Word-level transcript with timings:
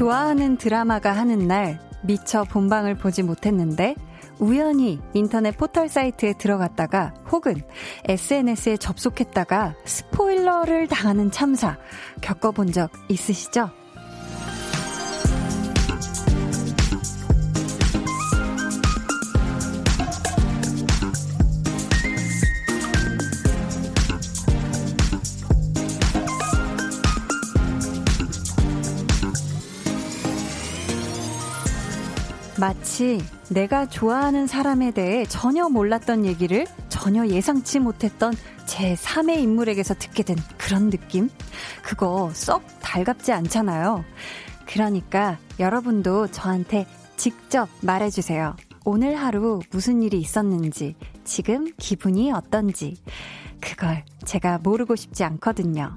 좋아하는 0.00 0.56
드라마가 0.56 1.12
하는 1.12 1.46
날 1.46 1.78
미처 2.02 2.44
본방을 2.44 2.94
보지 2.94 3.22
못했는데 3.22 3.94
우연히 4.38 4.98
인터넷 5.12 5.54
포털 5.54 5.90
사이트에 5.90 6.32
들어갔다가 6.38 7.12
혹은 7.30 7.60
SNS에 8.06 8.78
접속했다가 8.78 9.74
스포일러를 9.84 10.86
당하는 10.86 11.30
참사 11.30 11.76
겪어본 12.22 12.72
적 12.72 12.90
있으시죠? 13.10 13.79
마치 33.00 33.18
내가 33.48 33.86
좋아하는 33.86 34.46
사람에 34.46 34.90
대해 34.90 35.24
전혀 35.24 35.70
몰랐던 35.70 36.26
얘기를 36.26 36.66
전혀 36.90 37.26
예상치 37.26 37.78
못했던 37.78 38.34
제 38.66 38.94
3의 38.94 39.38
인물에게서 39.38 39.94
듣게 39.94 40.22
된 40.22 40.36
그런 40.58 40.90
느낌? 40.90 41.30
그거 41.82 42.30
썩 42.34 42.62
달갑지 42.82 43.32
않잖아요. 43.32 44.04
그러니까 44.66 45.38
여러분도 45.58 46.26
저한테 46.26 46.86
직접 47.16 47.70
말해주세요. 47.80 48.54
오늘 48.84 49.16
하루 49.16 49.60
무슨 49.70 50.02
일이 50.02 50.18
있었는지, 50.18 50.94
지금 51.24 51.72
기분이 51.78 52.32
어떤지. 52.32 52.98
그걸 53.62 54.04
제가 54.26 54.58
모르고 54.58 54.94
싶지 54.94 55.24
않거든요. 55.24 55.96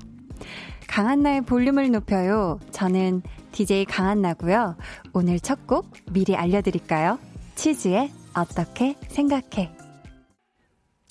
강한나의 0.87 1.41
볼륨을 1.41 1.91
높여요. 1.91 2.61
저는 2.71 3.23
DJ 3.53 3.85
강한나고요. 3.85 4.75
오늘 5.13 5.39
첫 5.39 5.67
곡 5.67 5.85
미리 6.11 6.35
알려드릴까요? 6.35 7.19
치즈의 7.55 8.11
어떻게 8.35 8.97
생각해. 9.09 9.71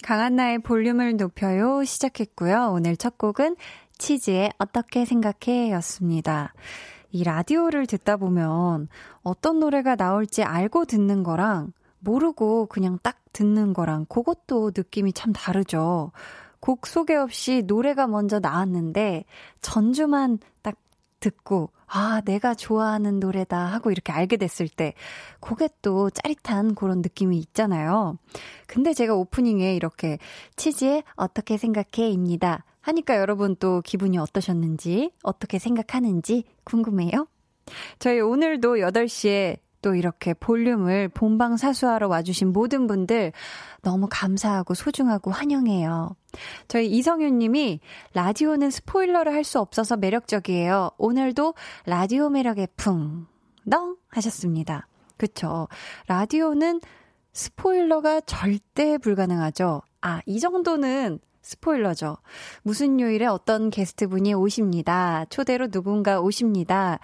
강한나의 0.03 0.59
볼륨을 0.59 1.17
높여요 1.17 1.84
시작했고요. 1.84 2.73
오늘 2.73 2.97
첫 2.97 3.17
곡은 3.17 3.55
치즈의 3.97 4.53
어떻게 4.59 5.05
생각해 5.05 5.71
였습니다. 5.71 6.53
이 7.12 7.23
라디오를 7.23 7.87
듣다 7.87 8.17
보면 8.17 8.89
어떤 9.23 9.61
노래가 9.61 9.95
나올지 9.95 10.43
알고 10.43 10.87
듣는 10.87 11.23
거랑 11.23 11.73
모르고 12.01 12.67
그냥 12.67 12.99
딱 13.05 13.21
듣는 13.33 13.73
거랑 13.73 14.06
그것도 14.06 14.73
느낌이 14.77 15.12
참 15.12 15.33
다르죠. 15.33 16.11
곡 16.59 16.89
소개 16.89 17.15
없이 17.15 17.62
노래가 17.65 18.09
먼저 18.09 18.41
나왔는데 18.41 19.25
전주만 19.61 20.41
딱 20.62 20.75
듣고 21.21 21.71
아, 21.95 22.23
내가 22.25 22.55
좋아하는 22.55 23.21
노래다 23.21 23.59
하고 23.67 23.91
이렇게 23.91 24.12
알게 24.12 24.39
됐을 24.39 24.67
때, 24.67 24.95
그게 25.41 25.69
또 25.83 26.09
짜릿한 26.09 26.75
그런 26.75 27.03
느낌이 27.03 27.37
있잖아요. 27.37 28.17
근데 28.67 28.95
제가 28.95 29.15
오프닝에 29.15 29.75
이렇게 29.77 30.19
치즈에 30.57 31.03
어떻게 31.17 31.59
생각해? 31.59 32.09
입니다. 32.11 32.65
하니까 32.81 33.17
여러분 33.19 33.57
또 33.57 33.83
기분이 33.83 34.17
어떠셨는지, 34.17 35.12
어떻게 35.23 35.59
생각하는지 35.59 36.45
궁금해요? 36.65 37.27
저희 37.99 38.21
오늘도 38.21 38.77
8시에 38.77 39.59
또 39.83 39.94
이렇게 39.94 40.33
볼륨을 40.33 41.08
본방 41.08 41.56
사수하러 41.56 42.08
와주신 42.08 42.52
모든 42.52 42.86
분들 42.86 43.33
너무 43.82 44.06
감사하고 44.10 44.75
소중하고 44.75 45.31
환영해요. 45.31 46.16
저희 46.69 46.87
이성윤 46.91 47.38
님이 47.38 47.81
라디오는 48.15 48.71
스포일러를 48.71 49.32
할 49.34 49.42
수 49.44 49.59
없어서 49.59 49.97
매력적이에요. 49.97 50.92
오늘도 50.98 51.54
라디오 51.84 52.31
매력에 52.31 52.69
풍, 52.76 53.26
덩 53.69 53.97
하셨습니다. 54.09 54.87
그쵸. 55.16 55.66
라디오는 56.06 56.81
스포일러가 57.32 58.21
절대 58.21 58.98
불가능하죠. 58.98 59.82
아, 60.00 60.21
이 60.26 60.38
정도는 60.38 61.19
스포일러죠. 61.42 62.16
무슨 62.62 63.00
요일에 63.00 63.26
어떤 63.26 63.70
게스트분이 63.70 64.32
오십니다. 64.34 65.25
초대로 65.28 65.69
누군가 65.69 66.20
오십니다. 66.20 67.00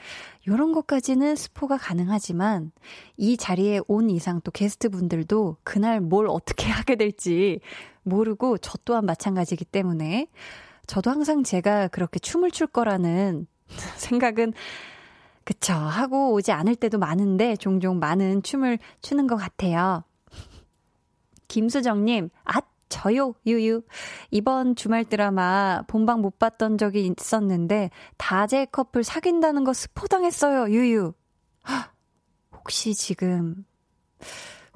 요런 0.47 0.73
것까지는 0.73 1.37
스포가 1.37 1.77
가능하지만 1.77 2.73
이 3.17 3.37
자리에 3.37 3.81
온 3.89 4.11
이상 4.11 4.41
또 4.43 4.51
게스트분들도 4.51 5.59
그날 5.65 6.01
뭘 6.01 6.29
어떻게 6.29 6.67
하게 6.71 6.97
될지 6.97 7.61
모르고 8.05 8.59
저 8.59 8.79
또한 8.85 9.05
마찬가지이기 9.05 9.65
때문에 9.67 10.29
저도 10.87 11.11
항상 11.11 11.43
제가 11.43 11.89
그렇게 11.89 12.19
춤을 12.19 12.51
출 12.51 12.67
거라는 12.67 13.47
생각은 13.97 14.55
그쵸 15.45 15.73
하고 15.73 16.33
오지 16.33 16.53
않을 16.53 16.77
때도 16.77 16.99
많은데 16.99 17.57
종종 17.57 17.99
많은 17.99 18.43
춤을 18.43 18.79
추는 19.03 19.27
것 19.27 19.37
같아요. 19.37 20.05
김수정님, 21.49 22.29
앗 22.45 22.67
저요, 22.89 23.35
유유. 23.47 23.83
이번 24.31 24.77
주말 24.77 25.05
드라마 25.05 25.83
본방 25.87 26.21
못 26.21 26.39
봤던 26.39 26.79
적이 26.79 27.13
있었는데, 27.19 27.91
다재 28.17 28.67
커플 28.73 29.05
사귄다는 29.05 29.65
거 29.65 29.73
스포당했어요, 29.73 30.73
유유. 30.73 31.13
혹시 32.53 32.95
지금, 32.95 33.65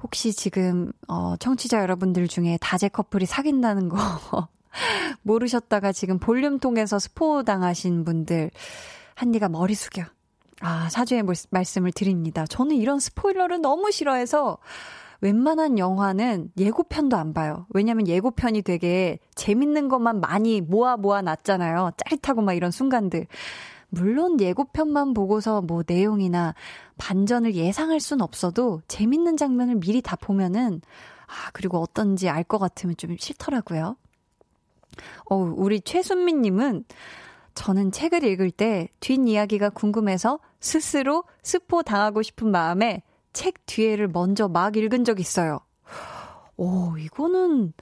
혹시 0.01 0.33
지금, 0.33 0.91
어, 1.07 1.35
청취자 1.37 1.81
여러분들 1.81 2.27
중에 2.27 2.57
다재 2.61 2.89
커플이 2.89 3.25
사귄다는 3.25 3.89
거 3.89 3.97
모르셨다가 5.21 5.91
지금 5.91 6.19
볼륨 6.19 6.59
통해서 6.59 6.99
스포 6.99 7.43
당하신 7.43 8.03
분들, 8.03 8.51
한디가 9.15 9.49
머리 9.49 9.75
숙여. 9.75 10.03
아, 10.61 10.87
사죄의 10.89 11.23
말씀을 11.49 11.91
드립니다. 11.91 12.45
저는 12.45 12.75
이런 12.77 12.99
스포일러를 12.99 13.61
너무 13.61 13.91
싫어해서, 13.91 14.59
웬만한 15.23 15.79
영화는 15.79 16.51
예고편도 16.57 17.15
안 17.15 17.33
봐요. 17.33 17.65
왜냐면 17.69 18.09
예고편이 18.09 18.61
되게 18.63 19.19
재밌는 19.35 19.87
것만 19.87 20.19
많이 20.19 20.59
모아 20.59 20.97
모아 20.97 21.21
놨잖아요. 21.21 21.91
짜릿하고 21.95 22.41
막 22.41 22.53
이런 22.53 22.71
순간들. 22.71 23.27
물론 23.87 24.41
예고편만 24.41 25.13
보고서 25.13 25.61
뭐 25.61 25.81
내용이나 25.87 26.55
반전을 26.97 27.55
예상할 27.55 28.01
순 28.01 28.21
없어도 28.21 28.81
재밌는 28.89 29.37
장면을 29.37 29.75
미리 29.75 30.01
다 30.01 30.17
보면은 30.17 30.81
아, 31.25 31.51
그리고 31.53 31.79
어떤지 31.79 32.27
알 32.27 32.43
것 32.43 32.57
같으면 32.59 32.97
좀 32.97 33.15
싫더라고요. 33.17 33.95
어, 35.29 35.35
우리 35.35 35.79
최순민 35.79 36.41
님은 36.41 36.83
저는 37.55 37.93
책을 37.93 38.25
읽을 38.25 38.51
때 38.51 38.89
뒷이야기가 38.99 39.69
궁금해서 39.69 40.39
스스로 40.59 41.23
스포 41.43 41.81
당하고 41.81 42.23
싶은 42.23 42.51
마음에 42.51 43.03
책 43.33 43.65
뒤에를 43.65 44.07
먼저 44.07 44.47
막 44.47 44.77
읽은 44.77 45.03
적 45.03 45.19
있어요. 45.19 45.59
오, 46.55 46.97
이거는 46.97 47.73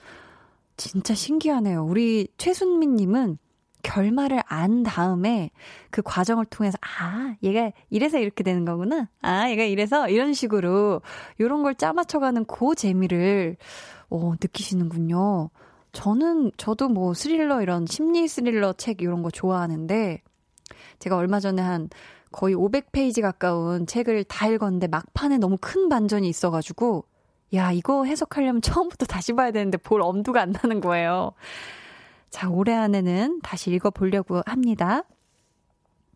진짜 0.77 1.13
신기하네요. 1.13 1.83
우리 1.83 2.27
최순민 2.37 2.95
님은 2.95 3.37
결말을 3.83 4.41
안 4.45 4.83
다음에 4.83 5.51
그 5.89 6.01
과정을 6.01 6.45
통해서, 6.45 6.77
아, 6.81 7.35
얘가 7.43 7.71
이래서 7.89 8.19
이렇게 8.19 8.43
되는 8.43 8.63
거구나. 8.63 9.09
아, 9.21 9.49
얘가 9.49 9.63
이래서 9.63 10.07
이런 10.07 10.33
식으로 10.33 11.01
요런 11.39 11.63
걸 11.63 11.75
짜맞춰가는 11.75 12.45
그 12.45 12.75
재미를, 12.75 13.57
어, 14.09 14.33
느끼시는군요. 14.41 15.49
저는, 15.93 16.51
저도 16.57 16.89
뭐 16.89 17.13
스릴러 17.13 17.61
이런 17.61 17.85
심리 17.85 18.27
스릴러 18.27 18.73
책 18.73 19.01
이런 19.01 19.23
거 19.23 19.31
좋아하는데, 19.31 20.21
제가 20.99 21.17
얼마 21.17 21.39
전에 21.39 21.61
한 21.61 21.89
거의 22.31 22.55
500페이지 22.55 23.21
가까운 23.21 23.85
책을 23.85 24.23
다 24.25 24.47
읽었는데 24.47 24.87
막판에 24.87 25.37
너무 25.37 25.57
큰 25.59 25.89
반전이 25.89 26.27
있어가지고, 26.27 27.05
야, 27.53 27.71
이거 27.71 28.05
해석하려면 28.05 28.61
처음부터 28.61 29.05
다시 29.05 29.33
봐야 29.33 29.51
되는데 29.51 29.77
볼 29.77 30.01
엄두가 30.01 30.41
안 30.41 30.51
나는 30.51 30.79
거예요. 30.79 31.33
자, 32.29 32.49
올해 32.49 32.73
안에는 32.73 33.41
다시 33.41 33.71
읽어보려고 33.71 34.41
합니다. 34.45 35.03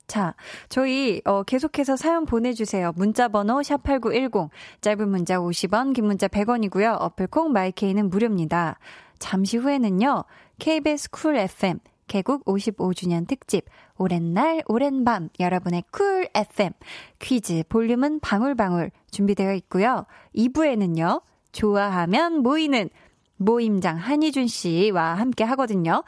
자, 0.07 0.35
저희 0.69 1.21
어 1.25 1.43
계속해서 1.43 1.95
사연 1.95 2.25
보내 2.25 2.53
주세요. 2.53 2.91
문자 2.95 3.27
번호 3.27 3.59
샵8910 3.59 4.49
짧은 4.81 5.09
문자 5.09 5.37
50원, 5.37 5.93
긴 5.93 6.05
문자 6.05 6.27
100원이고요. 6.27 6.97
어플 7.01 7.27
콩 7.27 7.51
마이케이는 7.51 8.09
무료입니다. 8.09 8.77
잠시 9.19 9.57
후에는요. 9.57 10.23
KBS 10.59 11.09
쿨 11.09 11.35
FM 11.37 11.79
개국 12.07 12.45
55주년 12.45 13.27
특집 13.27 13.65
오랜 13.97 14.33
날 14.33 14.61
오랜 14.67 15.03
밤 15.03 15.29
여러분의 15.39 15.83
쿨 15.91 16.27
FM 16.33 16.71
퀴즈 17.19 17.63
볼륨은 17.69 18.19
방울방울 18.19 18.91
준비되어 19.11 19.53
있고요. 19.53 20.05
2부에는요. 20.35 21.21
좋아하면 21.51 22.43
모이는 22.43 22.89
모임장 23.37 23.97
한희준 23.97 24.47
씨와 24.47 25.15
함께 25.15 25.43
하거든요. 25.43 26.03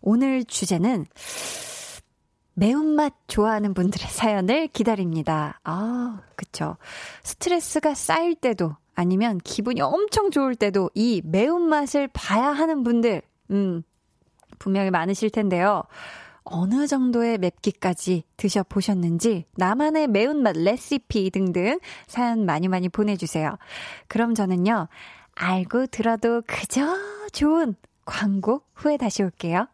오늘 0.00 0.44
주제는 0.44 1.06
매운맛 2.54 3.12
좋아하는 3.26 3.74
분들의 3.74 4.08
사연을 4.08 4.68
기다립니다. 4.68 5.60
아, 5.64 6.22
그쵸. 6.36 6.76
스트레스가 7.22 7.94
쌓일 7.94 8.34
때도 8.34 8.76
아니면 8.94 9.38
기분이 9.38 9.82
엄청 9.82 10.30
좋을 10.30 10.54
때도 10.54 10.90
이 10.94 11.20
매운맛을 11.24 12.08
봐야 12.14 12.46
하는 12.48 12.82
분들, 12.82 13.20
음, 13.50 13.82
분명히 14.58 14.90
많으실 14.90 15.28
텐데요. 15.28 15.82
어느 16.48 16.86
정도의 16.86 17.38
맵기까지 17.38 18.22
드셔보셨는지, 18.36 19.46
나만의 19.56 20.06
매운맛 20.06 20.56
레시피 20.56 21.30
등등 21.30 21.80
사연 22.06 22.46
많이 22.46 22.68
많이 22.68 22.88
보내주세요. 22.88 23.58
그럼 24.06 24.34
저는요, 24.34 24.88
알고 25.34 25.86
들어도 25.88 26.42
그저 26.46 26.96
좋은 27.32 27.74
광고 28.04 28.62
후에 28.74 28.96
다시 28.96 29.22
올게요. 29.22 29.66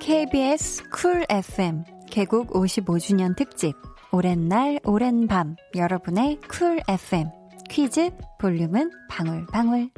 KBS 0.00 0.88
쿨 0.90 1.26
FM 1.28 1.95
개국 2.16 2.48
55주년 2.54 3.36
특집 3.36 3.74
오랜 4.10 4.48
날 4.48 4.80
오랜 4.84 5.26
밤 5.26 5.54
여러분의 5.74 6.40
쿨 6.48 6.80
FM 6.88 7.28
퀴즈 7.68 8.08
볼륨은 8.38 8.90
방울방울 9.10 9.90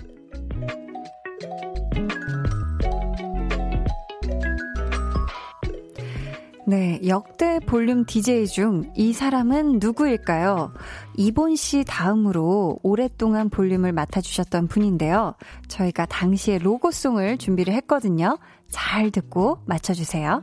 네, 6.66 7.00
역대 7.06 7.60
볼륨 7.60 8.04
DJ 8.04 8.48
중 8.48 8.90
이 8.96 9.12
사람은 9.12 9.78
누구일까요? 9.78 10.72
이본 11.16 11.54
씨 11.54 11.84
다음으로 11.84 12.80
오랫동안 12.82 13.48
볼륨을 13.48 13.92
맡아주셨던 13.92 14.66
분인데요. 14.66 15.36
저희가 15.68 16.06
당시에 16.06 16.58
로고송을 16.58 17.38
준비를 17.38 17.72
했거든요. 17.74 18.40
잘 18.70 19.12
듣고 19.12 19.60
맞춰주세요. 19.66 20.42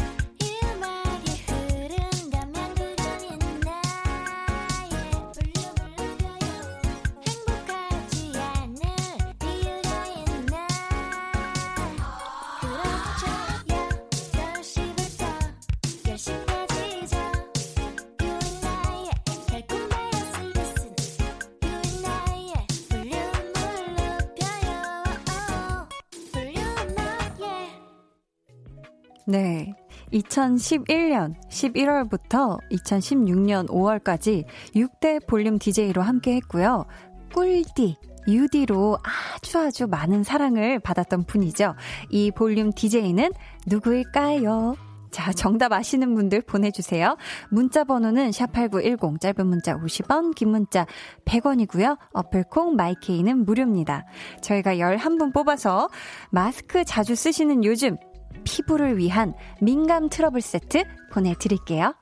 네. 29.31 29.73
2011년 30.11 31.35
11월부터 31.49 32.59
2016년 32.69 33.69
5월까지 33.69 34.43
6대 34.75 35.25
볼륨 35.25 35.57
DJ로 35.57 36.01
함께 36.01 36.35
했고요. 36.35 36.85
꿀디, 37.33 37.95
UD로 38.27 38.97
아주 39.01 39.57
아주 39.57 39.87
많은 39.87 40.23
사랑을 40.23 40.79
받았던 40.79 41.23
분이죠. 41.23 41.75
이 42.09 42.29
볼륨 42.31 42.73
DJ는 42.73 43.31
누구일까요? 43.67 44.75
자, 45.11 45.31
정답 45.31 45.71
아시는 45.71 46.13
분들 46.13 46.41
보내주세요. 46.41 47.15
문자 47.49 47.85
번호는 47.85 48.31
샵8910, 48.31 49.19
짧은 49.21 49.47
문자 49.47 49.77
50원, 49.77 50.35
긴 50.35 50.49
문자 50.49 50.85
100원이고요. 51.23 51.97
어플콩, 52.13 52.75
마이케이는 52.75 53.45
무료입니다. 53.45 54.05
저희가 54.41 54.75
11분 54.75 55.33
뽑아서 55.33 55.89
마스크 56.31 56.83
자주 56.83 57.15
쓰시는 57.15 57.63
요즘 57.63 57.97
피부를 58.43 58.97
위한 58.97 59.33
민감 59.61 60.09
트러블 60.09 60.41
세트 60.41 60.83
보내드릴게요. 61.11 61.93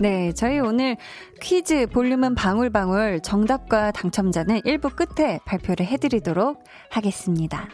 네, 0.00 0.32
저희 0.32 0.60
오늘 0.60 0.96
퀴즈 1.40 1.86
볼륨은 1.88 2.36
방울방울 2.36 3.20
정답과 3.20 3.90
당첨자는 3.90 4.60
1부 4.60 4.94
끝에 4.94 5.40
발표를 5.44 5.86
해드리도록 5.86 6.62
하겠습니다. 6.90 7.68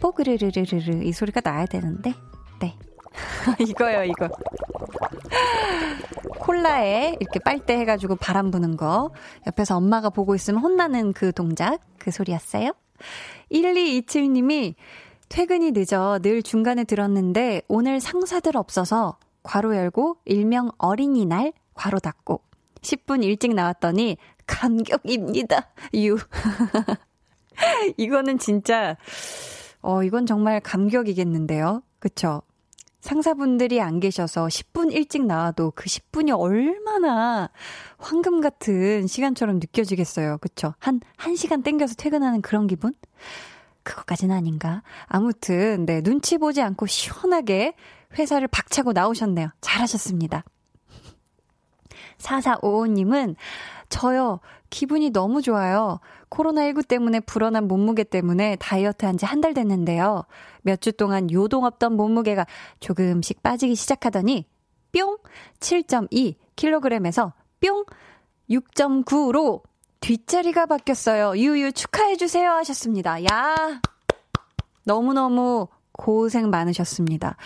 뽀그르르르르 0.00 1.02
이 1.02 1.12
소리가 1.12 1.40
나야 1.42 1.64
되는데, 1.64 2.12
네. 2.60 2.76
이거요, 3.60 4.04
이거. 4.04 4.28
콜라에 6.38 7.16
이렇게 7.20 7.38
빨대 7.40 7.76
해가지고 7.78 8.16
바람 8.16 8.50
부는 8.50 8.76
거. 8.76 9.10
옆에서 9.46 9.76
엄마가 9.76 10.10
보고 10.10 10.34
있으면 10.34 10.60
혼나는 10.60 11.12
그 11.12 11.32
동작. 11.32 11.80
그 11.98 12.10
소리였어요? 12.10 12.72
1227님이 13.50 14.74
퇴근이 15.28 15.72
늦어 15.72 16.20
늘 16.20 16.42
중간에 16.42 16.84
들었는데 16.84 17.62
오늘 17.68 18.00
상사들 18.00 18.56
없어서 18.56 19.18
괄호 19.42 19.74
열고 19.76 20.18
일명 20.24 20.70
어린이날 20.78 21.52
괄호 21.74 21.98
닫고 21.98 22.42
10분 22.82 23.24
일찍 23.24 23.54
나왔더니 23.54 24.16
감격입니다. 24.46 25.68
유. 25.94 26.16
이거는 27.96 28.38
진짜 28.38 28.96
어 29.82 30.02
이건 30.02 30.26
정말 30.26 30.60
감격이겠는데요. 30.60 31.82
그쵸? 31.98 32.42
상사분들이 33.00 33.80
안 33.80 34.00
계셔서 34.00 34.46
10분 34.46 34.92
일찍 34.92 35.24
나와도 35.24 35.72
그 35.74 35.84
10분이 35.84 36.36
얼마나 36.38 37.50
황금 37.98 38.40
같은 38.40 39.06
시간처럼 39.06 39.56
느껴지겠어요. 39.56 40.38
그쵸? 40.38 40.74
한, 40.78 41.00
1시간 41.18 41.62
땡겨서 41.62 41.94
퇴근하는 41.94 42.42
그런 42.42 42.66
기분? 42.66 42.92
그것까지는 43.82 44.34
아닌가? 44.34 44.82
아무튼, 45.06 45.86
네, 45.86 46.00
눈치 46.02 46.38
보지 46.38 46.60
않고 46.60 46.86
시원하게 46.86 47.74
회사를 48.18 48.48
박차고 48.48 48.92
나오셨네요. 48.92 49.50
잘하셨습니다. 49.60 50.44
4455님은 52.18 53.36
저요, 53.88 54.40
기분이 54.70 55.10
너무 55.10 55.42
좋아요. 55.42 56.00
코로나19 56.30 56.86
때문에 56.88 57.20
불어난 57.20 57.68
몸무게 57.68 58.04
때문에 58.04 58.56
다이어트 58.56 59.04
한 59.06 59.16
지 59.16 59.24
한 59.26 59.40
달 59.40 59.54
됐는데요. 59.54 60.24
몇 60.62 60.80
주 60.80 60.92
동안 60.92 61.30
요동 61.30 61.64
없던 61.64 61.96
몸무게가 61.96 62.46
조금씩 62.80 63.42
빠지기 63.42 63.74
시작하더니 63.74 64.46
뿅 64.92 65.18
7.2kg에서 65.60 67.32
뿅 67.60 67.84
6.9로 68.50 69.62
뒷자리가 70.00 70.66
바뀌었어요. 70.66 71.36
유유 71.36 71.72
축하해주세요 71.72 72.50
하셨습니다. 72.50 73.24
야 73.24 73.80
너무너무 74.84 75.68
고생 75.92 76.50
많으셨습니다. 76.50 77.36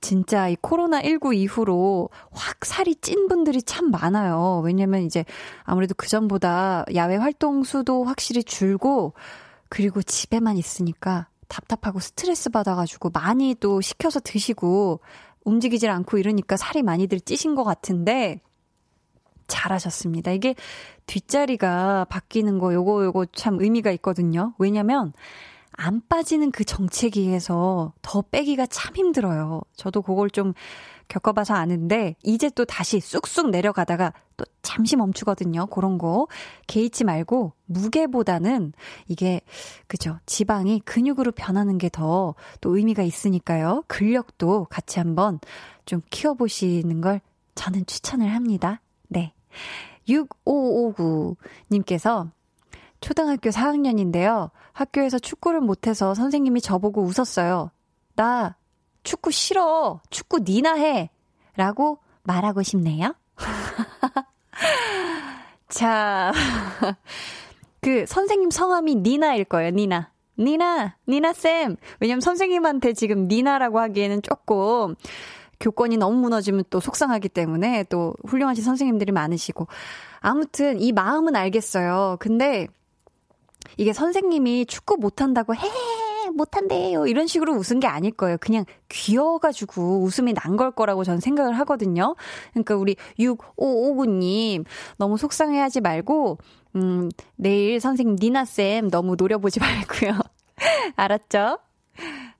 진짜 0.00 0.48
이 0.48 0.56
코로나19 0.56 1.34
이후로 1.36 2.10
확 2.30 2.64
살이 2.64 2.94
찐 2.96 3.28
분들이 3.28 3.62
참 3.62 3.90
많아요. 3.90 4.62
왜냐면 4.64 5.02
이제 5.02 5.24
아무래도 5.64 5.94
그전보다 5.94 6.84
야외 6.94 7.16
활동 7.16 7.64
수도 7.64 8.04
확실히 8.04 8.44
줄고 8.44 9.14
그리고 9.68 10.02
집에만 10.02 10.56
있으니까 10.56 11.28
답답하고 11.48 12.00
스트레스 12.00 12.50
받아가지고 12.50 13.10
많이 13.10 13.54
또 13.58 13.80
시켜서 13.80 14.20
드시고 14.20 15.00
움직이질 15.44 15.90
않고 15.90 16.18
이러니까 16.18 16.56
살이 16.56 16.82
많이들 16.82 17.20
찌신 17.20 17.54
것 17.54 17.64
같은데 17.64 18.40
잘하셨습니다. 19.46 20.32
이게 20.32 20.54
뒷자리가 21.06 22.06
바뀌는 22.08 22.58
거 22.58 22.74
요거 22.74 23.04
요거 23.04 23.26
참 23.32 23.58
의미가 23.60 23.92
있거든요. 23.92 24.54
왜냐면 24.58 25.12
안 25.76 26.02
빠지는 26.08 26.50
그 26.50 26.64
정체기에서 26.64 27.92
더 28.02 28.22
빼기가 28.22 28.66
참 28.66 28.96
힘들어요. 28.96 29.60
저도 29.76 30.02
그걸 30.02 30.30
좀 30.30 30.52
겪어봐서 31.08 31.54
아는데, 31.54 32.16
이제 32.24 32.50
또 32.50 32.64
다시 32.64 32.98
쑥쑥 32.98 33.50
내려가다가 33.50 34.12
또 34.36 34.44
잠시 34.62 34.96
멈추거든요. 34.96 35.66
그런 35.66 35.98
거. 35.98 36.26
개의치 36.66 37.04
말고, 37.04 37.52
무게보다는 37.66 38.72
이게, 39.06 39.40
그죠. 39.86 40.18
지방이 40.26 40.80
근육으로 40.80 41.30
변하는 41.32 41.78
게 41.78 41.88
더 41.88 42.34
또 42.60 42.76
의미가 42.76 43.02
있으니까요. 43.02 43.84
근력도 43.86 44.66
같이 44.70 44.98
한번 44.98 45.38
좀 45.84 46.00
키워보시는 46.10 47.00
걸 47.00 47.20
저는 47.54 47.86
추천을 47.86 48.34
합니다. 48.34 48.80
네. 49.08 49.32
6559님께서 50.08 52.30
초등학교 53.00 53.50
4학년인데요. 53.50 54.50
학교에서 54.72 55.18
축구를 55.18 55.60
못해서 55.60 56.14
선생님이 56.14 56.60
저보고 56.60 57.02
웃었어요. 57.02 57.70
나 58.14 58.56
축구 59.02 59.30
싫어. 59.30 60.00
축구 60.10 60.40
니나 60.40 60.74
해. 60.74 61.10
라고 61.56 61.98
말하고 62.24 62.62
싶네요. 62.62 63.14
자, 65.68 66.32
그 67.80 68.04
선생님 68.06 68.50
성함이 68.50 68.96
니나일 68.96 69.44
거예요, 69.44 69.70
니나. 69.70 70.10
니나, 70.38 70.96
니나쌤. 71.08 71.76
왜냐면 72.00 72.20
선생님한테 72.20 72.92
지금 72.92 73.28
니나라고 73.28 73.80
하기에는 73.80 74.22
조금 74.22 74.94
교권이 75.60 75.96
너무 75.96 76.20
무너지면 76.20 76.64
또 76.68 76.80
속상하기 76.80 77.30
때문에 77.30 77.84
또 77.84 78.14
훌륭하신 78.26 78.62
선생님들이 78.62 79.12
많으시고. 79.12 79.66
아무튼 80.20 80.80
이 80.80 80.92
마음은 80.92 81.36
알겠어요. 81.36 82.16
근데 82.20 82.66
이게 83.76 83.92
선생님이 83.92 84.66
축구 84.66 84.96
못한다고 84.96 85.54
해 85.54 85.60
못한대요 86.34 87.06
이런 87.06 87.26
식으로 87.26 87.54
웃은 87.54 87.80
게 87.80 87.86
아닐 87.86 88.10
거예요. 88.10 88.36
그냥 88.40 88.64
귀여워가지고 88.88 90.02
웃음이 90.02 90.34
난 90.34 90.56
걸 90.56 90.70
거라고 90.70 91.04
저는 91.04 91.20
생각을 91.20 91.58
하거든요. 91.60 92.16
그러니까 92.52 92.76
우리 92.76 92.96
6559님 93.18 94.64
너무 94.98 95.16
속상해하지 95.18 95.80
말고 95.82 96.38
음 96.76 97.10
내일 97.36 97.80
선생님 97.80 98.16
니나 98.20 98.44
쌤 98.44 98.88
너무 98.90 99.16
노려보지 99.16 99.60
말고요. 99.60 100.18
알았죠? 100.96 101.58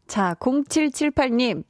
자 0.07 0.35
0778님 0.41 1.65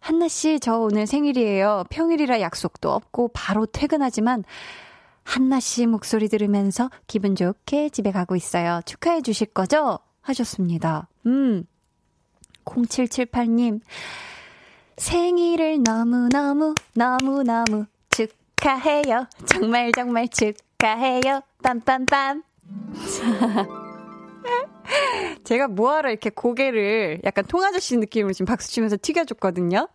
한나 0.00 0.28
씨, 0.28 0.60
저 0.60 0.76
오늘 0.76 1.06
생일이에요. 1.06 1.84
평일이라 1.88 2.42
약속도 2.42 2.92
없고 2.92 3.30
바로 3.32 3.64
퇴근하지만 3.64 4.44
한나 5.24 5.58
씨 5.58 5.86
목소리 5.86 6.28
들으면서 6.28 6.90
기분 7.06 7.34
좋게 7.34 7.88
집에 7.88 8.12
가고 8.12 8.36
있어요. 8.36 8.80
축하해 8.84 9.22
주실 9.22 9.48
거죠? 9.48 9.98
하셨습니다. 10.20 11.08
음. 11.26 11.66
0778님, 12.64 13.80
생일을 14.96 15.82
너무너무, 15.82 16.74
너무너무 16.94 17.86
축하해요. 18.10 19.26
정말 19.46 19.92
정말 19.92 20.28
축하해요. 20.28 21.42
빰빰빰. 21.62 22.42
제가 25.44 25.68
뭐하러 25.68 26.10
이렇게 26.10 26.30
고개를 26.30 27.20
약간 27.24 27.44
통아저씨 27.44 27.96
느낌으로 27.96 28.32
지금 28.32 28.46
박수 28.46 28.70
치면서 28.70 28.96
튀겨줬거든요. 29.00 29.88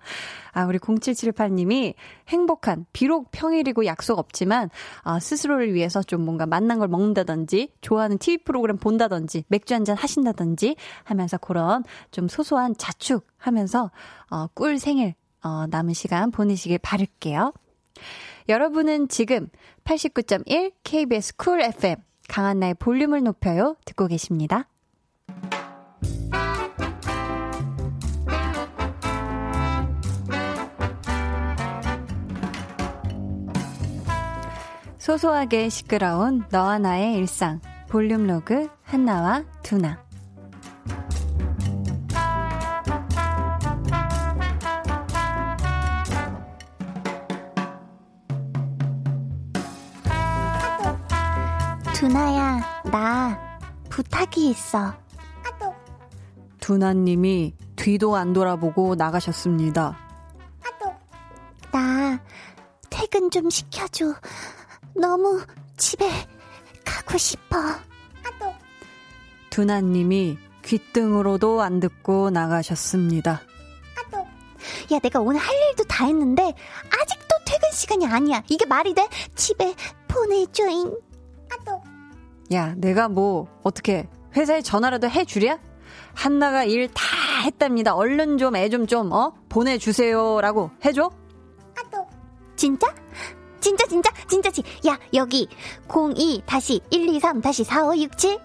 아, 0.51 0.65
우리 0.65 0.79
0778님이 0.79 1.93
행복한, 2.27 2.85
비록 2.91 3.29
평일이고 3.31 3.85
약속 3.85 4.17
없지만, 4.17 4.69
아, 5.03 5.19
스스로를 5.19 5.73
위해서 5.73 6.01
좀 6.01 6.25
뭔가 6.25 6.45
맛난 6.45 6.79
걸 6.79 6.87
먹는다든지, 6.87 7.73
좋아하는 7.81 8.17
TV 8.17 8.43
프로그램 8.43 8.77
본다든지, 8.77 9.45
맥주 9.47 9.73
한잔 9.73 9.95
하신다든지 9.95 10.75
하면서 11.03 11.37
그런 11.37 11.83
좀 12.11 12.27
소소한 12.27 12.75
자축 12.77 13.25
하면서, 13.37 13.91
어, 14.29 14.47
꿀 14.53 14.79
생일, 14.79 15.13
어, 15.43 15.65
남은 15.69 15.93
시간 15.93 16.31
보내시길 16.31 16.79
바랄게요. 16.79 17.53
여러분은 18.49 19.09
지금 19.09 19.49
89.1 19.83 20.73
KBS 20.83 21.35
쿨 21.35 21.61
FM 21.61 21.97
강한나의 22.27 22.75
볼륨을 22.75 23.23
높여요 23.23 23.75
듣고 23.85 24.07
계십니다. 24.07 24.67
소소하게 35.09 35.69
시끄러운 35.69 36.43
너와 36.51 36.77
나의 36.77 37.15
일상. 37.15 37.59
볼륨 37.87 38.27
로그 38.27 38.69
한나와 38.83 39.43
두나. 39.63 39.97
두나야 51.95 52.81
나 52.91 53.59
부탁이 53.89 54.51
있어 54.51 54.93
두나님이 56.69 57.55
뒤도 57.77 58.15
안 58.15 58.31
돌아보고 58.31 58.93
나가셨습니다. 58.93 59.97
나 61.71 62.19
퇴근 62.91 63.31
좀 63.31 63.49
시켜줘. 63.49 64.13
너무 64.95 65.41
집에 65.77 66.07
가고 66.85 67.17
싶어. 67.17 67.57
두나님이 69.49 70.37
귓등으로도 70.61 71.59
안 71.63 71.79
듣고 71.79 72.29
나가셨습니다. 72.29 73.41
야, 74.91 74.99
내가 75.01 75.21
오늘 75.21 75.39
할 75.41 75.55
일도 75.71 75.85
다 75.85 76.05
했는데 76.05 76.43
아직도 76.43 77.35
퇴근 77.47 77.71
시간이 77.71 78.05
아니야. 78.05 78.43
이게 78.47 78.67
말이 78.67 78.93
돼? 78.93 79.09
집에 79.33 79.73
보내줘잉. 80.07 80.95
야, 82.53 82.75
내가 82.77 83.09
뭐 83.09 83.47
어떻게 83.63 84.07
회사에 84.35 84.61
전화라도 84.61 85.09
해주랴? 85.09 85.68
한나가 86.23 86.63
일 86.65 86.87
다 86.89 87.03
했답니다. 87.45 87.95
얼른 87.95 88.37
좀 88.37 88.55
애 88.55 88.69
좀 88.69 88.85
좀, 88.87 89.11
어? 89.13 89.33
보내주세요라고 89.47 90.71
해줘? 90.83 91.09
진짜? 92.55 92.87
진짜 93.61 93.85
진짜 93.87 94.11
진짜 94.27 94.51
지 94.51 94.61
야 94.85 94.99
여기 95.13 95.47
02 95.87 96.43
다시 96.45 96.81
123 96.91 97.39
다시 97.41 97.63
4567 97.63 98.37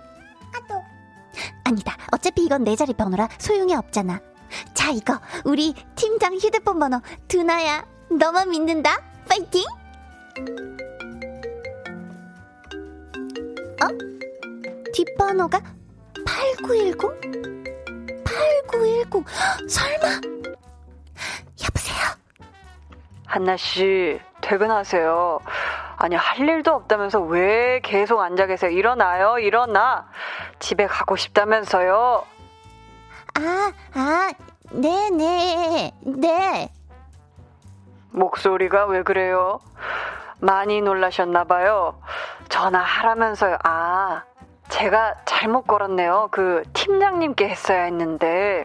아니다 1.64 1.96
어차피 2.12 2.44
이건 2.44 2.62
내 2.62 2.76
자리 2.76 2.92
번호라 2.94 3.28
소용이 3.38 3.74
없잖아 3.74 4.20
자 4.72 4.90
이거 4.92 5.18
우리 5.44 5.74
팀장 5.96 6.34
휴대폰 6.34 6.78
번호 6.78 7.00
두나야 7.26 7.84
너만 8.10 8.50
믿는다 8.50 9.00
파이팅 9.28 9.64
어? 13.82 13.88
뒷번호가 14.92 15.60
8910? 16.24 17.63
8910 18.70 19.24
설마 19.68 20.06
여보세요 21.64 22.24
한나씨, 23.26 24.20
퇴근하세요. 24.42 25.40
아니, 25.96 26.14
할 26.14 26.48
일도 26.48 26.72
없다면서 26.72 27.20
왜 27.20 27.80
계속 27.80 28.20
앉아 28.20 28.46
계세요? 28.46 28.70
일어나요, 28.70 29.38
일어나. 29.38 30.06
집에 30.60 30.86
가고 30.86 31.16
싶다면서요. 31.16 32.24
아, 33.34 33.72
아, 33.94 34.32
네네, 34.70 35.92
네. 36.02 36.68
목소리가 38.12 38.86
왜 38.86 39.02
그래요? 39.02 39.58
많이 40.38 40.80
놀라셨나봐요. 40.80 42.00
전화하라면서요. 42.48 43.58
아, 43.64 44.22
제가 44.68 45.14
잘못 45.24 45.62
걸었네요. 45.62 46.28
그 46.32 46.62
팀장님께 46.72 47.48
했어야 47.48 47.84
했는데. 47.84 48.64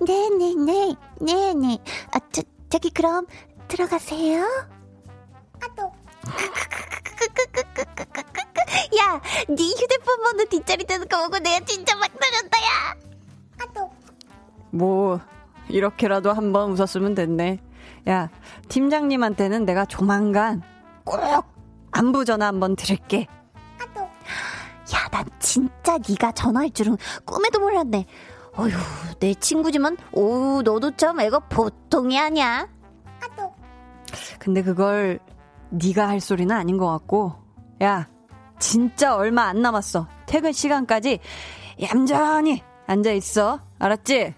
네네네, 0.00 0.94
네네. 1.20 1.78
아, 2.14 2.18
저, 2.32 2.42
저기 2.68 2.90
그럼 2.90 3.26
들어가세요. 3.68 4.42
야, 8.98 9.20
네 9.48 9.62
휴대폰 9.64 10.22
번호 10.22 10.44
뒷자리 10.44 10.84
되는 10.84 11.08
거 11.08 11.24
보고 11.24 11.38
내가 11.38 11.64
진짜 11.64 11.96
막 11.96 12.08
떨었다, 12.18 12.58
야. 12.62 12.94
뭐, 14.70 15.18
이렇게라도 15.68 16.32
한번 16.32 16.72
웃었으면 16.72 17.14
됐네. 17.14 17.60
야, 18.08 18.28
팀장님한테는 18.68 19.64
내가 19.64 19.84
조만간 19.86 20.62
꼭 21.04 21.20
안부 21.90 22.24
전화 22.24 22.46
한번 22.46 22.76
드릴게. 22.76 23.26
야, 24.94 25.08
난 25.10 25.24
진짜 25.38 25.98
네가 26.08 26.32
전화할 26.32 26.70
줄은 26.70 26.96
꿈에도 27.24 27.60
몰랐네. 27.60 28.06
어휴, 28.56 28.70
내 29.20 29.34
친구지만, 29.34 29.96
오, 30.12 30.62
너도 30.62 30.90
참 30.96 31.20
애가 31.20 31.40
보통이 31.40 32.18
아니야. 32.18 32.68
근데 34.38 34.62
그걸 34.62 35.20
네가 35.70 36.08
할 36.08 36.20
소리는 36.20 36.54
아닌 36.54 36.76
것 36.78 36.86
같고, 36.86 37.34
야, 37.82 38.08
진짜 38.58 39.14
얼마 39.14 39.44
안 39.44 39.62
남았어. 39.62 40.08
퇴근 40.26 40.52
시간까지 40.52 41.20
얌전히 41.82 42.62
앉아 42.86 43.12
있어. 43.12 43.60
알았지? 43.78 44.34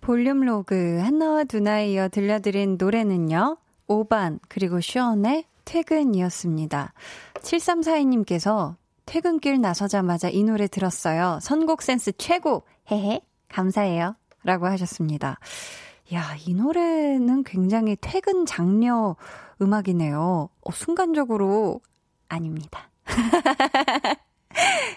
볼륨 0.00 0.40
로그 0.40 1.00
한나와 1.00 1.44
두나에 1.44 1.92
이어 1.92 2.08
들려드린 2.08 2.76
노래는요. 2.78 3.56
5반 3.88 4.40
그리고 4.48 4.80
슈언의 4.80 5.44
퇴근이었습니다. 5.64 6.92
7342님께서 7.34 8.76
퇴근길 9.06 9.60
나서자마자 9.60 10.28
이 10.28 10.44
노래 10.44 10.66
들었어요. 10.66 11.38
선곡 11.42 11.82
센스 11.82 12.12
최고! 12.16 12.64
헤헤, 12.90 13.20
감사해요. 13.48 14.16
라고 14.44 14.66
하셨습니다. 14.66 15.38
야, 16.14 16.36
이 16.46 16.54
노래는 16.54 17.44
굉장히 17.44 17.96
퇴근 18.00 18.44
장려 18.44 19.16
음악이네요. 19.60 20.48
어, 20.60 20.70
순간적으로 20.72 21.80
아닙니다. 22.28 22.90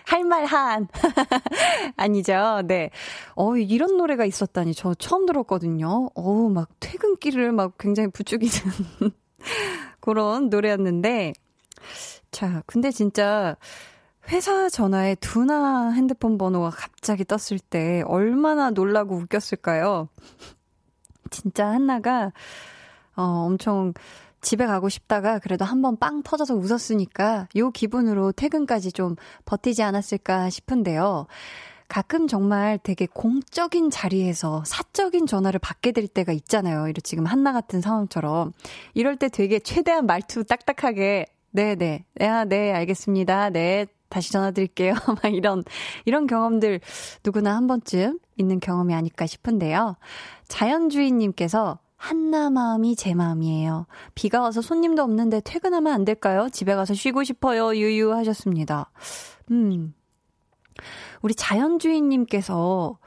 할말 0.05 0.45
한. 0.45 0.87
아니죠. 1.95 2.61
네. 2.65 2.89
어, 3.35 3.55
이런 3.55 3.97
노래가 3.97 4.25
있었다니 4.25 4.73
저 4.73 4.93
처음 4.93 5.25
들었거든요. 5.25 6.09
어우, 6.15 6.49
막 6.49 6.69
퇴근길을 6.79 7.51
막 7.51 7.77
굉장히 7.77 8.09
부추기는 8.11 8.53
그런 10.05 10.49
노래였는데 10.49 11.33
자, 12.29 12.61
근데 12.67 12.91
진짜 12.91 13.55
회사 14.29 14.69
전화에 14.69 15.15
두나 15.15 15.89
핸드폰 15.91 16.37
번호가 16.37 16.69
갑자기 16.69 17.25
떴을 17.25 17.59
때 17.59 18.03
얼마나 18.05 18.69
놀라고 18.69 19.15
웃겼을까요? 19.15 20.07
진짜 21.31 21.65
한나가 21.67 22.31
어, 23.15 23.23
엄청 23.23 23.93
집에 24.41 24.67
가고 24.67 24.89
싶다가 24.89 25.39
그래도 25.39 25.65
한번 25.65 25.97
빵 25.97 26.21
터져서 26.21 26.53
웃었으니까 26.53 27.47
요 27.55 27.71
기분으로 27.71 28.31
퇴근까지 28.31 28.91
좀 28.91 29.15
버티지 29.45 29.81
않았을까 29.81 30.51
싶은데요. 30.51 31.25
가끔 31.87 32.27
정말 32.27 32.79
되게 32.81 33.05
공적인 33.05 33.89
자리에서 33.89 34.63
사적인 34.65 35.27
전화를 35.27 35.59
받게 35.59 35.91
될 35.91 36.07
때가 36.07 36.31
있잖아요. 36.33 36.87
이런 36.87 36.95
지금 37.03 37.25
한나 37.25 37.53
같은 37.53 37.81
상황처럼. 37.81 38.53
이럴 38.93 39.17
때 39.17 39.29
되게 39.29 39.59
최대한 39.59 40.05
말투 40.05 40.43
딱딱하게 40.43 41.27
네네. 41.51 42.05
네, 42.15 42.27
아, 42.27 42.43
네, 42.43 42.73
알겠습니다. 42.73 43.49
네, 43.49 43.85
다시 44.09 44.31
전화 44.31 44.51
드릴게요. 44.51 44.93
막 45.23 45.33
이런, 45.33 45.63
이런 46.03 46.27
경험들 46.27 46.81
누구나 47.23 47.55
한 47.55 47.67
번쯤 47.67 48.19
있는 48.35 48.59
경험이 48.59 48.93
아닐까 48.93 49.25
싶은데요. 49.25 49.95
자연주의님께서 50.49 51.79
한나 51.95 52.49
마음이 52.49 52.95
제 52.97 53.13
마음이에요. 53.13 53.87
비가 54.15 54.41
와서 54.41 54.61
손님도 54.61 55.01
없는데 55.01 55.41
퇴근하면 55.45 55.93
안 55.93 56.03
될까요? 56.03 56.49
집에 56.51 56.75
가서 56.75 56.93
쉬고 56.93 57.23
싶어요. 57.23 57.73
유유 57.75 58.13
하셨습니다. 58.13 58.91
음. 59.51 59.93
우리 61.21 61.35
자연주의님께서 61.35 62.97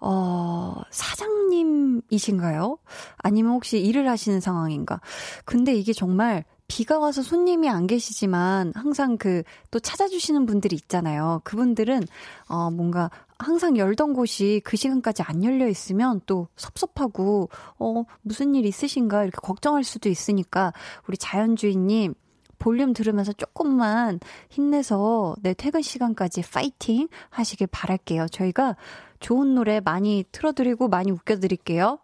어, 0.00 0.74
사장님이신가요? 0.90 2.78
아니면 3.18 3.52
혹시 3.52 3.80
일을 3.80 4.08
하시는 4.08 4.40
상황인가? 4.40 5.00
근데 5.44 5.74
이게 5.74 5.92
정말 5.92 6.44
비가 6.68 6.98
와서 6.98 7.22
손님이 7.22 7.68
안 7.70 7.86
계시지만 7.86 8.72
항상 8.76 9.16
그 9.16 9.42
또 9.70 9.80
찾아주시는 9.80 10.46
분들이 10.46 10.76
있잖아요. 10.76 11.40
그분들은 11.44 12.02
어 12.48 12.70
뭔가 12.70 13.10
항상 13.38 13.76
열던 13.76 14.14
곳이 14.14 14.60
그 14.64 14.76
시간까지 14.76 15.22
안 15.22 15.44
열려 15.44 15.68
있으면 15.68 16.20
또 16.26 16.48
섭섭하고 16.56 17.50
어 17.78 18.04
무슨 18.22 18.54
일 18.54 18.66
있으신가 18.66 19.22
이렇게 19.24 19.38
걱정할 19.42 19.84
수도 19.84 20.08
있으니까 20.08 20.72
우리 21.06 21.16
자연주의님 21.16 22.14
볼륨 22.58 22.92
들으면서 22.92 23.32
조금만 23.32 24.20
힘내서 24.50 25.36
내 25.42 25.54
퇴근 25.54 25.82
시간까지 25.82 26.42
파이팅 26.42 27.08
하시길 27.30 27.68
바랄게요. 27.68 28.26
저희가 28.28 28.76
좋은 29.20 29.54
노래 29.54 29.80
많이 29.80 30.24
틀어드리고 30.32 30.88
많이 30.88 31.10
웃겨드릴게요. 31.10 31.98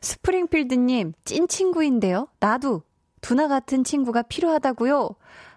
스프링필드님, 0.00 1.14
찐 1.24 1.48
친구인데요. 1.48 2.28
나도 2.40 2.82
두나 3.20 3.48
같은 3.48 3.84
친구가 3.84 4.22
필요하다고요? 4.22 5.10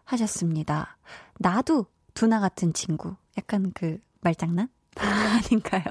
하셨습니다. 0.06 0.98
나도 1.40 1.86
두나 2.14 2.40
같은 2.40 2.74
친구. 2.74 3.16
약간 3.38 3.72
그 3.76 4.00
말장난? 4.22 4.70
아닌가요? 4.96 5.84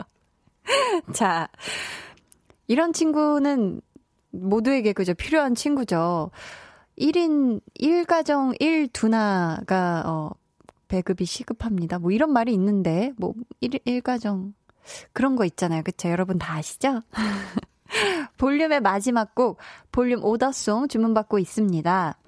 자, 1.14 1.48
이런 2.66 2.92
친구는 2.92 3.80
모두에게 4.30 4.92
그저 4.92 5.14
필요한 5.14 5.54
친구죠. 5.54 6.30
1인 6.98 7.60
1가정 7.80 8.58
1두나가 8.60 10.06
어 10.06 10.30
배급이 10.88 11.24
시급합니다. 11.24 11.98
뭐 11.98 12.10
이런 12.10 12.32
말이 12.32 12.52
있는데 12.54 13.12
뭐 13.16 13.34
1, 13.60 13.70
1가정 13.70 14.52
그런 15.12 15.36
거 15.36 15.44
있잖아요. 15.44 15.82
그쵸? 15.82 16.08
여러분 16.08 16.38
다 16.38 16.54
아시죠? 16.54 17.02
볼륨의 18.38 18.80
마지막 18.80 19.34
곡, 19.34 19.58
볼륨 19.92 20.24
오더송 20.24 20.88
주문받고 20.88 21.38
있습니다. 21.38 22.18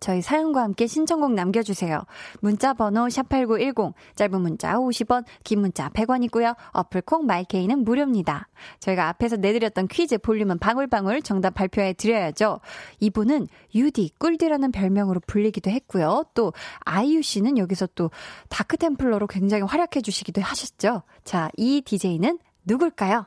저희 0.00 0.22
사연과 0.22 0.62
함께 0.62 0.86
신청곡 0.86 1.32
남겨주세요. 1.32 2.04
문자 2.40 2.74
번호 2.74 3.06
샵8910, 3.06 3.92
짧은 4.14 4.40
문자 4.40 4.74
50원, 4.74 5.24
긴 5.44 5.60
문자 5.60 5.88
100원이고요. 5.88 6.56
어플콩 6.72 7.26
마이케이는 7.26 7.84
무료입니다. 7.84 8.48
저희가 8.80 9.08
앞에서 9.08 9.36
내드렸던 9.36 9.88
퀴즈 9.88 10.18
볼륨은 10.18 10.58
방울방울 10.58 11.22
정답 11.22 11.54
발표해 11.54 11.92
드려야죠. 11.94 12.60
이분은 13.00 13.48
유디, 13.74 14.10
꿀디라는 14.18 14.72
별명으로 14.72 15.20
불리기도 15.26 15.70
했고요. 15.70 16.24
또 16.34 16.52
아이유 16.80 17.22
씨는 17.22 17.58
여기서 17.58 17.88
또 17.94 18.10
다크템플러로 18.48 19.26
굉장히 19.26 19.62
활약해 19.62 20.00
주시기도 20.00 20.42
하셨죠. 20.42 21.02
자, 21.24 21.50
이 21.56 21.82
DJ는 21.84 22.38
누굴까요? 22.64 23.26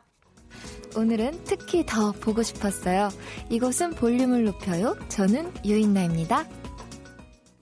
오늘은 0.95 1.43
특히 1.43 1.85
더 1.85 2.11
보고 2.11 2.41
싶었어요. 2.41 3.09
이곳은 3.49 3.91
볼륨을 3.91 4.45
높여요. 4.45 4.95
저는 5.07 5.51
유인나입니다. 5.63 6.45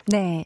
네. 0.08 0.46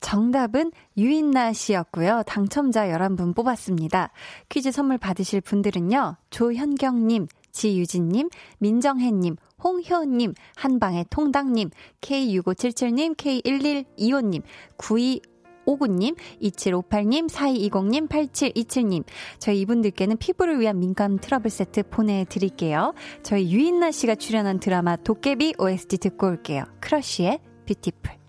정답은 0.00 0.70
유인나 0.98 1.54
씨였고요. 1.54 2.24
당첨자 2.26 2.86
11분 2.88 3.34
뽑았습니다. 3.34 4.10
퀴즈 4.50 4.70
선물 4.70 4.98
받으실 4.98 5.40
분들은요. 5.40 6.16
조현경님, 6.28 7.26
지유진님, 7.52 8.28
민정혜님, 8.58 9.36
홍효님, 9.62 10.34
한방의 10.56 11.06
통당님, 11.08 11.70
K6577님, 12.02 13.16
K1125님, 13.16 14.42
92 14.76 15.22
59님, 15.64 16.16
2758님, 16.42 17.30
4220님, 17.30 18.08
8727님. 18.08 19.04
저희 19.38 19.60
이분들께는 19.60 20.18
피부를 20.18 20.60
위한 20.60 20.78
민감 20.78 21.18
트러블 21.18 21.50
세트 21.50 21.84
보내드릴게요. 21.84 22.92
저희 23.22 23.50
유인나 23.50 23.90
씨가 23.90 24.16
출연한 24.16 24.60
드라마 24.60 24.96
도깨비 24.96 25.54
OST 25.58 25.96
듣고 25.96 26.26
올게요. 26.26 26.64
크러쉬의 26.80 27.40
Beautiful. 27.66 28.23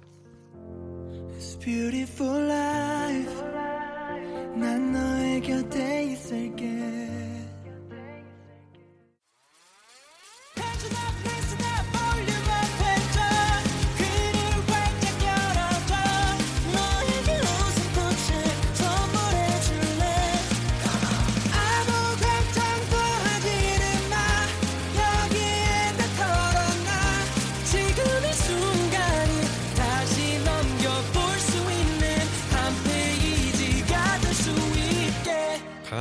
beautiful 1.65 2.51
life 2.51 3.43
난 4.57 4.93
너의 4.93 5.41
곁에 5.41 6.05
있을게 6.05 7.04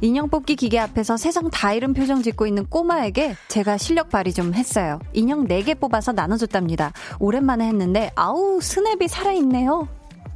인형 0.00 0.28
뽑기 0.28 0.56
기계 0.56 0.78
앞에서 0.78 1.16
세상 1.16 1.50
다 1.50 1.72
잃은 1.72 1.94
표정 1.94 2.22
짓고 2.22 2.46
있는 2.46 2.66
꼬마에게 2.66 3.36
제가 3.48 3.76
실력 3.76 4.08
발휘 4.08 4.32
좀 4.32 4.54
했어요. 4.54 4.98
인형 5.12 5.46
4개 5.46 5.78
뽑아서 5.78 6.12
나눠줬답니다. 6.12 6.92
오랜만에 7.18 7.66
했는데 7.66 8.10
아우 8.14 8.60
스냅이 8.60 9.08
살아있네요. 9.08 9.88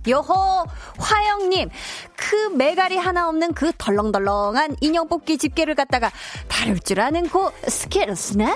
요호 0.06 0.66
화영님 0.98 1.70
그 2.16 2.36
메가리 2.54 2.96
하나 2.96 3.28
없는 3.28 3.54
그 3.54 3.72
덜렁덜렁한 3.78 4.76
인형 4.80 5.08
뽑기 5.08 5.38
집게를 5.38 5.74
갖다가 5.74 6.10
다룰 6.48 6.78
줄 6.78 7.00
아는 7.00 7.28
고 7.28 7.50
스킬 7.66 8.14
스냅 8.14 8.50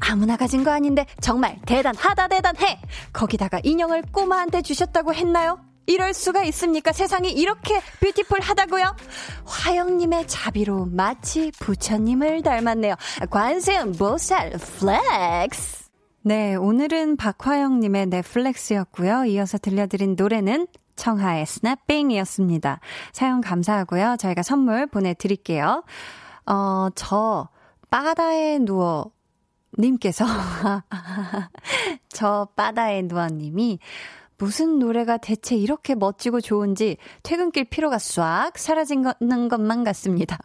아무나 0.00 0.36
가진 0.36 0.64
거 0.64 0.70
아닌데 0.70 1.06
정말 1.20 1.58
대단하다 1.66 2.28
대단해 2.28 2.80
거기다가 3.12 3.60
인형을 3.62 4.04
꼬마한테 4.10 4.62
주셨다고 4.62 5.12
했나요? 5.12 5.58
이럴 5.86 6.12
수가 6.14 6.42
있습니까? 6.44 6.92
세상이 6.92 7.30
이렇게 7.30 7.80
beautiful 8.00 8.40
하다고요? 8.40 8.96
화영님의 9.44 10.26
자비로 10.26 10.86
마치 10.86 11.52
부처님을 11.60 12.42
닮았네요. 12.42 12.94
관세음보살 13.30 14.50
flex. 14.50 15.86
네, 16.22 16.56
오늘은 16.56 17.16
박화영님의 17.16 18.06
넷플렉스였고요. 18.06 19.26
이어서 19.26 19.58
들려드린 19.58 20.16
노래는 20.18 20.66
청하의 20.96 21.46
Snapping이었습니다. 21.46 22.80
사연 23.12 23.40
감사하고요. 23.40 24.16
저희가 24.18 24.42
선물 24.42 24.88
보내드릴게요. 24.88 25.84
어, 26.46 26.88
저, 26.96 27.48
바다에 27.90 28.58
누워, 28.58 29.12
님께서, 29.78 30.24
저 32.08 32.48
바다에 32.56 33.02
누워 33.02 33.28
님이 33.28 33.78
무슨 34.38 34.78
노래가 34.78 35.16
대체 35.16 35.56
이렇게 35.56 35.94
멋지고 35.94 36.40
좋은지 36.40 36.96
퇴근길 37.22 37.64
피로가 37.64 37.98
싹 37.98 38.58
사라지는 38.58 39.48
것만 39.48 39.84
같습니다. 39.84 40.38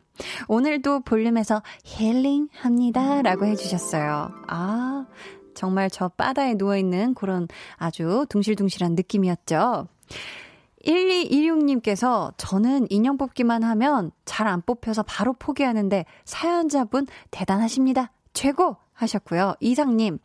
오늘도 0.47 1.01
볼륨에서 1.01 1.61
힐링 1.83 2.47
합니다. 2.53 3.21
라고 3.21 3.45
해주셨어요. 3.45 4.31
아, 4.47 5.05
정말 5.53 5.89
저 5.89 6.07
바다에 6.09 6.53
누워있는 6.53 7.13
그런 7.15 7.47
아주 7.75 8.25
둥실둥실한 8.29 8.95
느낌이었죠. 8.95 9.87
1226님께서 10.85 12.33
저는 12.37 12.87
인형 12.89 13.17
뽑기만 13.17 13.63
하면 13.63 14.11
잘 14.25 14.47
안 14.47 14.61
뽑혀서 14.61 15.03
바로 15.03 15.33
포기하는데 15.33 16.05
사연자분 16.25 17.07
대단하십니다. 17.29 18.11
최고! 18.33 18.77
하셨고요. 18.93 19.55
이상님, 19.59 20.19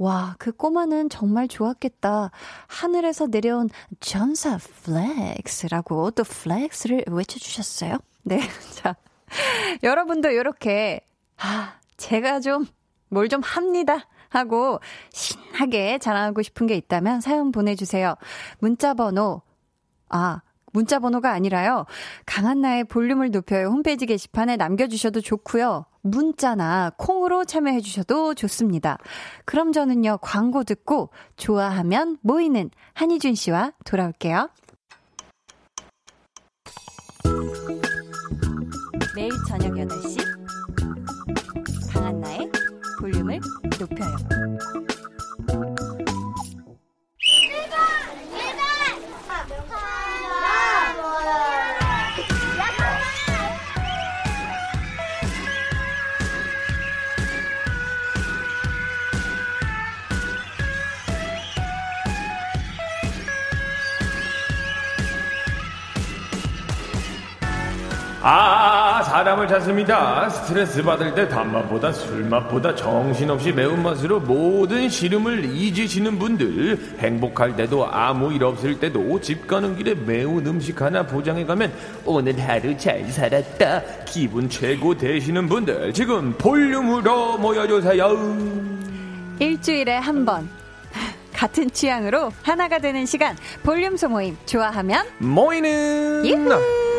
와, 0.00 0.34
그 0.38 0.50
꼬마는 0.50 1.10
정말 1.10 1.46
좋았겠다. 1.46 2.30
하늘에서 2.68 3.26
내려온 3.26 3.68
천사 4.00 4.56
flex라고 4.56 6.12
또 6.12 6.24
flex를 6.24 7.04
외쳐주셨어요. 7.06 7.98
네, 8.22 8.40
자. 8.76 8.96
여러분도 9.82 10.30
이렇게, 10.30 11.00
아, 11.36 11.74
제가 11.98 12.40
좀, 12.40 12.64
뭘 13.10 13.28
좀 13.28 13.42
합니다. 13.42 14.08
하고 14.30 14.78
신나게 15.10 15.98
자랑하고 15.98 16.42
싶은 16.42 16.66
게 16.68 16.76
있다면 16.76 17.20
사연 17.20 17.50
보내주세요. 17.52 18.14
문자 18.60 18.94
번호, 18.94 19.42
아, 20.08 20.40
문자 20.72 20.98
번호가 21.00 21.32
아니라요. 21.32 21.84
강한나의 22.26 22.84
볼륨을 22.84 23.32
높여요. 23.32 23.66
홈페이지 23.66 24.06
게시판에 24.06 24.56
남겨주셔도 24.56 25.20
좋고요. 25.20 25.84
문자나 26.02 26.92
콩으로 26.96 27.44
참여해 27.44 27.80
주셔도 27.80 28.34
좋습니다. 28.34 28.98
그럼 29.44 29.72
저는요, 29.72 30.18
광고 30.22 30.64
듣고 30.64 31.10
좋아하면 31.36 32.18
모이는 32.22 32.70
한희준 32.94 33.34
씨와 33.34 33.72
돌아올게요. 33.84 34.48
매일 39.14 39.30
저녁 39.48 39.72
8시 39.72 40.18
강한나의 41.92 42.50
볼륨을 43.00 43.40
높여요. 43.78 44.16
아, 68.22 69.02
사람을 69.02 69.48
찾습니다. 69.48 70.28
스트레스 70.28 70.82
받을 70.82 71.14
때 71.14 71.26
단맛보다 71.26 71.90
술맛보다 71.90 72.74
정신없이 72.74 73.50
매운맛으로 73.50 74.20
모든 74.20 74.90
시름을 74.90 75.46
잊으시는 75.46 76.18
분들, 76.18 76.96
행복할 76.98 77.56
때도 77.56 77.86
아무 77.90 78.30
일 78.32 78.44
없을 78.44 78.78
때도 78.78 79.18
집 79.22 79.46
가는 79.46 79.74
길에 79.74 79.94
매운 79.94 80.46
음식 80.46 80.82
하나 80.82 81.02
포장해 81.02 81.46
가면 81.46 81.72
오늘 82.04 82.38
하루 82.38 82.76
잘 82.76 83.02
살았다. 83.06 83.82
기분 84.04 84.50
최고 84.50 84.94
되시는 84.94 85.48
분들, 85.48 85.94
지금 85.94 86.34
볼륨으로 86.36 87.38
모여주세요. 87.38 88.36
일주일에 89.38 89.96
한 89.96 90.26
번. 90.26 90.46
같은 91.32 91.70
취향으로 91.70 92.30
하나가 92.42 92.78
되는 92.78 93.06
시간 93.06 93.34
볼륨 93.62 93.96
소모임 93.96 94.36
좋아하면 94.44 95.06
모이는 95.20 96.26
유후. 96.26 96.89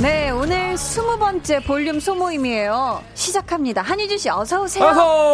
네, 0.00 0.30
오늘 0.30 0.78
스무 0.78 1.18
번째 1.18 1.60
볼륨 1.62 2.00
소모임이에요. 2.00 3.02
시작합니다. 3.12 3.82
한희준 3.82 4.16
씨, 4.16 4.30
어서 4.30 4.62
오세요. 4.62 4.86
어서 4.86 5.32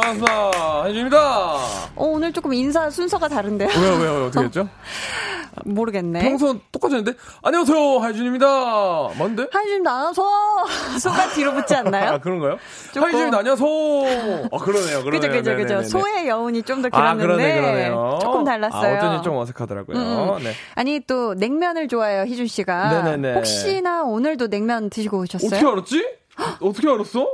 어서 0.00 0.50
한주입니다. 0.82 1.18
어, 1.18 2.04
오늘 2.04 2.32
조금 2.32 2.52
인사 2.52 2.90
순서가 2.90 3.28
다른데요. 3.28 3.68
왜요 3.80 3.94
왜요 3.98 4.26
어떻게 4.26 4.44
했죠? 4.46 4.68
모르겠네. 5.64 6.20
평소 6.20 6.56
똑같았는데 6.70 7.14
안녕하세요 7.42 7.98
하이준입니다. 7.98 8.46
뭔데? 9.16 9.46
한희준 9.52 9.82
나와서 9.82 10.22
소가 11.00 11.28
뒤로 11.30 11.52
붙지 11.52 11.74
않나요? 11.74 12.10
아 12.12 12.18
그런가요? 12.18 12.58
하이준입니다. 12.94 13.38
안녕하세요. 13.38 13.68
아 14.52 14.58
그러네요. 14.58 15.02
그러네요. 15.02 15.10
그죠, 15.10 15.28
그죠, 15.30 15.56
그죠. 15.56 15.82
소의 15.82 16.28
여운이 16.28 16.62
좀더아 16.62 16.90
길었는데 16.90 17.22
그러네 17.26 17.60
그러네요. 17.60 18.18
조금 18.22 18.44
달랐어요. 18.44 18.94
아, 18.94 18.98
어쩐지 18.98 19.24
좀 19.24 19.36
어색하더라고요. 19.36 19.96
음. 19.96 20.42
네. 20.44 20.52
아니 20.76 21.00
또 21.00 21.34
냉면을 21.34 21.88
좋아해요, 21.88 22.22
희준 22.26 22.46
씨가. 22.46 23.02
네네네. 23.02 23.27
혹시나 23.36 24.02
오늘도 24.04 24.48
냉면 24.48 24.90
드시고 24.90 25.18
오셨어요? 25.20 25.48
어떻게 25.48 25.66
알았지? 25.66 26.08
어떻게 26.60 26.88
알았어? 26.88 27.26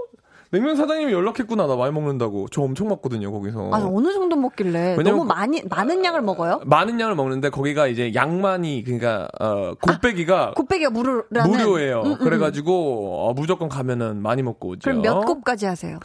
냉면 0.51 0.77
사장님이 0.77 1.13
연락했구나 1.13 1.67
나 1.67 1.75
많이 1.75 1.93
먹는다고. 1.93 2.47
저 2.53 2.63
엄청 2.63 2.87
먹거든요 2.87 3.33
거기서. 3.33 3.71
아니 3.73 3.85
어느 3.85 4.13
정도 4.13 4.37
먹길래 4.37 4.97
너무 5.03 5.25
많이 5.25 5.61
많은 5.69 6.05
양을 6.05 6.23
먹어요? 6.23 6.61
많은 6.65 7.01
양을 7.01 7.17
먹는데 7.17 7.51
거기가 7.51 7.89
이제 7.89 8.13
양만이 8.15 8.85
그러니까 8.85 9.29
어 9.41 9.75
곱빼기가 9.81 10.53
곱빼기가 10.55 10.91
무료라는 10.91 11.51
무료예요. 11.51 12.03
음, 12.03 12.07
음, 12.07 12.13
음. 12.13 12.19
그래가지고 12.19 13.27
어, 13.29 13.33
무조건 13.35 13.69
가면은 13.69 14.23
많이 14.23 14.43
먹고 14.45 14.69
오죠. 14.69 14.81
그럼 14.85 15.03
몇 15.03 15.23
곱까지 15.23 15.67
하세요? 15.67 15.99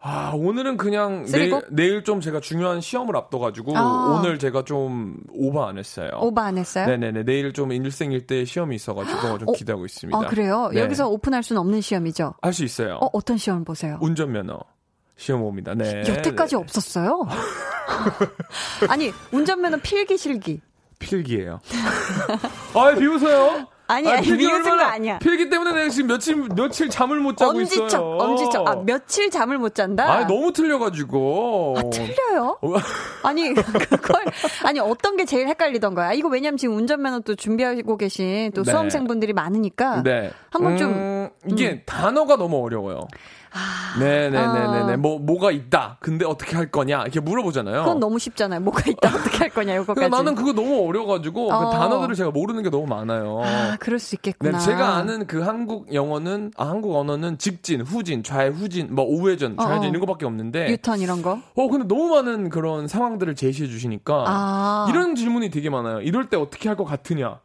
아, 0.00 0.30
오늘은 0.34 0.76
그냥 0.76 1.26
three 1.26 1.40
내일, 1.40 1.50
곱? 1.50 1.64
내일 1.70 2.04
좀 2.04 2.20
제가 2.20 2.40
중요한 2.40 2.80
시험을 2.80 3.16
앞둬가지고 3.16 3.76
아. 3.76 4.16
오늘 4.18 4.38
제가 4.38 4.64
좀 4.64 5.16
오버 5.32 5.66
안 5.66 5.76
했어요. 5.76 6.08
오버 6.20 6.40
안 6.42 6.56
했어요? 6.56 6.86
네네네. 6.86 7.24
내일 7.24 7.52
좀 7.52 7.72
일생일대 7.72 8.44
시험이 8.44 8.76
있어가지고 8.76 9.38
좀 9.38 9.48
어? 9.48 9.52
기대하고 9.52 9.84
있습니다. 9.86 10.16
아 10.16 10.22
그래요? 10.28 10.70
네. 10.72 10.80
여기서 10.80 11.08
오픈할 11.08 11.42
수는 11.42 11.60
없는 11.60 11.80
시험이죠? 11.80 12.34
할 12.40 12.52
수 12.52 12.64
있어요. 12.64 12.98
어 13.02 13.08
어떤 13.12 13.36
시험 13.38 13.64
보세요? 13.64 13.98
운전면허 14.00 14.58
시험 15.16 15.40
봅니다. 15.40 15.74
네. 15.74 16.04
여태까지 16.08 16.54
네. 16.54 16.62
없었어요? 16.62 17.26
아니 18.88 19.10
운전면허 19.32 19.78
필기 19.82 20.16
실기 20.16 20.60
필기예요. 21.00 21.60
아, 22.74 22.94
비웃어요. 22.94 23.66
아니, 23.90 24.06
아, 24.06 24.16
아니, 24.18 24.22
필기 24.26 24.44
비웃은 24.46 24.62
거 24.64 24.70
얼마나- 24.72 24.90
아니야. 24.92 25.18
필기 25.18 25.48
때문에 25.48 25.72
내가 25.72 25.88
지금 25.88 26.08
며칠 26.08 26.36
며칠 26.54 26.90
잠을 26.90 27.20
못 27.20 27.38
자고 27.38 27.52
엄지척 27.52 27.86
있어요. 27.86 28.02
엄지척 28.20 28.68
아 28.68 28.76
며칠 28.84 29.30
잠을 29.30 29.56
못 29.56 29.74
잔다? 29.74 30.04
아, 30.12 30.26
너무 30.26 30.52
틀려가지고. 30.52 31.74
아, 31.78 31.82
틀려요? 31.90 32.58
어. 32.60 32.74
아니, 33.24 33.54
그걸, 33.54 34.22
아니, 34.64 34.78
어떤 34.78 35.16
게 35.16 35.24
제일 35.24 35.48
헷갈리던 35.48 35.94
거야? 35.94 36.12
이거 36.12 36.28
왜냐면 36.28 36.58
지금 36.58 36.76
운전면허 36.76 37.20
또 37.20 37.34
준비하고 37.34 37.96
계신 37.96 38.52
또 38.54 38.62
네. 38.62 38.70
수험생분들이 38.70 39.32
많으니까. 39.32 40.02
네. 40.02 40.32
한번 40.50 40.76
좀- 40.76 40.92
음, 40.92 41.30
이게 41.50 41.82
단어가 41.86 42.36
너무 42.36 42.62
어려워요. 42.62 43.00
아, 43.52 43.98
네네네네네. 43.98 44.92
아. 44.94 44.96
뭐, 44.96 45.18
뭐가 45.18 45.50
있다. 45.50 45.96
근데 46.00 46.24
어떻게 46.24 46.56
할 46.56 46.70
거냐. 46.70 47.02
이렇게 47.02 47.20
물어보잖아요. 47.20 47.82
그건 47.84 48.00
너무 48.00 48.18
쉽잖아요. 48.18 48.60
뭐가 48.60 48.82
있다, 48.90 49.08
어떻게 49.14 49.38
할 49.38 49.50
거냐, 49.50 49.74
이거까지. 49.76 50.08
나는 50.08 50.34
그거 50.34 50.52
너무 50.52 50.86
어려가지고 50.88 51.52
어. 51.52 51.58
그 51.70 51.76
단어들을 51.76 52.14
제가 52.14 52.30
모르는 52.30 52.62
게 52.62 52.70
너무 52.70 52.86
많아요. 52.86 53.42
아, 53.44 53.76
그럴 53.80 53.98
수 53.98 54.16
네, 54.16 54.18
있겠구나. 54.18 54.58
제가 54.58 54.96
아는 54.96 55.26
그 55.26 55.40
한국 55.42 55.92
영어는 55.92 56.52
아 56.56 56.66
한국 56.68 56.96
언어는 56.96 57.38
직진, 57.38 57.80
후진, 57.82 58.22
좌회후진, 58.22 58.94
뭐 58.94 59.04
우회전, 59.04 59.56
좌회전 59.56 59.78
어, 59.82 59.86
어. 59.86 59.88
이런 59.88 60.00
거밖에 60.00 60.24
없는데 60.26 60.70
유턴 60.70 61.00
이런 61.00 61.22
거? 61.22 61.38
어 61.54 61.68
근데 61.68 61.86
너무 61.86 62.08
많은 62.14 62.48
그런 62.48 62.88
상황들을 62.88 63.34
제시해 63.34 63.68
주시니까 63.68 64.24
아. 64.26 64.86
이런 64.90 65.14
질문이 65.14 65.50
되게 65.50 65.68
많아요. 65.70 66.00
이럴 66.00 66.28
때 66.28 66.36
어떻게 66.36 66.68
할 66.68 66.78
것 66.78 66.84
같으냐? 66.84 67.40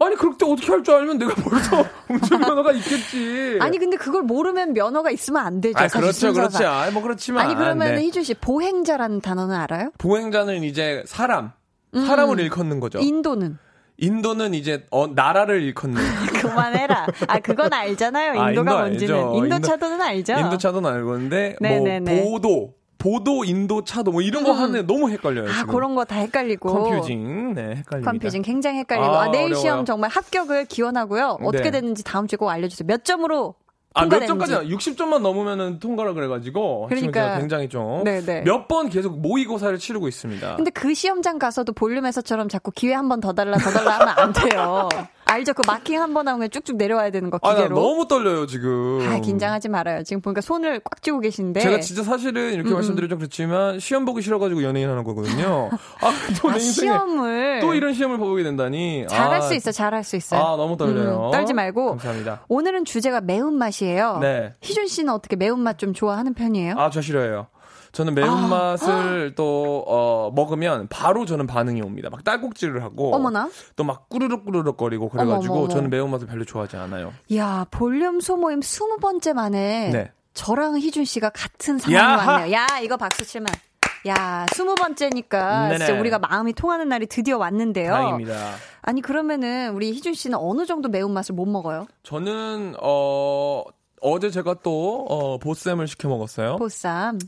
아니 0.00 0.16
때 0.36 0.46
어떻게 0.46 0.66
할 0.72 0.82
줄 0.82 0.94
알면 0.94 1.18
내가 1.18 1.34
벌써 1.34 1.84
운전면허가 2.10 2.72
있겠지. 2.72 3.58
아니, 3.60 3.78
근데 3.78 3.96
그걸 3.96 4.22
모르면 4.22 4.72
면허가 4.72 5.10
있으면 5.10 5.44
안 5.46 5.60
되죠. 5.60 5.78
아, 5.78 5.86
그렇죠, 5.86 6.12
순서가. 6.12 6.48
그렇죠. 6.48 6.66
아, 6.68 6.90
뭐 6.90 7.02
그렇지만. 7.02 7.46
아니, 7.46 7.54
그러면 7.54 7.94
네. 7.94 8.02
희준 8.02 8.24
씨, 8.24 8.34
보행자라는 8.34 9.20
단어는 9.20 9.54
알아요? 9.54 9.90
보행자는 9.98 10.64
이제 10.64 11.04
사람, 11.06 11.52
사람을 11.94 12.40
일컫는 12.40 12.80
거죠. 12.80 12.98
음. 12.98 13.02
인도는? 13.04 13.58
인도는 13.98 14.54
이제 14.54 14.84
어 14.90 15.06
나라를 15.06 15.62
일컫는. 15.62 16.02
그만해라. 16.40 17.06
아, 17.28 17.38
그건 17.38 17.72
알잖아요. 17.72 18.40
아, 18.40 18.50
인도가 18.50 18.70
인도 18.72 18.78
뭔지는. 18.78 19.34
인도 19.34 19.60
차도는 19.60 20.00
알죠? 20.00 20.32
인도 20.40 20.58
차도는 20.58 20.90
알고 20.90 21.14
있는데 21.16 21.56
네네네. 21.60 22.22
뭐 22.22 22.30
보도, 22.32 22.74
보도 23.02 23.44
인도 23.44 23.82
차도 23.82 24.12
뭐 24.12 24.22
이런 24.22 24.44
거 24.44 24.52
음. 24.52 24.56
하는데 24.58 24.82
너무 24.82 25.10
헷갈려요. 25.10 25.48
아, 25.50 25.52
지금. 25.52 25.74
그런 25.74 25.94
거 25.96 26.04
다 26.04 26.16
헷갈리고. 26.16 26.68
컴퓨징, 26.72 27.54
네, 27.54 27.62
헷갈립니다. 27.76 28.10
컴퓨징 28.12 28.42
굉장히 28.42 28.78
헷갈리고. 28.80 29.06
아, 29.08 29.22
아, 29.22 29.30
내일 29.30 29.46
어려워요. 29.46 29.54
시험 29.60 29.84
정말 29.84 30.10
합격을 30.10 30.66
기원하고요. 30.66 31.38
어떻게 31.42 31.64
네. 31.64 31.80
됐는지 31.80 32.04
다음 32.04 32.26
주에 32.28 32.36
꼭 32.36 32.48
알려주세요. 32.50 32.86
몇 32.86 33.04
점으로 33.04 33.54
아, 33.94 34.04
몇 34.06 34.20
통과됐는지. 34.26 34.50
점까지 34.52 34.74
60점만 34.94 35.20
넘으면은 35.20 35.78
통과를 35.78 36.14
그래가지고 36.14 36.86
그러니까. 36.88 37.38
굉장히 37.38 37.68
좀 37.68 38.04
네네. 38.04 38.42
몇번 38.42 38.88
계속 38.88 39.20
모의고사를 39.20 39.76
치르고 39.78 40.08
있습니다. 40.08 40.56
근데 40.56 40.70
그 40.70 40.94
시험장 40.94 41.38
가서도 41.38 41.72
볼륨에서처럼 41.74 42.48
자꾸 42.48 42.70
기회 42.70 42.94
한 42.94 43.08
번 43.08 43.20
더 43.20 43.32
달라 43.32 43.58
더 43.58 43.68
달라 43.70 43.98
하면 43.98 44.08
안 44.16 44.32
돼요. 44.32 44.88
알죠? 45.32 45.52
그 45.54 45.62
마킹 45.66 46.00
한 46.00 46.12
번 46.14 46.28
하면 46.28 46.50
쭉쭉 46.50 46.76
내려와야 46.76 47.10
되는 47.10 47.30
거 47.30 47.38
아, 47.42 47.48
나 47.50 47.54
기계로. 47.56 47.74
너무 47.74 48.06
떨려요, 48.06 48.46
지금. 48.46 49.00
아, 49.08 49.18
긴장하지 49.20 49.68
말아요. 49.68 50.02
지금 50.02 50.20
보니까 50.20 50.40
손을 50.40 50.80
꽉 50.84 51.00
쥐고 51.02 51.20
계신데. 51.20 51.60
제가 51.60 51.80
진짜 51.80 52.02
사실은 52.02 52.52
이렇게 52.52 52.70
음, 52.70 52.74
말씀드리면 52.74 53.18
그렇지만 53.18 53.78
시험 53.80 54.04
보기 54.04 54.20
싫어가지고 54.22 54.62
연예인 54.62 54.88
하는 54.90 55.04
거거든요. 55.04 55.70
아, 56.00 56.12
또내 56.40 56.54
아, 56.54 56.58
인생에 56.58 56.88
시험을 56.88 57.60
또 57.60 57.74
이런 57.74 57.94
시험을 57.94 58.18
보게 58.18 58.42
된다니. 58.42 59.06
잘할 59.08 59.38
아, 59.38 59.40
수 59.40 59.54
있어, 59.54 59.72
잘할 59.72 60.04
수 60.04 60.16
있어요. 60.16 60.40
아, 60.40 60.56
너무 60.56 60.76
떨려요. 60.76 61.26
음, 61.26 61.30
떨지 61.32 61.54
말고. 61.54 61.88
감사합니다. 61.90 62.44
오늘은 62.48 62.84
주제가 62.84 63.20
매운 63.22 63.54
맛이에요. 63.54 64.18
네. 64.20 64.54
희준 64.60 64.86
씨는 64.86 65.12
어떻게 65.12 65.36
매운 65.36 65.60
맛 65.60 65.78
좀 65.78 65.94
좋아하는 65.94 66.34
편이에요? 66.34 66.74
아, 66.76 66.90
저 66.90 67.00
싫어해요. 67.00 67.46
저는 67.92 68.12
아. 68.12 68.14
매운맛을 68.14 69.34
또, 69.36 69.84
어, 69.86 70.30
먹으면 70.34 70.86
바로 70.88 71.24
저는 71.26 71.46
반응이 71.46 71.82
옵니다. 71.82 72.08
막 72.10 72.24
딸꾹질을 72.24 72.82
하고. 72.82 73.14
어머나. 73.14 73.50
또 73.76 73.84
막 73.84 74.08
꾸르륵꾸르륵 74.08 74.76
거리고 74.76 75.08
그래가지고 75.08 75.54
어머, 75.54 75.62
어머, 75.64 75.68
저는. 75.68 75.90
매운맛을 75.90 76.26
별로 76.26 76.44
좋아하지 76.44 76.76
않아요. 76.76 77.12
야, 77.36 77.66
볼륨 77.70 78.20
소모임 78.20 78.60
20번째 78.60 79.32
만에 79.34 79.90
네. 79.92 80.10
저랑 80.34 80.78
희준 80.78 81.04
씨가 81.04 81.30
같은 81.30 81.78
상황이 81.78 81.94
야하! 82.18 82.32
왔네요. 82.32 82.52
야, 82.54 82.66
이거 82.82 82.96
박수 82.96 83.24
치면. 83.26 83.48
야, 84.08 84.46
20번째니까 84.50 85.68
네네. 85.68 85.78
진짜 85.78 86.00
우리가 86.00 86.18
마음이 86.18 86.54
통하는 86.54 86.88
날이 86.88 87.06
드디어 87.06 87.38
왔는데요. 87.38 87.92
다행입니다. 87.92 88.34
아니, 88.82 89.00
그러면은 89.00 89.72
우리 89.74 89.92
희준 89.92 90.14
씨는 90.14 90.38
어느 90.40 90.66
정도 90.66 90.88
매운 90.88 91.12
맛을 91.12 91.34
못 91.34 91.46
먹어요? 91.46 91.86
저는, 92.02 92.74
어, 92.80 93.62
어제 94.02 94.30
제가 94.30 94.56
또, 94.62 95.06
어, 95.08 95.38
보쌈을 95.38 95.86
시켜 95.88 96.08
먹었어요. 96.08 96.56
보쌈. 96.56 97.18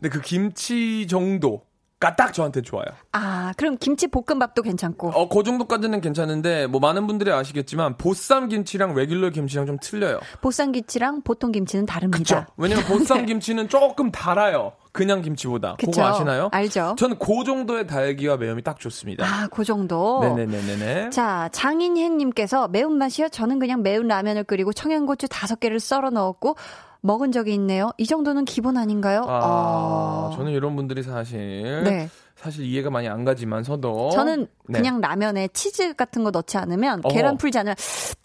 근데 0.00 0.08
그 0.10 0.20
김치 0.20 1.06
정도 1.08 1.62
가 2.00 2.14
딱 2.16 2.34
저한테 2.34 2.60
좋아요. 2.60 2.84
아, 3.12 3.54
그럼 3.56 3.78
김치 3.80 4.08
볶음밥도 4.08 4.60
괜찮고. 4.60 5.08
어, 5.10 5.28
그 5.30 5.42
정도까지는 5.42 6.02
괜찮은데, 6.02 6.66
뭐, 6.66 6.78
많은 6.78 7.06
분들이 7.06 7.32
아시겠지만, 7.32 7.96
보쌈 7.96 8.48
김치랑 8.48 8.94
레귤러 8.94 9.30
김치랑 9.30 9.64
좀 9.64 9.78
틀려요. 9.80 10.20
보쌈 10.42 10.72
김치랑 10.72 11.22
보통 11.22 11.50
김치는 11.50 11.86
다릅니다. 11.86 12.18
그쵸? 12.18 12.44
왜냐면 12.58 12.84
보쌈 12.84 13.24
김치는 13.26 13.68
조금 13.70 14.10
달아요. 14.12 14.72
그냥 14.94 15.22
김치보다. 15.22 15.74
그쵸? 15.74 15.90
그거 15.90 16.06
아시나요? 16.06 16.48
알죠. 16.52 16.94
저는 16.96 17.18
그 17.18 17.42
정도의 17.44 17.88
달기와 17.88 18.36
매움이 18.36 18.62
딱 18.62 18.78
좋습니다. 18.78 19.26
아, 19.26 19.48
그 19.50 19.64
정도. 19.64 20.20
네네네네네. 20.22 21.10
자, 21.10 21.48
장인혜님께서 21.50 22.68
매운맛이요? 22.68 23.30
저는 23.30 23.58
그냥 23.58 23.82
매운 23.82 24.06
라면을 24.06 24.44
끓이고 24.44 24.72
청양고추 24.72 25.26
다섯 25.28 25.58
개를 25.58 25.80
썰어 25.80 26.10
넣었고 26.10 26.54
먹은 27.00 27.32
적이 27.32 27.54
있네요. 27.54 27.90
이 27.98 28.06
정도는 28.06 28.44
기본 28.44 28.76
아닌가요? 28.76 29.24
아, 29.26 29.40
어. 29.42 30.32
저는 30.36 30.52
이런 30.52 30.76
분들이 30.76 31.02
사실 31.02 31.82
네. 31.82 32.08
사실 32.36 32.64
이해가 32.64 32.90
많이 32.90 33.08
안 33.08 33.24
가지만서도 33.24 34.10
저는 34.10 34.46
네. 34.68 34.78
그냥 34.78 35.00
라면에 35.00 35.48
치즈 35.48 35.94
같은 35.94 36.24
거 36.24 36.30
넣지 36.30 36.56
않으면 36.56 37.00
어허. 37.04 37.14
계란 37.14 37.36
풀지 37.36 37.58
않으면 37.58 37.74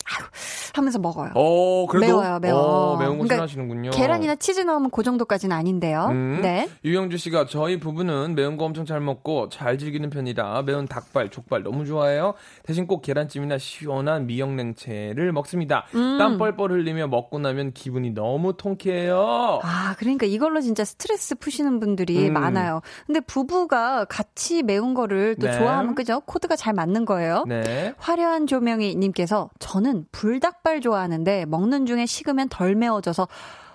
아유 0.05 0.25
하면서 0.73 0.99
먹어요. 0.99 1.31
어 1.35 1.85
그래도 1.87 2.19
매워요, 2.19 2.39
매워. 2.39 2.59
어, 2.59 2.97
매운 2.97 3.17
거 3.17 3.23
그러니까 3.23 3.35
싫어하시는군요. 3.35 3.91
계란이나 3.91 4.35
치즈 4.35 4.61
넣으면 4.61 4.89
그 4.91 5.03
정도까지는 5.03 5.55
아닌데요. 5.55 6.07
음. 6.11 6.39
네. 6.41 6.69
유영주 6.85 7.17
씨가 7.17 7.45
저희 7.47 7.79
부부는 7.79 8.35
매운 8.35 8.57
거 8.57 8.65
엄청 8.65 8.85
잘 8.85 8.99
먹고 9.01 9.49
잘 9.49 9.77
즐기는 9.77 10.09
편이라 10.09 10.63
매운 10.63 10.87
닭발, 10.87 11.29
족발 11.29 11.63
너무 11.63 11.85
좋아해요. 11.85 12.33
대신 12.63 12.87
꼭 12.87 13.01
계란찜이나 13.01 13.57
시원한 13.57 14.25
미역 14.27 14.53
냉채를 14.53 15.31
먹습니다. 15.33 15.85
음. 15.95 16.17
땀 16.17 16.37
뻘뻘 16.37 16.71
흘리며 16.71 17.07
먹고 17.07 17.39
나면 17.39 17.73
기분이 17.73 18.11
너무 18.11 18.55
통쾌해요. 18.55 19.59
아, 19.63 19.95
그러니까 19.97 20.25
이걸로 20.25 20.61
진짜 20.61 20.85
스트레스 20.85 21.35
푸시는 21.35 21.79
분들이 21.79 22.29
음. 22.29 22.33
많아요. 22.33 22.81
근데 23.05 23.19
부부가 23.19 24.05
같이 24.05 24.63
매운 24.63 24.93
거를 24.93 25.35
또 25.35 25.47
네. 25.47 25.57
좋아하면 25.57 25.95
그죠? 25.95 26.21
코드가 26.29 26.55
잘 26.55 26.73
맞는 26.73 27.05
거예요. 27.05 27.43
네. 27.47 27.93
화려한 27.97 28.45
조명이 28.45 28.95
님께서 28.95 29.49
저는 29.57 30.05
불닭발 30.11 30.79
좋아하는데 30.81 31.45
먹는 31.45 31.87
중에 31.87 32.05
식으면 32.05 32.49
덜 32.49 32.75
매워져서 32.75 33.27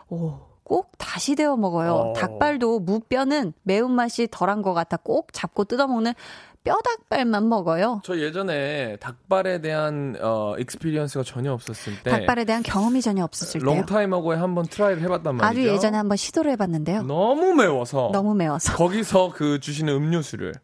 오, 0.09 0.38
꼭 0.62 0.93
다시 0.97 1.35
데워 1.35 1.57
먹어요. 1.57 1.93
어. 1.95 2.12
닭발도 2.12 2.79
무뼈는 2.81 3.55
매운맛이 3.64 4.29
덜한 4.31 4.62
것 4.62 4.73
같아 4.73 4.97
꼭 4.97 5.33
잡고 5.33 5.64
뜯어 5.64 5.88
먹는 5.88 6.14
뼈닭발만 6.62 7.49
먹어요. 7.49 8.01
저 8.05 8.19
예전에 8.19 8.97
닭발에 8.97 9.61
대한 9.61 10.17
어 10.23 10.55
experience가 10.59 11.23
전혀 11.25 11.53
없었을 11.53 11.93
때 12.03 12.11
닭발에 12.11 12.45
대한 12.45 12.62
경험이 12.62 13.03
전혀 13.03 13.23
없었을 13.25 13.61
때요. 13.61 13.75
롱타임하고에 13.75 14.37
한번 14.37 14.64
트라이를 14.64 15.03
해봤단 15.03 15.37
말이죠. 15.37 15.47
아주 15.47 15.69
예전에 15.69 15.99
한번 15.99 16.17
시도를 16.17 16.53
해봤는데요. 16.53 17.03
너무 17.03 17.53
매워서 17.53 18.11
너무 18.12 18.35
매워서. 18.35 18.77
거기서 18.77 19.33
그 19.35 19.61
주시는 19.61 19.93
음료수를 19.93 20.55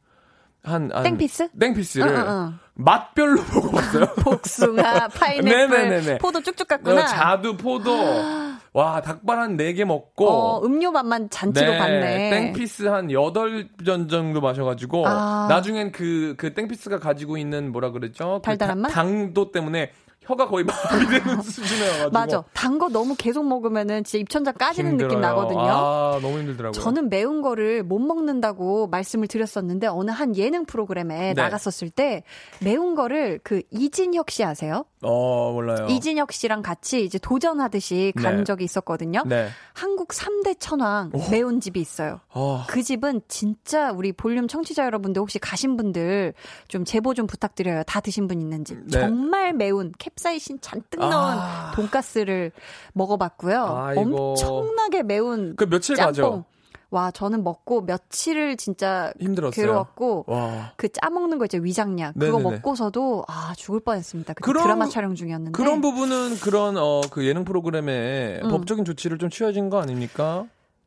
한, 0.63 0.91
한 0.93 1.03
땡피스? 1.03 1.49
땡피스를 1.59 2.07
응, 2.09 2.15
응, 2.17 2.27
응. 2.29 2.59
맛별로 2.75 3.43
먹어봤어요. 3.55 4.07
복숭아, 4.23 5.09
파인애플. 5.09 6.19
포도 6.19 6.41
쭉쭉 6.43 6.67
갔구나. 6.69 7.03
어, 7.03 7.07
자두, 7.07 7.57
포도. 7.57 7.91
와 8.73 9.01
닭발 9.01 9.41
한 9.41 9.57
4개 9.57 9.85
먹고 9.85 10.29
어, 10.29 10.65
음료 10.65 10.93
맛만 10.93 11.29
잔치로 11.29 11.73
봤네. 11.77 12.31
땡피스 12.31 12.85
한 12.85 13.09
8전 13.09 14.09
정도 14.09 14.41
마셔가지고 14.41 15.09
아. 15.09 15.47
나중엔 15.51 15.91
그, 15.91 16.35
그 16.39 16.55
땡피스가 16.55 17.01
가지고 17.01 17.37
있는 17.37 17.73
뭐라 17.73 17.91
그러죠? 17.91 18.37
그 18.41 18.47
달달한 18.47 18.77
다- 18.77 18.83
맛? 18.83 18.89
당도 18.95 19.51
때문에 19.51 19.91
혀가 20.31 20.49
거의 20.49 20.65
마비되는 20.65 21.43
수준이어가지고 21.43 22.11
맞아. 22.11 22.43
단 22.55 22.79
거 22.79 22.89
너무 22.89 23.15
계속 23.17 23.47
먹으면은 23.47 24.05
진짜 24.05 24.21
입천장 24.23 24.55
까지는 24.55 24.93
느낌 24.97 25.17
힘들어요. 25.17 25.21
나거든요. 25.21 25.61
아 25.69 26.19
너무 26.23 26.39
힘들더라고요. 26.39 26.81
저는 26.81 27.11
매운 27.11 27.43
거를 27.43 27.83
못 27.83 27.99
먹는다고 27.99 28.87
말씀을 28.87 29.27
드렸었는데 29.27 29.87
어느 29.89 30.11
한 30.11 30.37
예능 30.37 30.65
프로그램에 30.65 31.35
네. 31.35 31.35
나갔었을 31.35 31.91
때 31.91 32.23
매운 32.61 32.95
거를 32.95 33.41
그 33.43 33.63
이진혁 33.71 34.31
씨 34.31 34.45
아세요? 34.45 34.85
어 35.03 35.53
몰라요. 35.53 35.87
이진혁 35.89 36.31
씨랑 36.33 36.61
같이 36.63 37.03
이제 37.05 37.19
도전하듯이 37.19 38.13
간 38.17 38.39
네. 38.39 38.45
적이 38.45 38.65
있었거든요. 38.65 39.23
네. 39.27 39.49
한국 39.73 40.09
3대 40.09 40.57
천왕 40.59 41.13
매운 41.31 41.61
집이 41.61 41.81
있어요. 41.81 42.21
어, 42.29 42.65
그 42.69 42.83
집은 42.83 43.23
진짜 43.27 43.93
우리 43.93 44.13
볼륨 44.13 44.47
청취자 44.47 44.85
여러분들 44.85 45.21
혹시 45.21 45.39
가신 45.39 45.77
분들 45.79 46.35
좀 46.69 46.85
제보 46.85 47.15
좀 47.15 47.27
부탁드려요. 47.27 47.83
다 47.85 48.01
드신 48.01 48.29
분 48.29 48.41
있는지. 48.41 48.77
네. 48.85 49.01
정말 49.01 49.55
매운 49.55 49.93
캡사이신 49.99 50.61
잔뜩 50.61 51.01
넣은 51.01 51.13
아. 51.13 51.73
돈가스를 51.75 52.53
먹어봤고요. 52.93 53.65
아이고. 53.77 54.31
엄청나게 54.33 55.03
매운 55.03 55.57
그 55.57 55.69
며칠 55.69 55.97
짬뽕. 55.97 56.09
가죠? 56.09 56.45
와, 56.91 57.11
저는 57.13 57.45
먹고 57.45 57.83
며칠을 57.83 58.57
진짜 58.57 59.13
힘들었어요. 59.21 59.53
괴로웠고 59.65 60.25
와. 60.27 60.73
그 60.77 60.89
짜먹는 60.89 61.39
거 61.39 61.45
이제 61.45 61.59
위장약 61.59 62.15
그거 62.15 62.39
네네네. 62.39 62.57
먹고서도 62.57 63.25
아 63.29 63.53
죽을 63.57 63.79
뻔했습니다. 63.81 64.35
그런- 64.35 64.65
드라마 64.65 64.89
촬영 64.89 65.15
중이었는데 65.15 65.53
그런 65.57 65.81
부분은 65.81 66.41
그런 66.41 66.77
어 66.77 67.01
그 67.11 67.27
예능 67.27 67.45
프로그램에 67.45 68.41
음. 68.43 68.49
법적인 68.51 68.85
조치를 68.85 69.19
좀 69.19 69.31
취해진 69.31 69.71
거 69.71 69.81
아닙니까? 69.81 70.47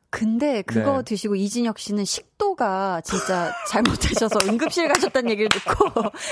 근데 0.10 0.62
그거 0.62 0.98
네. 0.98 1.04
드시고 1.06 1.36
이진혁 1.36 1.80
씨는 1.80 2.06
식도가 2.06 3.02
진짜 3.02 3.52
잘못되셔서 3.70 4.38
응급실 4.48 4.88
가셨다는 4.88 5.32
얘기를 5.32 5.50
듣고 5.50 5.89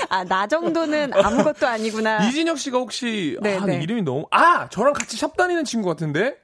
아 0.08 0.22
나 0.24 0.46
정도는 0.46 1.12
아무것도 1.14 1.66
아니구나. 1.66 2.28
이진혁 2.28 2.58
씨가 2.58 2.78
혹시 2.78 3.36
네, 3.42 3.58
아, 3.58 3.64
네. 3.66 3.82
이름이 3.82 4.02
너무 4.02 4.26
아 4.30 4.68
저랑 4.68 4.92
같이 4.92 5.16
샵 5.16 5.36
다니는 5.36 5.64
친구 5.64 5.88
같은데 5.88 6.36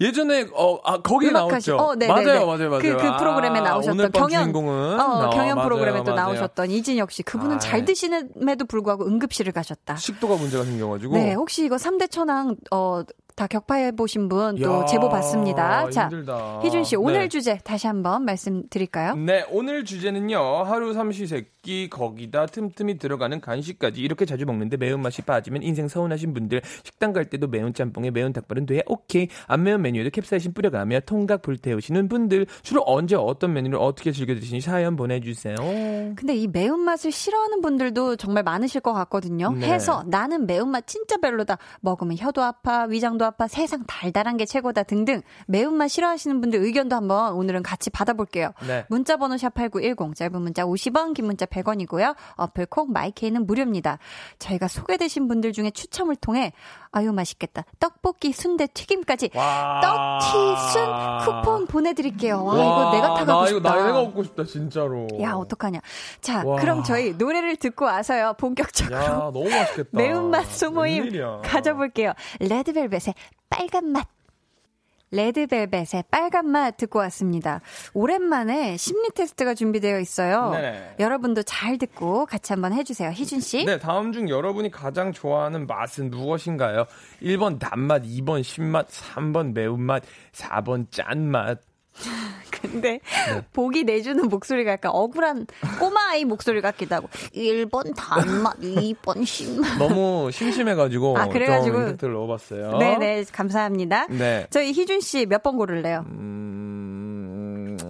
예전에 0.00 0.48
어 0.54 0.78
아 0.84 1.00
거기에 1.00 1.30
음악하시- 1.30 1.32
나왔죠. 1.32 1.76
어, 1.76 1.94
네, 1.94 2.08
맞아요, 2.08 2.24
네, 2.26 2.32
네. 2.32 2.44
맞아요, 2.44 2.70
맞아요. 2.70 2.80
그, 2.82 2.96
그 2.96 3.16
프로그램에 3.16 3.58
아, 3.60 3.62
나오셨던 3.62 3.98
오늘 4.00 4.10
밤 4.10 4.26
경연 4.28 4.42
주인공은 4.42 5.00
어, 5.00 5.30
경연 5.30 5.54
맞아요, 5.56 5.68
프로그램에 5.68 5.98
또 6.04 6.14
맞아요. 6.14 6.16
나오셨던 6.28 6.70
이진혁 6.70 7.12
씨 7.12 7.22
그분은 7.22 7.56
아, 7.56 7.58
잘 7.60 7.84
드시는에도 7.84 8.64
불구하고 8.64 9.06
응급실을 9.06 9.52
가셨다. 9.52 9.96
식도가 9.96 10.36
문제가 10.36 10.64
생겨가지고. 10.64 11.14
네, 11.14 11.34
혹시 11.34 11.64
이거 11.64 11.76
3대 11.76 12.10
천왕 12.10 12.56
어, 12.72 13.02
다 13.36 13.48
격파해 13.48 13.92
보신 13.92 14.28
분또 14.28 14.82
야, 14.82 14.84
제보 14.84 15.08
받습니다. 15.08 15.90
자, 15.90 16.04
힘들다. 16.04 16.60
희준 16.62 16.84
씨 16.84 16.94
오늘 16.94 17.22
네. 17.22 17.28
주제 17.28 17.58
다시 17.64 17.88
한번 17.88 18.24
말씀드릴까요? 18.24 19.16
네, 19.16 19.44
오늘 19.50 19.84
주제는요. 19.84 20.38
하루 20.62 20.92
삼시세끼 20.94 21.90
거기다 21.90 22.46
틈틈이 22.46 22.98
들어가는 22.98 23.40
간식까지 23.40 24.00
이렇게 24.00 24.24
자주 24.24 24.46
먹는데 24.46 24.76
매운맛이 24.76 25.22
빠지면 25.22 25.64
인생 25.64 25.88
서운하신 25.88 26.32
분들 26.32 26.62
식당 26.84 27.12
갈 27.12 27.24
때도 27.24 27.48
매운 27.48 27.74
짬뽕에 27.74 28.12
매운 28.12 28.32
닭발은 28.32 28.66
돼 28.66 28.82
오케이 28.86 29.26
안 29.48 29.64
매운 29.64 29.82
메뉴에도 29.82 30.10
캡사이신 30.10 30.52
뿌려가며 30.52 31.00
통닭 31.00 31.42
불태우시는 31.42 32.08
분들 32.08 32.46
주로 32.62 32.84
언제 32.86 33.16
어떤 33.16 33.52
메뉴를 33.52 33.78
어떻게 33.80 34.12
즐겨 34.12 34.34
드시는지 34.34 34.64
사연 34.64 34.94
보내 34.94 35.18
주세요. 35.20 35.56
근데 36.14 36.36
이 36.36 36.46
매운맛을 36.46 37.10
싫어하는 37.10 37.62
분들도 37.62 38.14
정말 38.16 38.44
많으실 38.44 38.80
것 38.80 38.92
같거든요. 38.92 39.50
네. 39.50 39.72
해서 39.72 40.04
나는 40.06 40.46
매운맛 40.46 40.86
진짜 40.86 41.16
별로다. 41.16 41.58
먹으면 41.80 42.16
혀도 42.16 42.40
아파, 42.40 42.84
위장도 42.84 43.23
배도 43.24 43.26
아파 43.26 43.48
세상 43.48 43.84
달달한 43.86 44.36
게 44.36 44.44
최고다 44.44 44.82
등등 44.82 45.22
매운맛 45.46 45.90
싫어하시는 45.90 46.40
분들 46.40 46.60
의견도 46.60 46.94
한번 46.94 47.32
오늘은 47.32 47.62
같이 47.62 47.88
받아볼게요. 47.88 48.52
네. 48.66 48.84
문자 48.88 49.16
번호 49.16 49.36
샵8910 49.36 50.14
짧은 50.14 50.42
문자 50.42 50.64
50원 50.64 51.14
긴 51.14 51.24
문자 51.26 51.46
100원이고요. 51.46 52.14
어플 52.36 52.66
콩 52.66 52.92
마이케이는 52.92 53.46
무료입니다. 53.46 53.98
저희가 54.38 54.68
소개되신 54.68 55.26
분들 55.26 55.52
중에 55.52 55.70
추첨을 55.70 56.16
통해 56.16 56.52
아유 56.96 57.12
맛있겠다. 57.12 57.64
떡볶이 57.80 58.32
순대 58.32 58.68
튀김까지 58.68 59.30
와. 59.34 59.80
떡튀순 59.82 60.86
쿠폰 61.24 61.66
보내드릴게요. 61.66 62.44
와, 62.44 62.54
이거 62.54 62.90
내가 62.94 63.14
타가고 63.14 63.24
나 63.40 63.46
싶다. 63.46 63.58
이거 63.58 63.68
나 63.68 63.86
내가 63.86 64.00
먹고 64.02 64.22
싶다 64.22 64.44
진짜로. 64.44 65.08
야 65.20 65.32
어떡하냐. 65.32 65.80
자 66.20 66.44
와. 66.46 66.60
그럼 66.60 66.84
저희 66.84 67.12
노래를 67.14 67.56
듣고 67.56 67.84
와서요 67.86 68.34
본격적으로 68.38 68.96
야 68.96 69.08
너무 69.32 69.48
맛있겠다. 69.50 69.88
매운맛 69.98 70.46
소모임 70.46 71.02
웬일이야. 71.02 71.40
가져볼게요. 71.44 72.12
레드벨벳의 72.38 73.14
빨간 73.50 73.86
맛. 73.90 74.06
레드벨벳의 75.14 76.04
빨간 76.10 76.46
맛 76.46 76.76
듣고 76.76 76.98
왔습니다. 77.00 77.60
오랜만에 77.92 78.76
심리 78.76 79.08
테스트가 79.10 79.54
준비되어 79.54 80.00
있어요. 80.00 80.50
네네. 80.50 80.96
여러분도 80.98 81.42
잘 81.44 81.78
듣고 81.78 82.26
같이 82.26 82.52
한번 82.52 82.72
해주세요. 82.72 83.10
희준 83.10 83.40
씨. 83.40 83.64
네, 83.64 83.78
다음 83.78 84.12
중 84.12 84.28
여러분이 84.28 84.70
가장 84.70 85.12
좋아하는 85.12 85.66
맛은 85.66 86.10
무엇인가요? 86.10 86.86
1번 87.22 87.58
단맛, 87.58 88.02
2번 88.02 88.42
신맛, 88.42 88.88
3번 88.88 89.52
매운맛, 89.52 90.02
4번 90.32 90.90
짠맛. 90.90 91.60
근데 92.50 92.98
보기 93.52 93.84
내주는 93.84 94.26
목소리가 94.28 94.72
약간 94.72 94.90
억울한 94.94 95.46
꼬마 95.78 96.10
아이 96.10 96.24
목소리 96.24 96.60
같기도 96.60 96.96
하고 96.96 97.08
1번 97.34 97.94
단맛, 97.96 98.58
2번 98.60 99.24
신맛. 99.24 99.78
너무 99.78 100.30
심심해가지고 100.32 101.16
아, 101.18 101.28
그래가지고- 101.28 101.64
좀 101.64 101.76
임팩트를 101.82 102.14
넣어봤어요. 102.14 102.78
네네 102.78 103.24
감사합니다. 103.32 104.06
네. 104.08 104.46
저희 104.50 104.72
희준 104.72 105.00
씨 105.00 105.26
몇 105.26 105.42
번 105.42 105.56
고를래요? 105.56 106.04
음, 106.08 107.43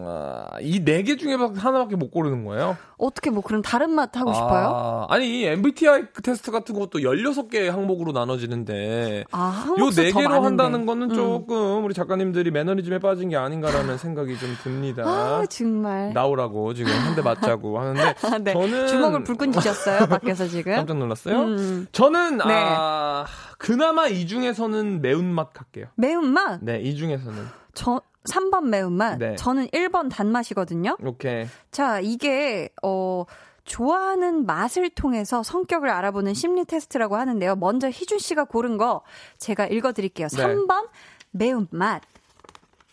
아, 0.06 0.46
이네 0.60 1.02
개 1.04 1.16
중에 1.16 1.34
하나밖에 1.34 1.96
못 1.96 2.10
고르는 2.10 2.44
거예요? 2.44 2.76
어떻게 2.98 3.30
뭐 3.30 3.42
그럼 3.42 3.62
다른 3.62 3.90
맛 3.90 4.16
하고 4.16 4.32
싶어요? 4.32 5.06
아, 5.08 5.18
니 5.18 5.44
MBTI 5.44 6.04
테스트 6.22 6.50
같은 6.50 6.74
것도 6.78 7.00
16개 7.00 7.66
항목으로 7.68 8.12
나눠지는데 8.12 9.24
아, 9.32 9.38
요 9.68 9.72
항목수 9.72 10.02
네더 10.02 10.18
개로. 10.20 10.42
한다는 10.44 10.86
거는 10.86 11.10
음. 11.10 11.14
조금 11.14 11.84
우리 11.84 11.94
작가님들이 11.94 12.50
매너리즘에 12.50 12.98
빠진 12.98 13.28
게 13.30 13.36
아닌가라는 13.36 13.98
생각이 13.98 14.38
좀 14.38 14.54
듭니다. 14.62 15.02
아, 15.06 15.44
정말. 15.48 16.12
나오라고 16.12 16.74
지금 16.74 16.92
한 16.92 17.14
대 17.14 17.22
맞자고 17.22 17.78
하는데 17.80 18.02
아, 18.22 18.38
네. 18.38 18.52
저는 18.52 18.86
주먹을 18.88 19.24
불끈 19.24 19.52
쥐셨어요, 19.52 20.06
밖에서 20.08 20.46
지금. 20.48 20.74
깜짝 20.74 20.96
놀랐어요. 20.98 21.36
음. 21.42 21.86
저는 21.92 22.38
네. 22.38 22.44
아, 22.46 23.24
그나마 23.58 24.06
이 24.08 24.26
중에서는 24.26 25.00
매운맛 25.00 25.52
갈게요. 25.52 25.86
매운맛? 25.96 26.60
네, 26.62 26.80
이 26.80 26.96
중에서는 26.96 27.46
저 27.74 28.00
3번 28.24 28.64
매운맛. 28.68 29.18
네. 29.18 29.36
저는 29.36 29.68
1번 29.68 30.10
단맛이거든요. 30.10 30.96
오케이. 31.04 31.46
자, 31.70 32.00
이게 32.00 32.70
어 32.82 33.24
좋아하는 33.64 34.46
맛을 34.46 34.90
통해서 34.90 35.42
성격을 35.42 35.88
알아보는 35.90 36.34
심리 36.34 36.64
테스트라고 36.64 37.16
하는데요. 37.16 37.56
먼저 37.56 37.88
희준 37.88 38.18
씨가 38.18 38.44
고른 38.44 38.76
거 38.76 39.02
제가 39.38 39.66
읽어 39.66 39.92
드릴게요. 39.92 40.28
네. 40.28 40.42
3번 40.42 40.88
매운맛. 41.30 42.02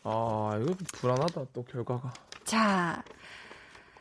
아, 0.03 0.59
이거 0.61 0.73
불안하다 0.93 1.45
또 1.53 1.63
결과가. 1.63 2.11
자, 2.43 3.03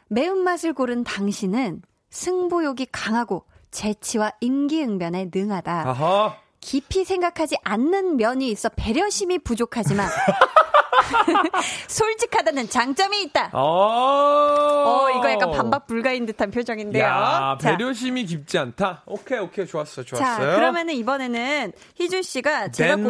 매운맛을 0.08 0.72
고른 0.72 1.04
당신은 1.04 1.82
승부욕이 2.10 2.86
강하고 2.90 3.44
재치와 3.70 4.32
임기응변에 4.40 5.30
능하다. 5.32 5.88
아하. 5.88 6.36
깊이 6.60 7.04
생각하지 7.04 7.56
않는 7.64 8.16
면이 8.16 8.50
있어 8.50 8.68
배려심이 8.68 9.38
부족하지만 9.38 10.08
솔직하다는 11.88 12.68
장점이 12.68 13.22
있다. 13.22 13.50
아. 13.52 13.58
어, 13.58 15.10
이거 15.18 15.30
약간 15.30 15.50
반박 15.50 15.86
불가인 15.86 16.26
듯한 16.26 16.50
표정인데요. 16.50 17.02
야, 17.04 17.58
자, 17.60 17.76
배려심이 17.76 18.26
깊지 18.26 18.58
않다. 18.58 19.02
오케이, 19.06 19.38
오케이, 19.38 19.66
좋았어, 19.66 20.04
자, 20.04 20.16
좋았어요. 20.16 20.56
그러면은 20.56 20.94
이번에는 20.94 21.72
희준 21.96 22.22
씨가 22.22 22.70
제가, 22.70 22.96
고. 22.96 23.08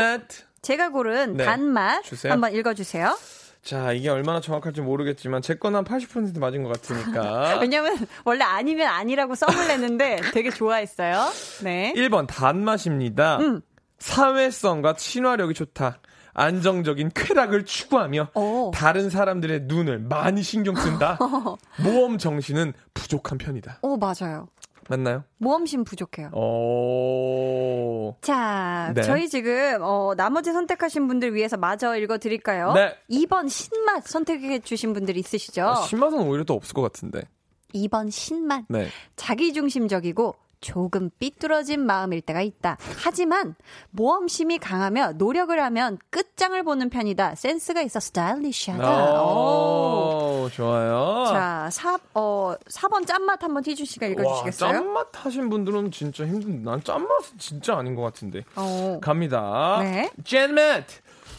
제가 0.62 0.90
고른 0.90 1.36
네, 1.36 1.44
단맛 1.44 2.02
주세요. 2.04 2.32
한번 2.32 2.54
읽어주세요. 2.54 3.16
자, 3.62 3.92
이게 3.92 4.08
얼마나 4.08 4.40
정확할지 4.40 4.80
모르겠지만 4.80 5.42
제 5.42 5.54
거는 5.54 5.84
한80% 5.84 6.38
맞은 6.38 6.62
것 6.62 6.80
같으니까. 6.80 7.58
왜냐면 7.60 7.96
원래 8.24 8.44
아니면 8.44 8.88
아니라고 8.88 9.34
썸을 9.34 9.68
냈는데 9.68 10.20
되게 10.32 10.50
좋아했어요. 10.50 11.30
네. 11.62 11.92
1번 11.94 12.26
단맛입니다. 12.26 13.38
음. 13.38 13.60
사회성과 13.98 14.94
친화력이 14.94 15.54
좋다. 15.54 15.98
안정적인 16.32 17.10
쾌락을 17.14 17.64
추구하며 17.64 18.28
오. 18.34 18.70
다른 18.74 19.10
사람들의 19.10 19.62
눈을 19.64 19.98
많이 19.98 20.42
신경 20.42 20.74
쓴다. 20.74 21.18
모험 21.82 22.18
정신은 22.18 22.72
부족한 22.94 23.36
편이다. 23.38 23.80
오, 23.82 23.96
맞아요. 23.96 24.48
맞나요? 24.90 25.22
모험심 25.38 25.84
부족해요. 25.84 26.30
오. 26.34 28.16
자, 28.22 28.92
네. 28.92 29.02
저희 29.02 29.28
지금 29.28 29.78
어, 29.82 30.14
나머지 30.16 30.52
선택하신 30.52 31.06
분들 31.06 31.32
위해서 31.32 31.56
마저 31.56 31.96
읽어드릴까요? 31.96 32.72
네. 32.72 32.96
2번 33.08 33.48
신맛 33.48 34.04
선택해 34.04 34.58
주신 34.58 34.92
분들 34.92 35.16
있으시죠? 35.16 35.62
아, 35.62 35.74
신맛은 35.82 36.18
오히려 36.18 36.42
더 36.44 36.54
없을 36.54 36.74
것 36.74 36.82
같은데. 36.82 37.22
2번 37.72 38.10
신맛. 38.10 38.64
네. 38.68 38.88
자기중심적이고 39.14 40.34
조금 40.60 41.10
삐뚤어진 41.18 41.84
마음일 41.86 42.20
때가 42.20 42.42
있다. 42.42 42.76
하지만 43.02 43.54
모험심이 43.90 44.58
강하며 44.58 45.12
노력을 45.12 45.58
하면 45.62 45.98
끝장을 46.10 46.62
보는 46.62 46.90
편이다. 46.90 47.34
센스가 47.34 47.82
있어 47.82 48.00
스타일리시하다. 48.00 49.22
오. 49.22 50.40
오, 50.44 50.48
좋아요. 50.50 51.24
자, 51.28 51.68
4, 51.70 51.98
어, 52.14 52.54
4번 52.68 53.06
짠맛 53.06 53.42
한번 53.42 53.62
희준 53.66 53.86
씨가 53.86 54.06
와, 54.06 54.12
읽어주시겠어요? 54.12 54.72
짠맛 54.72 55.08
하신 55.24 55.48
분들은 55.50 55.90
진짜 55.90 56.26
힘든. 56.26 56.62
난 56.62 56.82
짠맛은 56.82 57.38
진짜 57.38 57.76
아닌 57.76 57.94
것 57.94 58.02
같은데. 58.02 58.42
어. 58.56 58.98
갑니다. 59.02 59.78
네. 59.82 60.10
짠맛. 60.24 60.84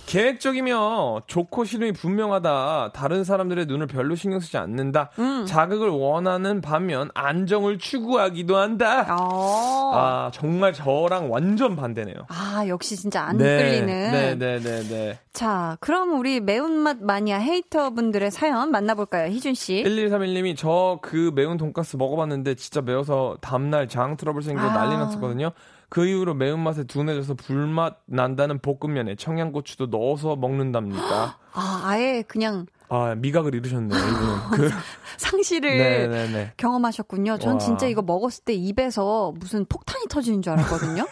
계획적이며 0.06 1.22
좋고 1.28 1.66
싫음이 1.66 1.94
분명하다. 1.94 2.92
다른 2.94 3.24
사람들의 3.24 3.66
눈을 3.66 3.88
별로 3.88 4.16
신경 4.16 4.40
쓰지 4.40 4.58
않는다. 4.58 5.10
음. 5.20 5.46
자극을 5.46 5.90
원하는 5.90 6.62
반면 6.62 7.10
안정을 7.14 7.78
추구하기도 7.78 8.58
한다. 8.58 9.08
어. 9.10 9.92
아, 9.94 10.32
정말 10.34 10.74
저랑 10.74 11.32
완전 11.32 11.76
반대네요. 11.76 12.16
아, 12.30 12.66
역시 12.68 12.96
진짜 12.96 13.22
안 13.24 13.38
네, 13.38 13.58
끌리는. 13.58 13.88
네, 14.12 14.36
네, 14.36 14.60
네, 14.60 14.84
네. 14.84 15.20
자, 15.34 15.78
그럼 15.80 16.20
우리 16.20 16.40
매운맛 16.42 16.98
마니아 17.02 17.38
hater 17.38 17.92
분들의 17.92 18.32
사연 18.32 18.72
만나볼까요? 18.72 19.32
희준 19.32 19.54
씨. 19.54 19.84
1131님이 19.86 20.58
저 20.58 21.00
그 21.02 21.32
매운 21.36 21.58
돈가스 21.58 21.96
먹어봤는데 21.98 22.56
진짜 22.56 22.82
매워서 22.82 23.38
다음날 23.42 23.88
장 23.88 24.18
트러블 24.18 24.42
생겨 24.44 24.62
아. 24.62 24.74
난리 24.74 24.96
났었거든요. 24.98 25.52
그 25.92 26.06
이후로 26.06 26.36
매운맛에 26.36 26.86
둔해져서 26.86 27.34
불맛 27.34 28.04
난다는 28.06 28.60
볶음면에 28.60 29.16
청양고추도 29.16 29.88
넣어서 29.88 30.38
먹는답니다. 30.38 31.38
아, 31.52 31.82
아예 31.84 32.24
그냥 32.26 32.66
아 32.94 33.16
미각을 33.16 33.56
잃으셨네요. 33.56 33.98
이분은. 33.98 34.36
그, 34.52 34.70
상실을 35.16 35.78
네네네. 35.78 36.54
경험하셨군요. 36.58 37.38
전 37.38 37.54
와. 37.54 37.58
진짜 37.58 37.88
이거 37.88 38.02
먹었을 38.02 38.44
때 38.44 38.54
입에서 38.54 39.34
무슨 39.40 39.66
폭탄이 39.66 40.08
터지는 40.10 40.42
줄 40.42 40.52
알았거든요. 40.52 41.06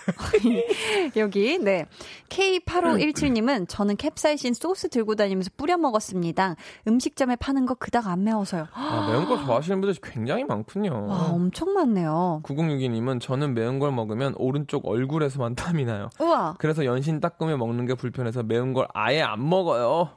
여기, 1.15 1.57
네. 1.57 1.85
K8517님은 2.27 3.69
저는 3.69 3.95
캡사이신 3.95 4.55
소스 4.55 4.89
들고 4.89 5.15
다니면서 5.15 5.51
뿌려 5.55 5.77
먹었습니다. 5.77 6.57
음식점에 6.85 7.37
파는 7.37 7.65
거 7.65 7.75
그닥 7.75 8.07
안 8.07 8.25
매워서요. 8.25 8.67
아, 8.73 9.07
매운 9.09 9.25
거 9.25 9.37
좋아하시는 9.37 9.79
분들이 9.79 9.97
굉장히 10.03 10.43
많군요. 10.43 11.07
와, 11.07 11.29
엄청 11.31 11.73
많네요. 11.73 12.41
9062님은 12.43 13.21
저는 13.21 13.53
매운 13.53 13.79
걸 13.79 13.93
먹으면 13.93 14.33
오른쪽 14.37 14.85
얼굴에서만 14.85 15.55
땀이 15.55 15.85
나요. 15.85 16.09
우와. 16.19 16.55
그래서 16.59 16.83
연신 16.83 17.21
닦으며 17.21 17.55
먹는 17.55 17.85
게 17.85 17.93
불편해서 17.93 18.43
매운 18.43 18.73
걸 18.73 18.85
아예 18.93 19.21
안 19.21 19.47
먹어요. 19.47 20.09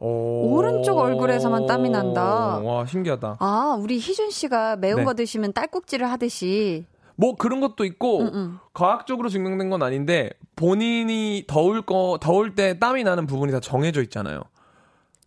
오. 0.00 0.54
오른쪽 0.56 0.98
얼굴에서만 0.98 1.66
땀이 1.66 1.90
난다. 1.90 2.58
와, 2.58 2.86
신기하다. 2.86 3.36
아, 3.40 3.78
우리 3.80 3.96
희준 3.98 4.30
씨가 4.30 4.76
매운 4.76 4.98
네. 4.98 5.04
거 5.04 5.14
드시면 5.14 5.52
딸꾹질을 5.52 6.10
하듯이. 6.10 6.86
뭐 7.16 7.34
그런 7.34 7.60
것도 7.60 7.84
있고 7.84 8.20
음, 8.20 8.30
음. 8.32 8.58
과학적으로 8.72 9.28
증명된 9.28 9.70
건 9.70 9.82
아닌데 9.82 10.30
본인이 10.54 11.44
더울 11.48 11.82
거 11.82 12.16
더울 12.20 12.54
때 12.54 12.78
땀이 12.78 13.02
나는 13.02 13.26
부분이 13.26 13.50
다 13.50 13.58
정해져 13.58 14.02
있잖아요. 14.02 14.42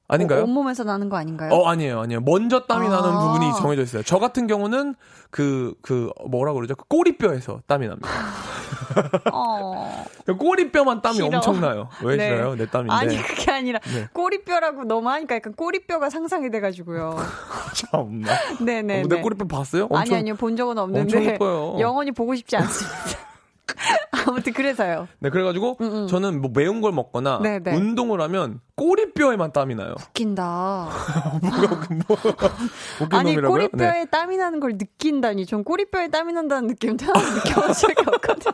아닌가요? 0.08 0.42
어, 0.42 0.44
온몸에서 0.44 0.84
나는 0.84 1.10
거 1.10 1.18
아닌가요? 1.18 1.52
어, 1.54 1.68
아니에요, 1.68 2.02
아니에요. 2.02 2.22
먼저 2.22 2.62
땀이 2.62 2.88
아. 2.88 2.90
나는 2.90 3.12
부분이 3.18 3.54
정해져 3.60 3.82
있어요. 3.82 4.04
저 4.04 4.20
같은 4.20 4.46
경우는 4.48 4.96
그, 5.30 5.74
그, 5.82 6.10
뭐라 6.30 6.54
그러죠? 6.54 6.76
그 6.76 6.86
꼬리뼈에서 6.88 7.62
땀이 7.68 7.88
납니다. 7.88 8.10
어. 9.34 10.06
그 10.26 10.36
꼬리뼈만 10.36 11.02
땀이 11.02 11.16
싫어. 11.16 11.28
엄청 11.28 11.62
나요. 11.62 11.90
왜 12.04 12.16
네. 12.16 12.30
싫어요? 12.30 12.56
내 12.56 12.66
땀인데. 12.66 12.94
아니 12.94 13.18
그게 13.22 13.52
아니라 13.52 13.80
네. 13.94 14.08
꼬리뼈라고 14.14 14.84
너무 14.84 15.10
하니까 15.10 15.36
약간 15.36 15.54
꼬리뼈가 15.54 16.10
상상이 16.10 16.50
돼가지고요. 16.50 17.18
참나. 17.74 18.30
네네. 18.64 19.04
어, 19.04 19.08
내 19.08 19.22
꼬리뼈 19.22 19.48
봤어요? 19.48 19.84
엄청, 19.84 19.98
아니 19.98 20.16
아니요 20.16 20.36
본 20.36 20.56
적은 20.56 20.78
없는데. 20.78 21.38
영원히 21.80 22.12
보고 22.12 22.36
싶지 22.36 22.58
않습니다. 22.58 23.31
아무튼 24.28 24.54
그래서요. 24.54 25.08
네, 25.20 25.30
그래가지고 25.30 25.78
음, 25.82 25.86
음. 26.04 26.08
저는 26.08 26.42
뭐 26.42 26.52
매운 26.54 26.82
걸 26.82 26.92
먹거나 26.92 27.40
네, 27.42 27.60
네. 27.60 27.76
운동을 27.76 28.22
하면 28.22 28.60
꼬리뼈에만 28.76 29.52
땀이 29.54 29.76
나요. 29.76 29.94
웃긴다. 30.00 30.90
뭐가 31.42 31.88
뭐 32.08 32.18
아니 33.12 33.32
놈이라고요? 33.36 33.50
꼬리뼈에 33.50 33.92
네. 33.92 34.06
땀이 34.06 34.38
나는 34.38 34.60
걸 34.60 34.78
느낀다니. 34.78 35.46
전 35.46 35.64
꼬리뼈에 35.64 36.10
땀이 36.10 36.34
난다는 36.34 36.68
느낌 36.68 36.98
태어나서 36.98 37.34
느껴본 37.36 37.74
적이 37.74 37.96
없거든. 38.08 38.52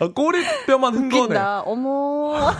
아, 0.00 0.08
꼬리뼈만. 0.08 0.94
웃긴다. 0.94 1.60
어머. 1.62 2.50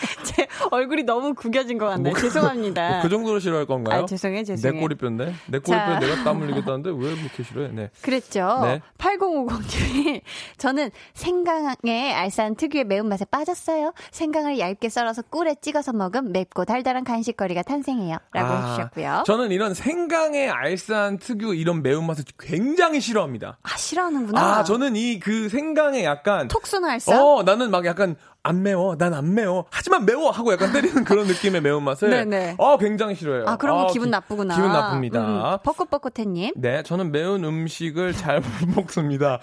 제 0.24 0.46
얼굴이 0.70 1.02
너무 1.04 1.34
구겨진 1.34 1.78
것? 1.78 1.96
죄송합니다. 2.18 2.88
뭐그 2.90 3.08
정도로 3.08 3.38
싫어할 3.38 3.66
건가요? 3.66 4.02
아, 4.02 4.06
죄송해요, 4.06 4.44
죄송해요. 4.44 4.74
내 4.74 4.80
꼬리뼈인데? 4.80 5.34
내 5.46 5.58
꼬리뼈에 5.58 5.94
자. 5.94 5.98
내가 6.00 6.24
땀 6.24 6.40
흘리겠다는데 6.42 6.90
왜 6.90 7.14
그렇게 7.16 7.42
싫어해? 7.42 7.68
네. 7.72 7.90
그랬죠. 8.02 8.60
네. 8.62 8.80
8050님이 8.98 10.20
저는 10.58 10.90
생강의 11.14 12.12
알싸한 12.14 12.56
특유의 12.56 12.84
매운맛에 12.84 13.26
빠졌어요. 13.26 13.92
생강을 14.10 14.58
얇게 14.58 14.88
썰어서 14.88 15.22
꿀에 15.22 15.56
찍어서 15.60 15.92
먹으면 15.92 16.32
맵고 16.32 16.64
달달한 16.64 17.04
간식거리가 17.04 17.62
탄생해요. 17.62 18.18
라고 18.32 18.52
아, 18.52 18.66
해주셨고요. 18.72 19.22
저는 19.26 19.50
이런 19.50 19.74
생강의 19.74 20.48
알싸한 20.50 21.18
특유 21.18 21.54
이런 21.54 21.82
매운맛을 21.82 22.24
굉장히 22.38 23.00
싫어합니다. 23.00 23.58
아, 23.62 23.76
싫어하는구나. 23.76 24.40
아, 24.58 24.64
저는 24.64 24.96
이 24.96 25.20
그 25.20 25.48
생강에 25.50 26.02
약간 26.04 26.48
톡 26.48 26.66
쏘는 26.66 26.88
알싸? 26.88 27.22
어, 27.22 27.42
나는 27.42 27.70
막 27.70 27.84
약간 27.84 28.16
안 28.42 28.62
매워. 28.62 28.96
난 28.96 29.12
안 29.12 29.34
매워. 29.34 29.66
하지만 29.70 30.06
매워 30.06 30.30
하고 30.30 30.52
약간 30.52 30.72
때리는 30.72 31.04
그런 31.04 31.26
느낌의 31.26 31.60
매운맛을 31.60 32.08
네네. 32.10 32.54
어, 32.58 32.78
굉장히 32.78 33.14
싫어해요. 33.14 33.44
아, 33.46 33.56
그런 33.56 33.76
거 33.76 33.82
아, 33.88 33.92
기분 33.92 34.06
기- 34.06 34.10
나쁘구나. 34.10 34.54
기분 34.56 34.72
나쁩니다. 34.72 35.54
음, 35.54 35.58
벚꽃벚꽃해님. 35.62 36.54
네, 36.56 36.82
저는 36.82 37.12
매운 37.12 37.44
음식을 37.44 38.12
잘 38.14 38.40
못 38.40 38.68
먹습니다. 38.76 39.40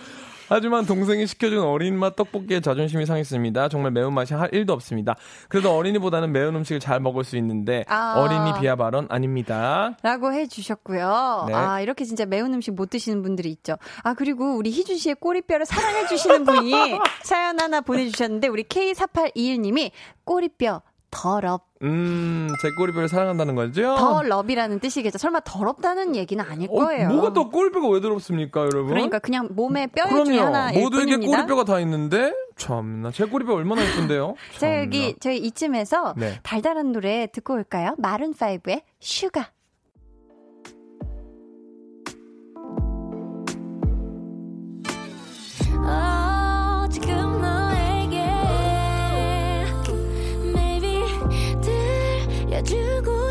하지만 0.49 0.85
동생이 0.85 1.27
시켜준 1.27 1.59
어린 1.59 1.97
맛 1.97 2.15
떡볶이에 2.15 2.61
자존심이 2.61 3.05
상했습니다. 3.05 3.69
정말 3.69 3.91
매운맛이 3.91 4.33
할 4.33 4.49
1도 4.51 4.71
없습니다. 4.71 5.15
그래도 5.49 5.75
어린이보다는 5.75 6.31
매운 6.31 6.55
음식을 6.55 6.79
잘 6.79 6.99
먹을 6.99 7.23
수 7.23 7.37
있는데 7.37 7.83
아. 7.87 8.15
어린이 8.17 8.59
비하 8.59 8.75
발언 8.75 9.07
아닙니다. 9.09 9.97
라고 10.03 10.31
해주셨고요. 10.33 11.45
네. 11.47 11.53
아, 11.53 11.81
이렇게 11.81 12.05
진짜 12.05 12.25
매운 12.25 12.53
음식 12.53 12.71
못 12.71 12.89
드시는 12.89 13.21
분들이 13.21 13.49
있죠. 13.51 13.77
아, 14.03 14.13
그리고 14.13 14.55
우리 14.55 14.71
희준 14.71 14.97
씨의 14.97 15.15
꼬리뼈를 15.15 15.65
사랑해주시는 15.65 16.43
분이 16.45 16.71
사연 17.23 17.59
하나 17.59 17.81
보내주셨는데, 17.81 18.47
우리 18.47 18.63
K4821님이 18.63 19.91
꼬리뼈 20.23 20.81
the 21.11 21.32
love, 21.32 21.66
음, 21.83 22.47
제 22.61 22.71
꼬리뼈를 22.71 23.07
사랑한다는 23.07 23.55
거죠? 23.55 23.95
the 23.95 24.13
love이라는 24.13 24.79
뜻이겠죠. 24.79 25.17
설마 25.17 25.41
더럽다는 25.41 26.15
얘기는 26.15 26.43
아닐 26.43 26.67
어, 26.71 26.75
거예요. 26.75 27.09
뭐가 27.09 27.33
또 27.33 27.49
꼬리뼈가 27.49 27.87
왜 27.89 28.01
더럽습니까, 28.01 28.61
여러분? 28.61 28.87
그러니까 28.89 29.19
그냥 29.19 29.47
몸에 29.51 29.87
뼈. 29.87 30.07
중에 30.25 30.39
하나일 30.39 30.81
모두에게. 30.81 31.17
꼬리뼈가 31.17 31.63
다 31.63 31.79
있는데 31.81 32.33
참나 32.55 33.11
제 33.11 33.25
꼬리뼈 33.25 33.53
얼마나 33.53 33.83
예쁜데요? 33.85 34.35
자, 34.57 34.79
여기. 34.81 35.15
저희 35.19 35.37
이쯤에서 35.37 36.15
네. 36.17 36.39
달달한 36.43 36.91
노래 36.91 37.27
듣고 37.31 37.53
올까요? 37.53 37.95
Maroon 38.01 38.81
5의 38.99 39.16
Sugar. 39.16 39.51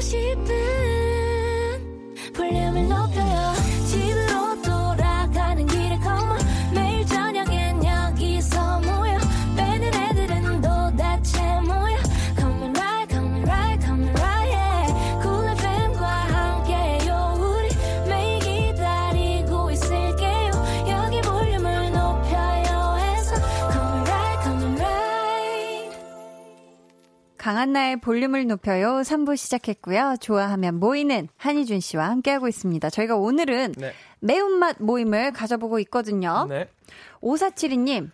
싶은 0.06 1.82
볼륨을 2.32 2.88
높여 2.88 3.25
강한나의 27.46 28.00
볼륨을 28.00 28.48
높여요. 28.48 29.02
3부 29.02 29.36
시작했고요. 29.36 30.16
좋아하면 30.20 30.80
모이는 30.80 31.28
한희준 31.36 31.78
씨와 31.78 32.10
함께하고 32.10 32.48
있습니다. 32.48 32.90
저희가 32.90 33.14
오늘은 33.14 33.74
네. 33.76 33.92
매운맛 34.18 34.78
모임을 34.80 35.30
가져보고 35.32 35.78
있거든요. 35.78 36.46
네. 36.48 36.68
5472님, 37.22 38.10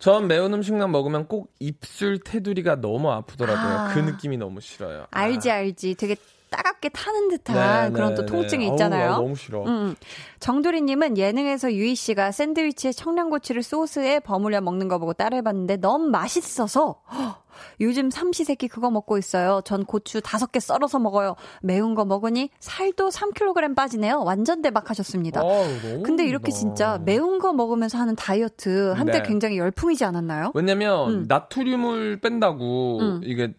전 0.00 0.26
매운 0.26 0.52
음식만 0.52 0.90
먹으면 0.90 1.28
꼭 1.28 1.52
입술 1.60 2.18
테두리가 2.18 2.80
너무 2.80 3.12
아프더라고요. 3.12 3.72
아. 3.72 3.94
그 3.94 4.00
느낌이 4.00 4.36
너무 4.36 4.60
싫어요. 4.60 5.06
알지, 5.12 5.52
아. 5.52 5.54
알지. 5.54 5.94
되게 5.94 6.16
따갑게 6.50 6.88
타는 6.88 7.28
듯한 7.28 7.86
네, 7.86 7.92
그런 7.92 8.10
네, 8.10 8.14
또 8.16 8.22
네. 8.22 8.26
통증이 8.26 8.66
어우, 8.66 8.74
있잖아요. 8.74 9.12
아, 9.12 9.16
너무 9.16 9.36
싫어. 9.36 9.62
음, 9.62 9.68
음. 9.68 9.96
정도리님은 10.40 11.18
예능에서 11.18 11.72
유희 11.72 11.94
씨가 11.94 12.32
샌드위치에 12.32 12.90
청양고추를 12.90 13.62
소스에 13.62 14.18
버무려 14.18 14.60
먹는 14.60 14.88
거 14.88 14.98
보고 14.98 15.12
따라해봤는데 15.12 15.76
너무 15.76 16.08
맛있어서 16.08 17.00
헉, 17.12 17.42
요즘 17.80 18.10
삼시세끼 18.10 18.68
그거 18.68 18.90
먹고 18.90 19.18
있어요. 19.18 19.60
전 19.64 19.84
고추 19.84 20.20
다섯 20.20 20.52
개 20.52 20.60
썰어서 20.60 20.98
먹어요. 20.98 21.36
매운 21.62 21.94
거 21.94 22.04
먹으니 22.04 22.50
살도 22.60 23.08
3kg 23.08 23.74
빠지네요. 23.74 24.22
완전 24.24 24.62
대박 24.62 24.90
하셨습니다. 24.90 25.42
어우, 25.42 25.66
너무 25.82 26.02
근데 26.02 26.24
이렇게. 26.26 26.52
진짜 26.52 26.98
매운 27.04 27.38
거 27.38 27.52
먹으면서 27.52 27.98
하는 27.98 28.14
다이어트 28.16 28.92
한때 28.92 29.18
네. 29.18 29.22
굉장히 29.22 29.58
열풍이지 29.58 30.04
않았나요? 30.04 30.52
왜냐면 30.54 31.08
음. 31.10 31.24
나트륨을 31.28 32.20
뺀다고 32.20 32.98
음. 33.00 33.20
이게 33.24 33.54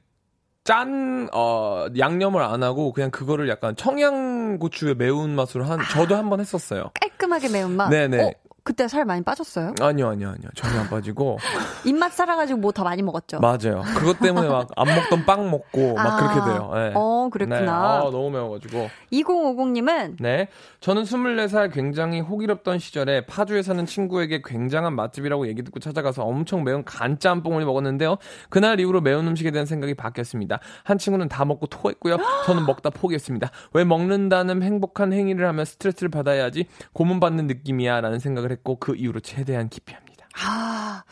짠 0.63 1.27
어, 1.33 1.87
양념을 1.97 2.41
안 2.41 2.63
하고 2.63 2.93
그냥 2.93 3.11
그거를 3.11 3.49
약간 3.49 3.75
청양고추의 3.75 4.95
매운 4.95 5.35
맛으로 5.35 5.65
한 5.65 5.79
저도 5.91 6.15
한 6.15 6.29
번 6.29 6.39
했었어요. 6.39 6.91
깔끔하게 7.01 7.49
매운맛. 7.49 7.89
네네. 7.89 8.23
어, 8.23 8.31
그때 8.63 8.87
살 8.87 9.03
많이 9.05 9.21
빠졌어요? 9.23 9.73
아니요, 9.81 10.07
아니요, 10.09 10.29
아니요. 10.29 10.49
전혀 10.55 10.79
안 10.79 10.89
빠지고. 10.89 11.37
입맛 11.85 12.13
살아가지고 12.13 12.59
뭐 12.59 12.71
더 12.71 12.83
많이 12.83 13.01
먹었죠? 13.03 13.39
맞아요. 13.39 13.83
그것 13.97 14.19
때문에 14.19 14.47
막 14.47 14.67
안 14.75 14.87
먹던 14.87 15.25
빵 15.25 15.51
먹고 15.51 15.93
막 15.93 16.05
아. 16.07 16.17
그렇게 16.17 16.51
돼요. 16.51 16.71
네. 16.73 16.91
어, 16.95 17.29
그랬구나. 17.31 17.59
네. 17.61 17.67
아, 17.69 17.99
너무 18.11 18.31
매워가지고. 18.31 18.89
2050님은 19.11 20.15
네. 20.19 20.47
저는 20.79 21.03
24살 21.03 21.71
굉장히 21.73 22.19
호기롭던 22.19 22.79
시절에 22.79 23.25
파주에 23.25 23.61
사는 23.61 23.85
친구에게 23.85 24.41
굉장한 24.43 24.95
맛집이라고 24.95 25.47
얘기 25.47 25.61
듣고 25.63 25.79
찾아가서 25.79 26.23
엄청 26.23 26.63
매운 26.63 26.83
간짬뽕을 26.83 27.63
먹었는데요. 27.65 28.17
그날 28.49 28.79
이후로 28.79 29.01
매운 29.01 29.27
음식에 29.27 29.51
대한 29.51 29.65
생각이 29.65 29.93
바뀌었습니다. 29.93 30.59
한 30.83 30.97
친구는 30.97 31.29
다 31.29 31.45
먹고 31.45 31.67
토했고요. 31.67 32.17
저는 32.45 32.65
먹다 32.65 32.89
포기했습니다. 32.89 33.51
왜 33.73 33.83
먹는다는 33.83 34.63
행복한 34.63 35.13
행위를 35.13 35.47
하면 35.49 35.65
스트레스를 35.65 36.09
받아야지 36.09 36.65
고문받는 36.93 37.47
느낌이야 37.47 38.01
라는 38.01 38.19
생각을 38.19 38.51
했고 38.53 38.77
그 38.79 38.95
이후로 38.95 39.19
최대한 39.19 39.69
기피합니다. 39.69 40.27
아, 40.41 41.03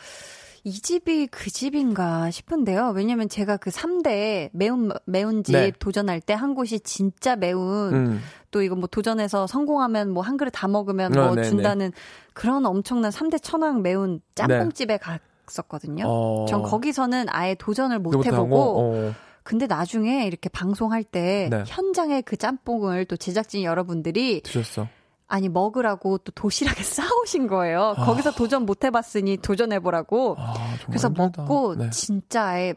이 0.64 0.72
집이 0.72 1.26
그 1.28 1.50
집인가 1.50 2.30
싶은데요. 2.30 2.92
왜냐면 2.94 3.28
제가 3.28 3.56
그 3.56 3.70
3대 3.70 4.50
매운, 4.52 4.90
매운 5.06 5.42
집 5.44 5.52
네. 5.52 5.72
도전할 5.78 6.20
때 6.20 6.34
한 6.34 6.54
곳이 6.54 6.80
진짜 6.80 7.36
매운, 7.36 7.94
음. 7.94 8.20
또 8.50 8.62
이거 8.62 8.74
뭐 8.76 8.86
도전해서 8.86 9.46
성공하면 9.46 10.10
뭐 10.10 10.22
한 10.22 10.36
그릇 10.36 10.50
다 10.50 10.68
먹으면 10.68 11.16
어, 11.18 11.26
뭐 11.26 11.34
네네. 11.34 11.48
준다는 11.48 11.92
그런 12.32 12.64
엄청난 12.66 13.10
3대 13.10 13.42
천왕 13.42 13.82
매운 13.82 14.20
짬뽕집에 14.36 14.98
갔었거든요. 15.46 16.04
네. 16.04 16.08
어. 16.08 16.46
전 16.48 16.62
거기서는 16.62 17.26
아예 17.28 17.54
도전을 17.54 17.98
못 17.98 18.14
못하고, 18.14 18.36
해보고, 18.36 18.80
어. 18.80 19.14
근데 19.44 19.66
나중에 19.66 20.26
이렇게 20.26 20.48
방송할 20.48 21.02
때 21.02 21.48
네. 21.50 21.64
현장에 21.66 22.20
그 22.20 22.36
짬뽕을 22.36 23.06
또 23.06 23.16
제작진 23.16 23.64
여러분들이 23.64 24.42
드셨어. 24.42 24.86
아니 25.32 25.48
먹으라고 25.48 26.18
또 26.18 26.30
도시락에 26.32 26.82
싸오신 26.84 27.46
거예요. 27.46 27.94
거기서 27.96 28.32
도전 28.32 28.66
못 28.66 28.84
해봤으니 28.84 29.38
도전해보라고. 29.38 30.36
아, 30.38 30.76
그래서 30.86 31.08
힘들다. 31.08 31.42
먹고 31.42 31.74
네. 31.76 31.88
진짜 31.88 32.44
아예 32.48 32.74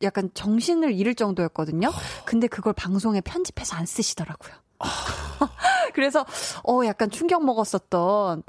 약간 0.00 0.30
정신을 0.34 0.92
잃을 0.92 1.16
정도였거든요. 1.16 1.90
근데 2.24 2.46
그걸 2.46 2.74
방송에 2.74 3.20
편집해서 3.20 3.74
안 3.74 3.86
쓰시더라고요. 3.86 4.54
그래서 5.94 6.24
어 6.66 6.80
약간 6.86 7.10
충격 7.10 7.44
먹었었던 7.44 8.42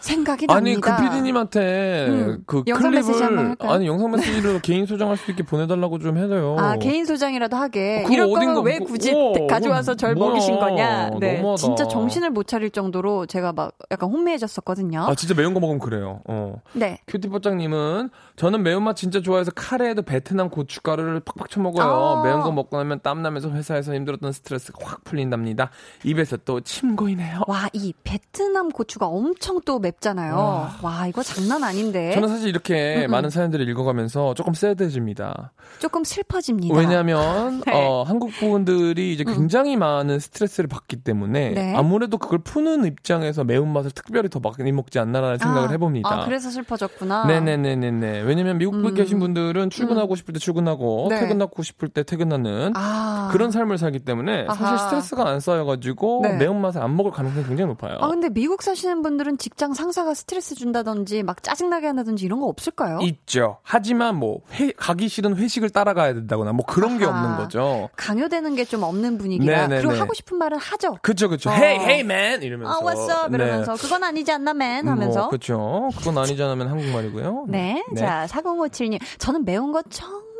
생각이 0.00 0.46
아니 0.50 0.74
그 0.78 0.88
납니다. 0.90 0.96
PD님한테 1.10 2.06
음, 2.08 2.42
그 2.46 2.62
영상 2.66 2.90
메시지 2.90 3.22
한번 3.22 3.56
클립을? 3.56 3.74
아니 3.74 3.86
영상 3.86 4.10
메시지로 4.10 4.58
개인 4.62 4.84
소장할 4.86 5.16
수 5.16 5.30
있게 5.30 5.42
보내달라고 5.42 5.98
좀 5.98 6.18
해줘요. 6.18 6.56
아 6.58 6.76
개인 6.76 7.04
소장이라도 7.06 7.56
하게 7.56 8.02
그거 8.02 8.14
이럴 8.14 8.28
거면 8.28 8.64
왜 8.64 8.78
뭐- 8.78 8.88
굳이 8.88 9.12
어, 9.14 9.46
가져와서 9.46 9.94
절 9.94 10.14
뭐야. 10.14 10.30
먹이신 10.30 10.58
거냐? 10.58 11.10
네, 11.20 11.36
너무하다. 11.38 11.56
진짜 11.62 11.88
정신을 11.88 12.30
못 12.30 12.46
차릴 12.46 12.70
정도로 12.70 13.26
제가 13.26 13.52
막 13.52 13.72
약간 13.90 14.10
혼미해졌었거든요. 14.10 15.06
아 15.08 15.14
진짜 15.14 15.34
매운 15.34 15.54
거 15.54 15.60
먹으면 15.60 15.78
그래요. 15.80 16.20
어. 16.26 16.60
네. 16.74 16.98
큐티뽀짱님은 17.06 18.10
저는 18.36 18.62
매운맛 18.62 18.96
진짜 18.96 19.20
좋아해서 19.22 19.52
카레에도 19.54 20.02
베트남 20.02 20.50
고춧가루를 20.50 21.20
팍팍 21.20 21.48
쳐먹어요. 21.50 21.86
아. 22.18 22.22
매운 22.22 22.42
거 22.42 22.52
먹고 22.52 22.76
나면 22.76 23.00
땀 23.02 23.22
나면서 23.22 23.48
회사에서 23.50 23.94
힘들었던 23.94 24.32
스트레스가 24.32 24.78
확 24.82 25.04
풀린답니다. 25.04 25.70
입에서 26.04 26.36
또 26.38 26.60
침 26.60 26.96
고이네요. 26.96 27.42
와, 27.46 27.68
이 27.72 27.92
베트남 28.04 28.70
고추가 28.70 29.06
엄청 29.06 29.60
또 29.64 29.78
맵잖아요. 29.78 30.70
와, 30.82 31.06
이거 31.06 31.22
장난 31.22 31.62
아닌데. 31.62 32.12
저는 32.14 32.28
사실 32.28 32.48
이렇게 32.48 32.74
네. 32.74 32.96
음, 33.00 33.04
음. 33.04 33.10
많은 33.10 33.30
사연들을 33.30 33.68
읽어가면서 33.68 34.34
조금 34.34 34.54
새드집니다. 34.54 35.52
조금 35.78 36.04
슬퍼집니다. 36.04 36.74
왜냐하면 36.74 37.60
네. 37.66 37.72
어, 37.72 38.02
한국 38.02 38.30
분들이 38.32 39.12
이제 39.12 39.24
굉장히 39.24 39.76
많은 39.76 40.18
스트레스를 40.18 40.68
받기 40.68 40.96
때문에 40.96 41.50
네. 41.50 41.74
아무래도 41.76 42.18
그걸 42.18 42.38
푸는 42.38 42.84
입장에서 42.86 43.44
매운 43.44 43.72
맛을 43.72 43.90
특별히 43.90 44.28
더 44.28 44.40
많이 44.40 44.72
먹지 44.72 44.98
않나라는 44.98 45.38
생각을 45.38 45.68
아, 45.68 45.72
해봅니다. 45.72 46.08
아, 46.22 46.24
그래서 46.24 46.50
슬퍼졌구나. 46.50 47.26
네네네네네. 47.26 48.20
왜냐면 48.22 48.58
미국에 48.58 48.88
음. 48.88 48.94
계신 48.94 49.18
분들은 49.18 49.70
출근하고 49.70 50.16
싶을 50.16 50.32
때 50.34 50.40
출근하고 50.40 51.08
네. 51.10 51.20
퇴근하고 51.20 51.62
싶을 51.62 51.88
때 51.88 52.02
퇴근하는 52.02 52.72
아. 52.74 53.28
그런 53.32 53.50
삶을 53.50 53.78
살기 53.78 54.00
때문에 54.00 54.46
사실 54.46 54.64
아하. 54.64 54.76
스트레스가 54.78 55.28
안 55.28 55.40
쌓여 55.40 55.63
가지고 55.64 56.20
네. 56.24 56.36
매운맛을 56.36 56.82
안 56.82 56.96
먹을 56.96 57.10
가능성이 57.12 57.46
굉장히 57.46 57.68
높아요. 57.70 57.96
아, 58.00 58.08
근데 58.08 58.28
미국 58.28 58.62
사시는 58.62 59.02
분들은 59.02 59.38
직장 59.38 59.72
상사가 59.74 60.14
스트레스 60.14 60.54
준다든지 60.54 61.22
막 61.22 61.42
짜증나게 61.42 61.86
한다든지 61.86 62.24
이런 62.24 62.40
거 62.40 62.46
없을까요? 62.46 62.98
있죠. 63.02 63.58
하지만 63.62 64.16
뭐 64.16 64.40
회, 64.58 64.72
가기 64.72 65.08
싫은 65.08 65.36
회식을 65.36 65.70
따라가야 65.70 66.14
된다거나 66.14 66.52
뭐 66.52 66.66
그런 66.66 66.98
게 66.98 67.06
아하. 67.06 67.22
없는 67.22 67.36
거죠. 67.38 67.88
강요되는 67.96 68.54
게 68.56 68.64
좀 68.64 68.82
없는 68.82 69.18
분위기라. 69.18 69.68
네네네. 69.68 69.82
그리고 69.82 70.00
하고 70.00 70.14
싶은 70.14 70.38
말은 70.38 70.58
하죠. 70.58 70.96
그쵸. 71.02 71.28
어. 71.28 71.52
Hey 71.52 71.76
hey 71.78 72.00
man 72.00 72.42
이러면서. 72.42 72.72
아, 72.72 72.80
what's 72.80 73.08
up? 73.10 73.34
이러면서. 73.34 73.74
그건 73.76 74.02
아니지 74.02 74.32
않나, 74.32 74.50
man? 74.52 74.88
하면서. 74.88 75.20
뭐, 75.20 75.28
그쵸. 75.28 75.90
그건 75.98 76.18
아니잖아면 76.18 76.68
한국말이고요. 76.68 77.46
네. 77.48 77.84
자, 77.96 78.26
4057님. 78.28 78.98
저는 79.18 79.44
매운 79.44 79.70
거 79.72 79.82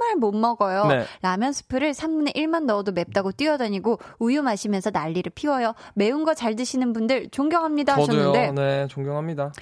정말 0.05 0.17
못 0.17 0.33
먹어요. 0.33 0.87
네. 0.87 1.05
라면 1.23 1.53
스프를 1.53 1.93
3분의 1.93 2.37
1만 2.37 2.65
넣어도 2.65 2.93
맵다고 2.93 3.33
뛰어다니고 3.33 3.99
우유 4.19 4.43
마시면서 4.43 4.91
난리를 4.91 5.33
피워요. 5.35 5.75
매운 5.95 6.25
거 6.25 6.35
잘 6.35 6.57
드시는 6.57 6.93
분들 6.93 7.31
존경합니다 7.31 7.95
저도요. 7.97 8.31
하셨는데. 8.31 8.53
네, 8.61 8.87
존경합니다. 8.89 9.53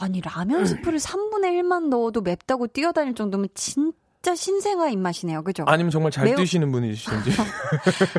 아니, 0.00 0.20
라면 0.20 0.66
스프를 0.66 0.98
3분의 0.98 1.62
1만 1.62 1.88
넣어도 1.88 2.20
맵다고 2.20 2.66
뛰어다닐 2.66 3.14
정도면 3.14 3.48
진짜 3.54 3.96
신생아 4.34 4.88
입맛이네요. 4.88 5.42
그죠? 5.42 5.64
아니면 5.66 5.90
정말 5.90 6.10
잘 6.10 6.24
매우- 6.24 6.36
드시는 6.36 6.72
분이시든지. 6.72 7.30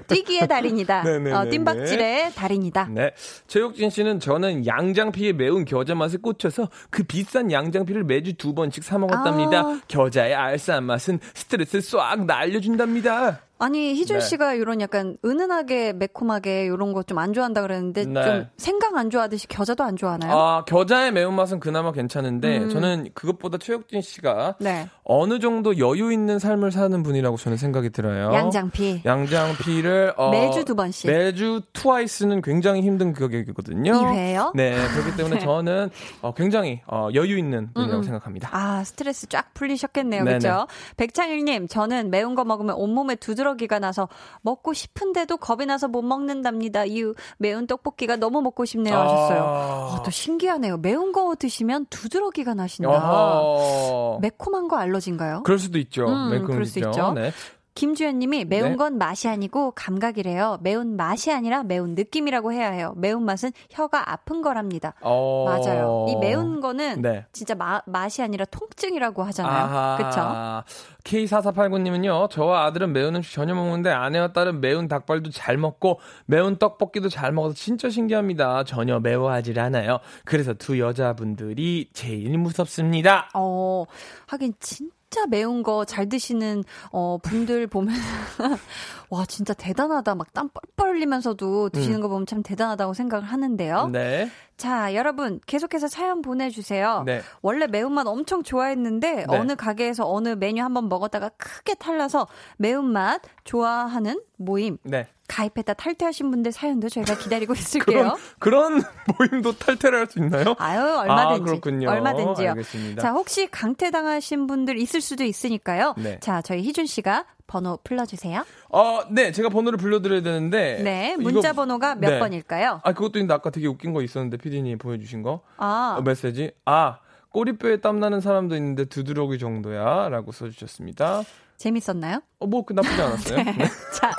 뛰기의 0.07 0.47
달인이다. 0.47 1.03
어, 1.35 1.45
뜀박질의 1.49 2.33
달인이다. 2.33 2.87
네. 2.91 3.11
최욱진 3.47 3.89
씨는 3.89 4.19
저는 4.19 4.65
양장피의 4.65 5.33
매운 5.33 5.65
겨자 5.65 5.95
맛에 5.95 6.17
꽂혀서 6.17 6.69
그 6.89 7.03
비싼 7.03 7.51
양장피를 7.51 8.03
매주 8.03 8.33
두 8.33 8.53
번씩 8.53 8.83
사 8.83 8.97
먹었답니다. 8.97 9.59
아. 9.59 9.79
겨자의 9.87 10.33
알싸한 10.35 10.83
맛은 10.83 11.19
스트레스 11.33 11.81
싹 11.81 12.25
날려준답니다. 12.25 13.41
아니 13.59 13.93
희준 13.95 14.19
네. 14.19 14.25
씨가 14.25 14.53
이런 14.53 14.81
약간 14.81 15.17
은은하게 15.25 15.93
매콤하게 15.93 16.65
이런 16.65 16.93
거 16.93 17.03
좀 17.03 17.17
안 17.17 17.33
좋아한다 17.33 17.61
그랬는데 17.61 18.05
네. 18.05 18.23
좀 18.23 18.47
생강 18.57 18.97
안 18.97 19.09
좋아하듯이 19.09 19.47
겨자도 19.47 19.83
안 19.83 19.95
좋아하나요? 19.95 20.31
아, 20.37 20.65
겨자의 20.65 21.11
매운맛은 21.13 21.59
그나마 21.59 21.91
괜찮은데 21.91 22.59
음. 22.59 22.69
저는 22.69 23.09
그것보다 23.13 23.57
최욱진 23.57 24.01
씨가 24.01 24.55
네. 24.59 24.87
어느 25.03 25.39
정도 25.39 25.77
여유 25.79 26.11
있는 26.11 26.37
삶을 26.39 26.71
사는 26.71 27.01
분이라고 27.01 27.37
저는 27.37 27.57
생각이 27.57 27.89
들어요. 27.91 28.33
양장피. 28.33 29.01
양장피를 29.05 30.13
어, 30.17 30.29
매주 30.31 30.65
두 30.65 30.75
번씩. 30.75 31.09
매주 31.09 31.61
트와이스는 31.73 32.41
굉장히 32.41 32.81
힘든 32.81 33.13
가격이거든요. 33.13 33.91
2회요? 33.91 34.51
네, 34.55 34.75
그렇기 34.93 35.15
때문에 35.15 35.39
저는 35.45 35.89
어, 36.21 36.33
굉장히 36.33 36.81
어, 36.87 37.09
여유 37.13 37.37
있는 37.37 37.71
분이라고 37.73 38.03
생각합니다. 38.03 38.49
아, 38.51 38.83
스트레스 38.83 39.27
쫙 39.27 39.53
풀리셨겠네요. 39.53 40.23
그렇죠? 40.23 40.67
백창일님, 40.97 41.67
저는 41.67 42.09
매운 42.11 42.35
거 42.35 42.43
먹으면 42.43 42.75
온몸에 42.75 43.15
두드러 43.15 43.46
기가 43.55 43.79
나서 43.79 44.09
먹고 44.41 44.73
싶은데도 44.73 45.37
겁이 45.37 45.65
나서 45.65 45.87
못 45.87 46.01
먹는답니다. 46.01 46.85
이유 46.85 47.13
매운 47.37 47.67
떡볶이가 47.67 48.15
너무 48.17 48.41
먹고 48.41 48.65
싶네요 48.65 48.95
하셨어요. 48.95 49.39
아. 49.43 49.95
아, 49.97 50.03
또 50.03 50.11
신기하네요. 50.11 50.77
매운 50.77 51.11
거 51.11 51.35
드시면 51.35 51.85
두드러기가 51.89 52.53
나신다. 52.53 52.89
어허. 52.89 54.19
매콤한 54.21 54.67
거 54.67 54.77
알러지인가요? 54.77 55.43
그럴 55.43 55.59
수도 55.59 55.77
있죠. 55.79 56.07
음, 56.07 56.31
매콤 56.31 56.47
그럴 56.47 56.65
수. 56.65 56.79
있죠. 56.79 57.13
네. 57.13 57.31
김주현님이 57.77 58.45
매운 58.45 58.71
네. 58.71 58.75
건 58.75 58.97
맛이 58.97 59.27
아니고 59.27 59.71
감각이래요. 59.75 60.57
매운 60.61 60.95
맛이 60.97 61.31
아니라 61.31 61.61
매운 61.61 61.93
느낌이라고 61.93 62.51
해야 62.51 62.71
해요. 62.71 62.95
매운 62.97 63.23
맛은 63.23 63.51
혀가 63.69 64.11
아픈 64.11 64.41
거랍니다. 64.41 64.95
어. 65.01 65.45
맞아요. 65.45 66.07
이 66.09 66.15
매운 66.15 66.59
거는 66.59 67.03
네. 67.03 67.27
진짜 67.33 67.53
마- 67.53 67.83
맛이 67.85 68.23
아니라 68.23 68.45
통증이라고 68.45 69.21
하잖아요. 69.25 69.97
그렇죠? 69.97 70.63
K4489님은요, 71.03 72.31
저와 72.31 72.65
아들은 72.65 72.93
매운 72.93 73.15
음식 73.15 73.33
전혀 73.33 73.53
먹는데 73.53 73.91
아내와 73.91 74.33
딸은 74.33 74.59
매운 74.59 74.87
닭발도 74.87 75.29
잘 75.29 75.57
먹고 75.57 75.99
매운 76.25 76.57
떡볶이도 76.57 77.09
잘 77.09 77.31
먹어서 77.31 77.53
진짜 77.53 77.89
신기합니다. 77.91 78.63
전혀 78.63 78.99
매워하질 78.99 79.59
않아요. 79.59 79.99
그래서 80.25 80.53
두 80.55 80.79
여자분들이 80.79 81.89
제일 81.93 82.37
무섭습니다. 82.39 83.29
어, 83.35 83.85
하긴 84.25 84.53
진 84.59 84.89
짜 85.09 85.25
매운 85.27 85.63
거 85.63 85.85
잘 85.85 86.09
드시는 86.09 86.63
어 86.91 87.17
분들 87.23 87.67
보면 87.67 87.95
와 89.09 89.25
진짜 89.25 89.53
대단하다 89.53 90.15
막 90.15 90.33
땀 90.33 90.49
뻘뻘 90.49 90.95
흘리면서도 90.95 91.69
드시는 91.69 92.01
거 92.01 92.09
보면 92.09 92.25
참 92.25 92.43
대단하다고 92.43 92.93
생각을 92.93 93.25
하는데요. 93.25 93.85
음. 93.85 93.91
네. 93.93 94.29
자 94.57 94.93
여러분 94.95 95.39
계속해서 95.45 95.87
사연 95.87 96.21
보내주세요. 96.21 97.03
네. 97.05 97.21
원래 97.41 97.67
매운맛 97.67 98.05
엄청 98.07 98.43
좋아했는데 98.43 99.15
네. 99.15 99.25
어느 99.27 99.55
가게에서 99.55 100.11
어느 100.11 100.29
메뉴 100.29 100.63
한번 100.63 100.89
먹었다가 100.89 101.29
크게 101.37 101.75
탈나서 101.75 102.27
매운맛 102.57 103.21
좋아하는 103.45 104.21
모임 104.37 104.77
네. 104.83 105.07
가입했다 105.27 105.73
탈퇴하신 105.73 106.31
분들 106.31 106.51
사연도 106.51 106.87
저희가 106.89 107.17
기다리고 107.17 107.53
있을게요. 107.57 108.15
그런, 108.39 108.81
그런 108.81 108.83
모임도 109.17 109.53
탈퇴를 109.57 109.99
할 109.99 110.07
수 110.07 110.19
있나요? 110.19 110.55
아유 110.59 110.79
얼마든지 110.79 111.41
아, 111.41 111.45
그렇군요. 111.45 111.89
얼마든지요. 111.89 112.49
알겠습니다. 112.51 113.01
자 113.01 113.11
혹시 113.11 113.47
강퇴 113.51 113.91
당하신 113.91 114.47
분들 114.47 114.77
있을 114.77 115.01
수도 115.01 115.23
있으니까요. 115.23 115.95
네. 115.97 116.19
자 116.21 116.41
저희 116.41 116.61
희준 116.63 116.85
씨가 116.85 117.25
번호 117.47 117.79
불러주세요. 117.83 118.45
어, 118.69 118.99
네. 119.09 119.31
제가 119.31 119.49
번호를 119.49 119.77
불러드려야 119.77 120.21
되는데. 120.21 120.81
네 120.83 121.15
이거- 121.19 121.29
문자 121.31 121.53
번호가 121.53 121.95
몇 121.95 122.09
네. 122.11 122.19
번일까요? 122.19 122.81
아, 122.83 122.93
그것도 122.93 123.19
있는데 123.19 123.33
아까 123.33 123.49
되게 123.49 123.67
웃긴 123.67 123.93
거 123.93 124.01
있었는데 124.01 124.37
피디님 124.37 124.77
보여주신 124.77 125.23
거. 125.23 125.41
아 125.57 125.95
어, 125.97 126.01
메시지. 126.01 126.51
아, 126.65 126.99
꼬리뼈에 127.29 127.77
땀 127.77 127.99
나는 127.99 128.19
사람도 128.21 128.55
있는데 128.55 128.85
두드러기 128.85 129.39
정도야. 129.39 130.09
라고 130.09 130.31
써주셨습니다. 130.31 131.23
재밌었나요? 131.57 132.21
어, 132.39 132.47
뭐, 132.47 132.63
그 132.63 132.73
나쁘지 132.73 133.01
않았어요. 133.01 133.37
네. 133.43 133.53
자 133.95 134.11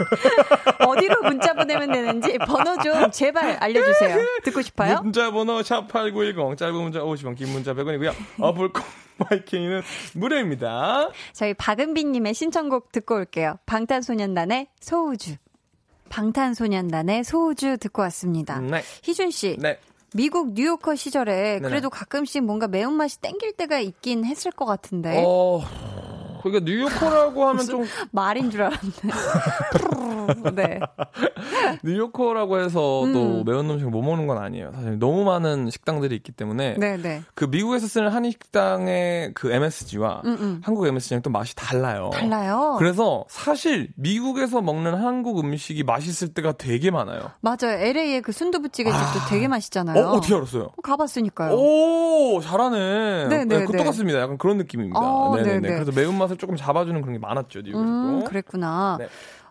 어디로 0.87 1.23
문자 1.23 1.55
보내면 1.55 1.93
되는지 1.93 2.37
번호 2.39 2.77
좀 2.83 3.11
제발 3.13 3.57
알려주세요. 3.61 4.19
듣고 4.45 4.63
싶어요? 4.63 5.01
문자 5.03 5.31
번호 5.31 5.61
샵8910 5.61 6.57
짧은 6.57 6.75
문자 6.75 7.01
50원 7.01 7.37
긴 7.37 7.51
문자 7.53 7.75
100원이고요. 7.75 8.13
어플 8.41 8.73
콩 8.73 8.83
마이킹은 9.19 9.83
무료입니다. 10.15 11.11
저희 11.33 11.55
박은비님의 11.55 12.35
신청곡 12.35 12.93
듣고 12.93 13.17
올게요. 13.17 13.59
방탄소년단의 13.67 14.69
소우주. 14.81 15.37
방탄소년단의 16.09 17.25
소우주 17.25 17.79
듣고 17.79 18.03
왔습니다. 18.03 18.61
네. 18.61 18.83
희준 19.03 19.31
씨, 19.31 19.57
네. 19.61 19.79
미국 20.15 20.55
뉴요커 20.55 20.95
시절에 20.95 21.59
네네. 21.59 21.69
그래도 21.69 21.91
가끔씩 21.91 22.43
뭔가 22.45 22.67
매운맛이 22.67 23.21
땡길 23.21 23.53
때가 23.53 23.79
있긴 23.79 24.25
했을 24.25 24.51
것 24.51 24.65
같은데 24.65 25.23
어, 25.27 25.61
그러니까 26.43 26.71
뉴요커라고 26.71 27.47
하면 27.49 27.65
좀 27.67 27.85
말인 28.11 28.51
줄 28.51 28.63
알았네. 28.63 28.81
네. 30.55 30.81
뉴요커라고 31.85 32.59
해서 32.61 32.79
또 33.13 33.41
음. 33.41 33.45
매운 33.45 33.69
음식을 33.71 33.91
못 33.91 34.03
먹는 34.03 34.27
건 34.27 34.39
아니에요. 34.39 34.73
사실 34.75 34.99
너무 34.99 35.25
많은 35.25 35.71
식당들이 35.71 36.15
있기 36.17 36.33
때문에 36.33 36.77
네, 36.79 36.97
네. 36.97 37.23
그 37.35 37.45
미국에서 37.45 37.87
쓰는 37.87 38.09
한인 38.09 38.31
식당의 38.31 39.33
그 39.35 39.51
MSG와 39.53 40.23
음, 40.25 40.37
음. 40.41 40.61
한국 40.65 40.87
MSG랑 40.87 41.23
또 41.23 41.31
맛이 41.31 41.55
달라요. 41.55 42.11
달라요. 42.13 42.77
그래서 42.79 43.25
사실 43.29 43.89
미국에서 43.97 44.61
먹는 44.61 44.95
한국 44.95 45.39
음식이 45.41 45.85
맛있을 45.85 46.35
때가 46.35 46.53
되게 46.53 46.91
많아요. 46.91 47.31
맞아요. 47.41 47.79
LA의 47.79 48.23
그 48.23 48.33
순두부찌개 48.33 48.91
집도 48.91 49.29
되게 49.29 49.49
맛있잖아요. 49.49 50.05
어, 50.05 50.11
어떻게 50.13 50.35
알았어요? 50.35 50.71
가봤으니까요. 50.83 51.55
오, 51.55 52.41
잘하네. 52.41 53.29
네, 53.29 53.45
네, 53.45 53.59
그것도 53.61 53.79
네. 53.79 53.85
같습니다. 53.85 54.21
약간 54.21 54.39
그런 54.39 54.59
느낌입니다. 54.59 54.99
어, 55.01 55.37
네네네. 55.37 55.61
네, 55.61 55.69
네. 55.69 55.75
그래서 55.75 55.93
매운맛 55.93 56.28
을 56.33 56.37
조금 56.37 56.57
잡아주는 56.57 57.01
그런 57.01 57.15
게 57.15 57.19
많았죠, 57.19 57.63
뉴욕에서도. 57.63 57.89
음, 57.89 58.25
그랬구나. 58.25 58.97
네. 58.99 59.09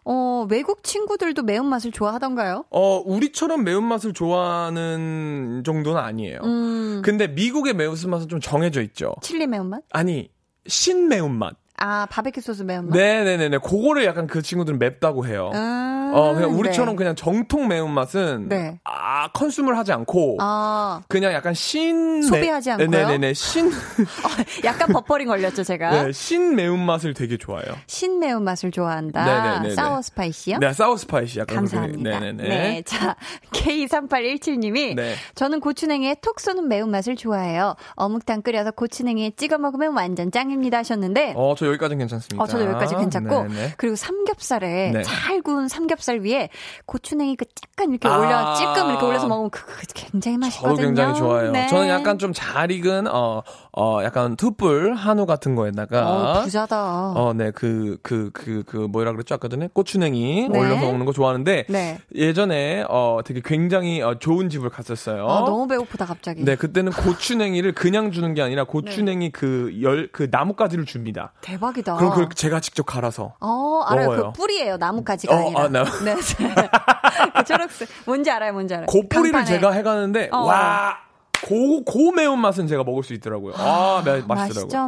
어, 0.10 0.48
외국 0.50 0.84
친구들도 0.84 1.44
매운맛을 1.44 1.92
좋아하던가요? 1.92 2.64
어, 2.70 3.04
우리처럼 3.06 3.66
매운맛을 3.66 4.14
좋아하는 4.14 5.64
정도는 5.66 6.02
아니에요. 6.02 6.40
음, 6.44 7.02
근데 7.04 7.28
미국의 7.28 7.74
매운맛은 7.74 8.30
좀 8.30 8.40
정해져 8.40 8.82
있죠. 8.84 9.14
칠리 9.22 9.48
매운맛? 9.48 9.84
아니, 9.92 10.30
신매운맛. 10.66 11.56
아, 11.80 12.08
바베큐 12.10 12.42
소스 12.42 12.64
매운맛? 12.64 12.96
네네네네. 12.98 13.60
그거를 13.60 14.06
약간 14.06 14.26
그 14.28 14.42
친구들은 14.42 14.80
맵다고 14.80 15.28
해요. 15.28 15.52
음, 15.54 16.12
아, 16.14 16.18
어, 16.18 16.34
그냥 16.34 16.58
우리처럼 16.58 16.96
네. 16.96 16.98
그냥 16.98 17.16
정통 17.16 17.68
매운맛은 17.68 18.50
네. 18.50 18.80
아, 18.84 19.30
컨슘을 19.34 19.78
하지 19.78 19.92
않고 19.92 20.38
아, 20.40 21.02
그냥 21.08 21.34
약간 21.34 21.54
신 21.54 22.24
소비하지 22.24 22.72
않고요? 22.72 22.90
네네네. 22.90 23.34
신 23.34 23.68
어, 23.70 24.30
약간 24.64 24.88
버퍼링 24.88 25.28
걸렸죠, 25.28 25.64
제가. 25.64 26.04
네, 26.06 26.12
신 26.12 26.56
매운맛을 26.56 27.14
되게 27.14 27.38
좋아해요. 27.38 27.76
신 27.86 28.20
매운맛을 28.20 28.72
좋아한다. 28.72 29.24
네네네네. 29.24 29.76
사워 29.76 30.02
스파이시요? 30.02 30.58
네, 30.58 30.74
sour 30.74 30.98
spicy 30.98 31.40
약간 31.40 31.58
감사합니다. 31.58 32.20
네네네. 32.20 32.44
네. 32.48 32.82
자, 32.86 33.16
K3817 33.52 34.58
님이 34.58 34.96
네. 34.96 35.14
저는 35.36 35.60
고추냉이에 35.60 36.16
톡 36.22 36.40
쏘는 36.40 36.68
매운맛을 36.68 37.16
좋아해요. 37.18 37.76
어묵탕 37.96 38.42
끓여서 38.42 38.72
고추냉이에 38.72 39.32
찍어 39.38 39.58
먹으면 39.60 39.94
완전 39.96 40.32
짱입니다 40.32 40.80
하셨는데 40.80 41.34
어, 41.36 41.54
저 41.58 41.67
여기까지는 41.68 42.00
괜찮습니다. 42.00 42.44
어, 42.44 42.48
저도 42.48 42.66
여기까지 42.66 42.96
괜찮고. 42.96 43.48
네네. 43.50 43.74
그리고 43.78 43.96
삼겹살에 43.96 44.92
네. 44.92 45.02
잘 45.04 45.42
구운 45.42 45.68
삼겹살 45.68 46.20
위에 46.22 46.50
고추냉이 46.86 47.36
그 47.36 47.46
약간 47.64 47.92
이렇게 47.92 48.08
아. 48.08 48.18
올려, 48.18 48.54
찔끔 48.56 48.90
이렇게 48.90 49.06
올려서 49.06 49.28
먹으면 49.28 49.50
그, 49.50 49.66
그 49.66 49.86
굉장히 49.94 50.38
맛있거든요. 50.38 50.76
저도 50.76 50.88
굉장히 50.88 51.18
좋아해요. 51.20 51.52
네. 51.52 51.68
저는 51.68 51.90
약간 51.90 52.18
좀 52.18 52.34
잘 52.38 52.72
익은 52.72 53.08
어, 53.08 53.42
어, 53.74 54.00
약간 54.04 54.36
투뿔 54.36 54.94
한우 54.94 55.26
같은 55.26 55.56
거에다가 55.56 56.08
어, 56.08 56.42
부자다. 56.44 57.12
어, 57.16 57.34
네, 57.34 57.50
그, 57.52 57.98
그, 58.04 58.30
그, 58.32 58.64
그, 58.66 58.78
뭐라 58.78 59.12
그랬죠? 59.12 59.34
아까 59.36 59.48
전에? 59.48 59.68
고추냉이 59.74 60.50
네. 60.50 60.60
올려서 60.60 60.86
먹는 60.86 61.06
거 61.06 61.14
좋아하는데, 61.14 61.66
네. 61.68 61.98
예전에, 62.14 62.86
어, 62.90 63.22
되게 63.26 63.42
굉장히 63.44 64.02
어, 64.04 64.20
좋은 64.20 64.50
집을 64.50 64.70
갔었어요. 64.70 65.28
아, 65.28 65.40
너무 65.40 65.68
배고프다, 65.68 66.06
갑자기. 66.06 66.44
네, 66.44 66.56
그때는 66.56 66.92
고추냉이를 66.92 67.74
그냥 67.74 68.12
주는 68.12 68.34
게 68.36 68.44
아니라 68.44 68.66
네. 68.66 68.72
고추냉이 68.72 69.32
그 69.32 69.76
열, 69.82 70.10
그 70.12 70.28
나뭇가지를 70.30 70.86
줍니다. 70.86 71.34
대박 71.42 71.57
이다. 71.78 71.96
그럼 71.96 72.10
그걸 72.12 72.30
제가 72.30 72.60
직접 72.60 72.84
갈아서. 72.84 73.34
어, 73.40 73.82
알아요. 73.88 74.10
먹어요. 74.10 74.32
그 74.34 74.40
뿌리예요. 74.42 74.78
나뭇가지가 74.78 75.36
어, 75.36 75.40
아니라. 75.40 75.62
아, 75.62 75.68
나- 75.70 75.84
네. 75.84 76.16
그 77.36 77.44
초록색. 77.46 77.90
뭔지 78.06 78.30
알아요. 78.32 78.54
뭔지 78.54 78.74
알아요. 78.74 78.86
그 78.88 79.02
뿌리를 79.08 79.32
강판에. 79.32 79.46
제가 79.46 79.72
해가는데, 79.72 80.30
어. 80.32 80.38
와! 80.44 80.98
고, 81.46 81.84
고 81.84 82.12
매운맛은 82.12 82.68
제가 82.68 82.84
먹을 82.84 83.04
수 83.04 83.14
있더라고요. 83.14 83.54
아, 83.58 84.02
매- 84.04 84.22
맛있더라고요. 84.22 84.38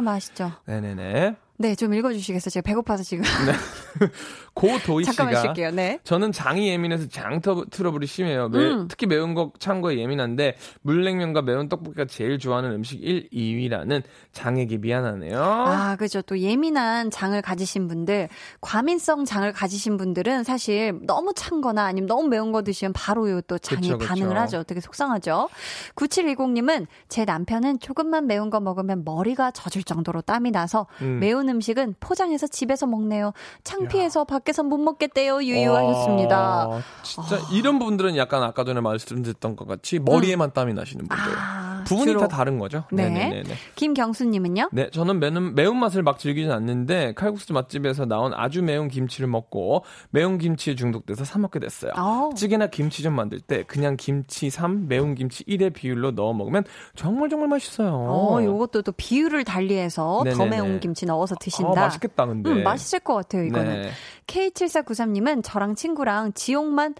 맛있죠. 0.00 0.52
네네네. 0.66 1.36
네, 1.58 1.74
좀 1.74 1.92
읽어주시겠어요? 1.94 2.50
제가 2.50 2.62
배고파서 2.64 3.02
지금. 3.02 3.22
고도희 4.54 5.04
씨가 5.04 5.40
쉴게요. 5.42 5.70
네. 5.70 5.98
저는 6.04 6.32
장이 6.32 6.68
예민해서 6.68 7.08
장 7.08 7.40
터- 7.40 7.64
트러블이 7.70 8.06
심해요. 8.06 8.48
매- 8.48 8.58
음. 8.58 8.88
특히 8.88 9.06
매운 9.06 9.34
거 9.34 9.52
찬 9.58 9.80
거에 9.80 9.98
예민한데 9.98 10.56
물냉면과 10.82 11.42
매운 11.42 11.68
떡볶이가 11.68 12.04
제일 12.06 12.38
좋아하는 12.38 12.72
음식 12.72 13.02
1, 13.02 13.28
2위라는 13.30 14.02
장에게 14.32 14.78
미안하네요. 14.78 15.40
아, 15.42 15.96
그죠. 15.96 16.22
또 16.22 16.38
예민한 16.38 17.10
장을 17.10 17.40
가지신 17.40 17.88
분들, 17.88 18.28
과민성 18.60 19.24
장을 19.24 19.50
가지신 19.52 19.96
분들은 19.96 20.44
사실 20.44 20.98
너무 21.02 21.32
찬 21.34 21.60
거나 21.60 21.84
아니면 21.84 22.06
너무 22.08 22.28
매운 22.28 22.52
거 22.52 22.62
드시면 22.62 22.92
바로 22.92 23.30
요 23.30 23.40
또 23.42 23.58
장이 23.58 23.82
그쵸, 23.88 23.98
그쵸. 23.98 24.08
반응을 24.08 24.38
하죠. 24.38 24.62
되게 24.64 24.80
속상하죠. 24.80 25.48
9710님은 25.96 26.86
제 27.08 27.24
남편은 27.24 27.78
조금만 27.80 28.26
매운 28.26 28.50
거 28.50 28.60
먹으면 28.60 29.04
머리가 29.04 29.50
젖을 29.50 29.82
정도로 29.82 30.20
땀이 30.22 30.50
나서 30.50 30.86
음. 31.02 31.18
매운 31.20 31.48
음식은 31.48 31.96
포장해서 32.00 32.46
집에서 32.46 32.86
먹네요. 32.86 33.32
창피해서 33.64 34.24
밖 34.24 34.39
에서 34.48 34.62
못 34.62 34.78
먹겠대요. 34.78 35.42
유유하셨습니다. 35.42 36.68
와, 36.68 36.80
진짜 37.02 37.38
이런 37.52 37.78
분들은 37.78 38.16
약간 38.16 38.42
아까 38.42 38.64
전에 38.64 38.80
말씀드렸던 38.80 39.56
것 39.56 39.66
같이 39.68 39.98
머리에만 39.98 40.52
땀이 40.52 40.74
나시는 40.74 41.06
분들. 41.08 41.32
음. 41.32 41.36
아, 41.38 41.84
부분이 41.84 42.08
주로. 42.08 42.20
다 42.20 42.28
다른 42.28 42.58
거죠. 42.58 42.84
네. 42.92 43.08
네네네. 43.08 43.54
김경수님은요? 43.74 44.70
네, 44.72 44.90
저는 44.90 45.18
매운, 45.18 45.54
매운맛을 45.54 46.02
막 46.02 46.18
즐기진 46.18 46.50
않는데 46.52 47.14
칼국수 47.14 47.52
맛집에서 47.52 48.04
나온 48.04 48.32
아주 48.34 48.62
매운 48.62 48.88
김치를 48.88 49.28
먹고 49.28 49.84
매운 50.10 50.38
김치에 50.38 50.74
중독돼서 50.74 51.24
사 51.24 51.38
먹게 51.38 51.58
됐어요. 51.58 51.92
어. 51.96 52.30
찌개나 52.36 52.66
김치전 52.68 53.14
만들 53.14 53.40
때 53.40 53.62
그냥 53.64 53.96
김치 53.96 54.50
3, 54.50 54.88
매운 54.88 55.14
김치 55.14 55.44
1의 55.44 55.72
비율로 55.72 56.12
넣어 56.12 56.32
먹으면 56.32 56.64
정말 56.94 57.28
정말 57.28 57.48
맛있어요. 57.48 57.90
어, 57.94 58.42
요것도 58.42 58.82
또 58.82 58.92
비율을 58.92 59.44
달리해서 59.44 60.22
더 60.24 60.24
네네네. 60.24 60.50
매운 60.50 60.80
김치 60.80 61.06
넣어서 61.06 61.34
드신다. 61.36 61.72
아, 61.80 61.84
맛있겠다, 61.86 62.26
근데. 62.26 62.50
음, 62.50 62.62
맛있을 62.62 63.00
것 63.00 63.14
같아요, 63.14 63.44
이거는. 63.44 63.82
네. 63.82 63.90
K7493님은 64.30 65.42
저랑 65.42 65.74
친구랑 65.74 66.32
지옥맛, 66.34 66.92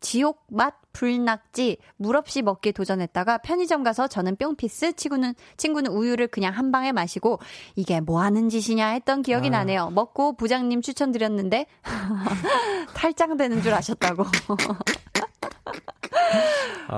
지옥 0.00 0.44
맛 0.48 0.74
불낙지 0.92 1.78
물 1.96 2.14
없이 2.14 2.42
먹기 2.42 2.72
도전했다가 2.72 3.38
편의점 3.38 3.82
가서 3.82 4.06
저는 4.06 4.36
뿅피스, 4.36 4.92
친구는, 4.92 5.34
친구는 5.56 5.90
우유를 5.90 6.28
그냥 6.28 6.52
한 6.52 6.70
방에 6.70 6.92
마시고 6.92 7.40
이게 7.74 8.00
뭐 8.00 8.20
하는 8.20 8.50
짓이냐 8.50 8.88
했던 8.88 9.22
기억이 9.22 9.48
나네요. 9.50 9.90
먹고 9.90 10.36
부장님 10.36 10.82
추천드렸는데 10.82 11.66
탈장되는 12.94 13.62
줄 13.62 13.72
아셨다고. 13.72 14.24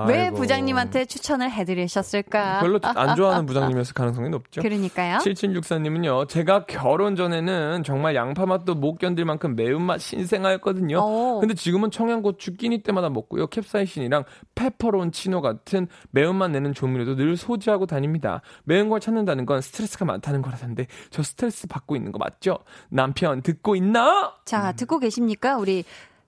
왜. 0.07 0.31
부장님한테 0.31 1.05
추천을 1.05 1.51
해드리셨을까? 1.51 2.59
별로 2.59 2.79
안 2.83 3.15
좋아하는 3.15 3.45
부장님이었을 3.45 3.93
가능성이 3.93 4.29
높죠. 4.29 4.61
그러니까요. 4.61 5.17
7764님은요, 5.19 6.27
제가 6.27 6.65
결혼 6.65 7.15
전에는 7.15 7.83
정말 7.83 8.15
양파 8.15 8.45
맛도 8.45 8.75
못 8.75 8.97
견딜 8.97 9.25
만큼 9.25 9.55
매운맛 9.55 9.99
신생아였거든요. 9.99 10.97
오. 10.99 11.39
근데 11.39 11.53
지금은 11.53 11.91
청양고추 11.91 12.57
끼니 12.57 12.83
때마다 12.83 13.09
먹고요. 13.09 13.47
캡사이신이랑 13.47 14.23
페퍼론치노 14.55 15.41
같은 15.41 15.87
매운맛 16.11 16.51
내는 16.51 16.73
조미료도 16.73 17.15
늘 17.15 17.37
소지하고 17.37 17.85
다닙니다. 17.85 18.41
매운 18.63 18.89
걸 18.89 18.99
찾는다는 18.99 19.45
건 19.45 19.61
스트레스가 19.61 20.05
많다는 20.05 20.41
거라던데, 20.41 20.87
저 21.09 21.23
스트레스 21.23 21.67
받고 21.67 21.95
있는 21.95 22.11
거 22.11 22.19
맞죠? 22.19 22.59
남편 22.89 23.41
듣고 23.41 23.75
있나? 23.75 24.33
자, 24.45 24.71
듣고 24.73 24.99
계십니까? 24.99 25.57
우리 25.57 25.83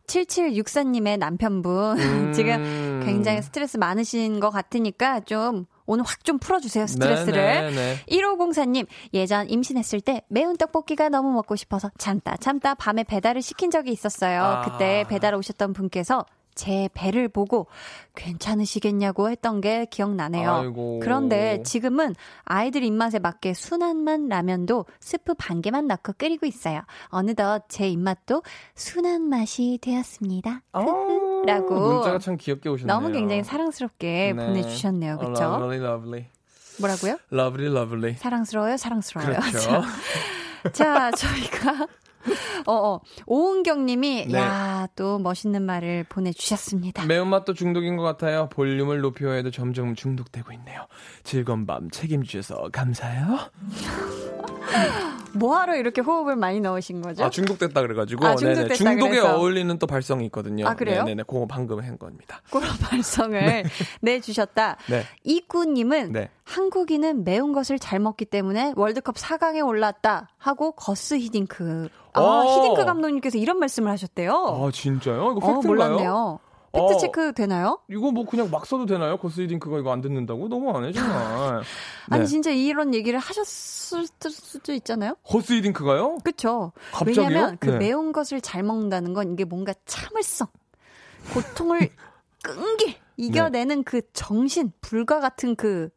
7764님의 0.09 1.17
남편분. 1.17 1.97
음. 1.99 2.33
지금 2.33 3.01
굉장히 3.05 3.41
스트레스 3.41 3.77
많으신 3.77 4.39
것 4.39 4.49
같으니까 4.49 5.21
좀 5.21 5.65
오늘 5.85 6.03
확 6.05 6.23
좀 6.23 6.37
풀어주세요, 6.37 6.85
스트레스를. 6.85 7.41
네네네. 7.41 7.95
1504님, 8.09 8.85
예전 9.13 9.49
임신했을 9.49 10.01
때 10.01 10.21
매운 10.27 10.57
떡볶이가 10.57 11.09
너무 11.09 11.31
먹고 11.31 11.55
싶어서 11.55 11.89
참다 11.97 12.37
참다 12.37 12.75
밤에 12.75 13.03
배달을 13.03 13.41
시킨 13.41 13.71
적이 13.71 13.91
있었어요. 13.91 14.43
아. 14.43 14.61
그때 14.61 15.05
배달 15.07 15.33
오셨던 15.33 15.73
분께서 15.73 16.25
제 16.59 16.89
배를 16.93 17.29
보고 17.29 17.67
괜찮으시겠냐고 18.15 19.29
했던 19.29 19.61
게 19.61 19.85
기억나네요. 19.85 20.51
아이고. 20.51 20.99
그런데 21.01 21.63
지금은 21.63 22.15
아이들 22.43 22.83
입맛에 22.83 23.17
맞게 23.17 23.53
순한 23.53 23.95
맛 23.95 24.19
라면도 24.19 24.85
스프 24.99 25.35
반 25.35 25.61
개만 25.61 25.87
넣고 25.87 26.13
끓이고 26.17 26.45
있어요. 26.45 26.81
어느덧 27.07 27.63
제 27.69 27.87
입맛도 27.87 28.43
순한 28.75 29.21
맛이 29.21 29.79
되었습니다. 29.81 30.63
어, 30.73 31.43
라고 31.45 31.79
문자가 31.93 32.19
참 32.19 32.35
귀엽게 32.35 32.67
오셨네요. 32.67 32.93
너무 32.93 33.13
굉장히 33.13 33.45
사랑스럽게 33.45 34.33
네. 34.35 34.45
보내주셨네요. 34.45 35.13
어, 35.13 35.17
그렇죠? 35.17 35.43
lovely, 35.43 35.77
lovely. 35.77 36.25
뭐라고요? 36.81 37.17
lovely, 37.31 37.73
lovely. 37.73 38.15
사랑스러워요, 38.17 38.75
사랑스러워요. 38.75 39.39
그렇죠. 39.39 39.81
자, 40.73 41.09
저희가 41.11 41.87
어, 42.65 42.73
어 42.73 43.01
오은경 43.25 43.85
님이 43.85 44.25
네. 44.27 44.37
야, 44.37 44.87
또 44.95 45.19
멋있는 45.19 45.63
말을 45.63 46.05
보내 46.09 46.31
주셨습니다. 46.31 47.05
매운맛도 47.05 47.53
중독인 47.53 47.97
것 47.97 48.03
같아요. 48.03 48.49
볼륨을 48.49 49.01
높여 49.01 49.31
해도 49.31 49.51
점점 49.51 49.95
중독되고 49.95 50.51
있네요. 50.53 50.87
즐거운 51.23 51.65
밤 51.65 51.89
책임주셔서 51.89 52.69
감사해요. 52.71 53.39
뭐 55.33 55.55
하러 55.57 55.75
이렇게 55.75 56.01
호흡을 56.01 56.35
많이 56.35 56.59
넣으신 56.59 57.01
거죠? 57.01 57.23
아, 57.23 57.29
중독됐다 57.29 57.81
그래가지고. 57.81 58.25
아, 58.25 58.35
중독됐다 58.35 58.73
중독에 58.75 59.09
그래서. 59.09 59.37
어울리는 59.37 59.77
또 59.79 59.87
발성이 59.87 60.25
있거든요. 60.25 60.67
아, 60.67 60.75
그래요? 60.75 61.03
네네네. 61.03 61.23
그거 61.23 61.45
방금 61.47 61.79
한 61.79 61.97
겁니다. 61.97 62.41
그런 62.51 62.69
발성을 62.81 63.63
내 64.01 64.19
주셨다. 64.19 64.77
네. 64.89 65.03
이구 65.23 65.65
님은 65.65 66.13
네. 66.13 66.29
한국인은 66.45 67.23
매운 67.23 67.53
것을 67.53 67.77
잘 67.79 67.99
먹기 67.99 68.25
때문에 68.25 68.73
월드컵 68.75 69.15
4강에 69.15 69.65
올랐다 69.65 70.29
하고 70.37 70.71
거스 70.71 71.15
히딩크. 71.15 71.89
아, 72.13 72.21
어. 72.21 72.57
히딩크 72.57 72.85
감독님께서 72.85 73.37
이런 73.37 73.59
말씀을 73.59 73.91
하셨대요. 73.91 74.31
아, 74.33 74.71
진짜요? 74.71 75.35
이거 75.37 75.47
어, 75.47 75.53
팩트인가요? 75.55 75.67
몰랐네요. 75.67 76.39
팩트 76.71 76.93
어. 76.93 76.97
체크 76.97 77.33
되나요? 77.33 77.79
이거 77.89 78.11
뭐 78.11 78.25
그냥 78.25 78.49
막 78.51 78.65
써도 78.65 78.85
되나요? 78.85 79.17
거스 79.17 79.39
히딩크가 79.39 79.79
이거 79.79 79.91
안 79.91 80.01
듣는다고? 80.01 80.47
너무 80.49 80.71
안 80.71 80.85
해, 80.85 80.91
정말. 80.91 81.61
아니 82.09 82.23
네. 82.23 82.25
진짜 82.25 82.51
이런 82.51 82.93
얘기를 82.93 83.17
하셨을 83.19 84.05
수도 84.07 84.73
있잖아요. 84.73 85.15
거스 85.23 85.52
히딩크가요? 85.52 86.19
그쵸? 86.23 86.71
갑자기요? 86.91 87.23
왜냐면 87.23 87.57
그 87.59 87.69
네. 87.71 87.77
매운 87.77 88.11
것을 88.11 88.41
잘 88.41 88.63
먹는다는 88.63 89.13
건 89.13 89.33
이게 89.33 89.45
뭔가 89.45 89.73
참을성, 89.85 90.47
고통을 91.33 91.89
끈기 92.43 92.97
이겨내는 93.17 93.83
그 93.83 94.01
정신, 94.13 94.71
불과 94.79 95.19
같은 95.19 95.55
그 95.55 95.89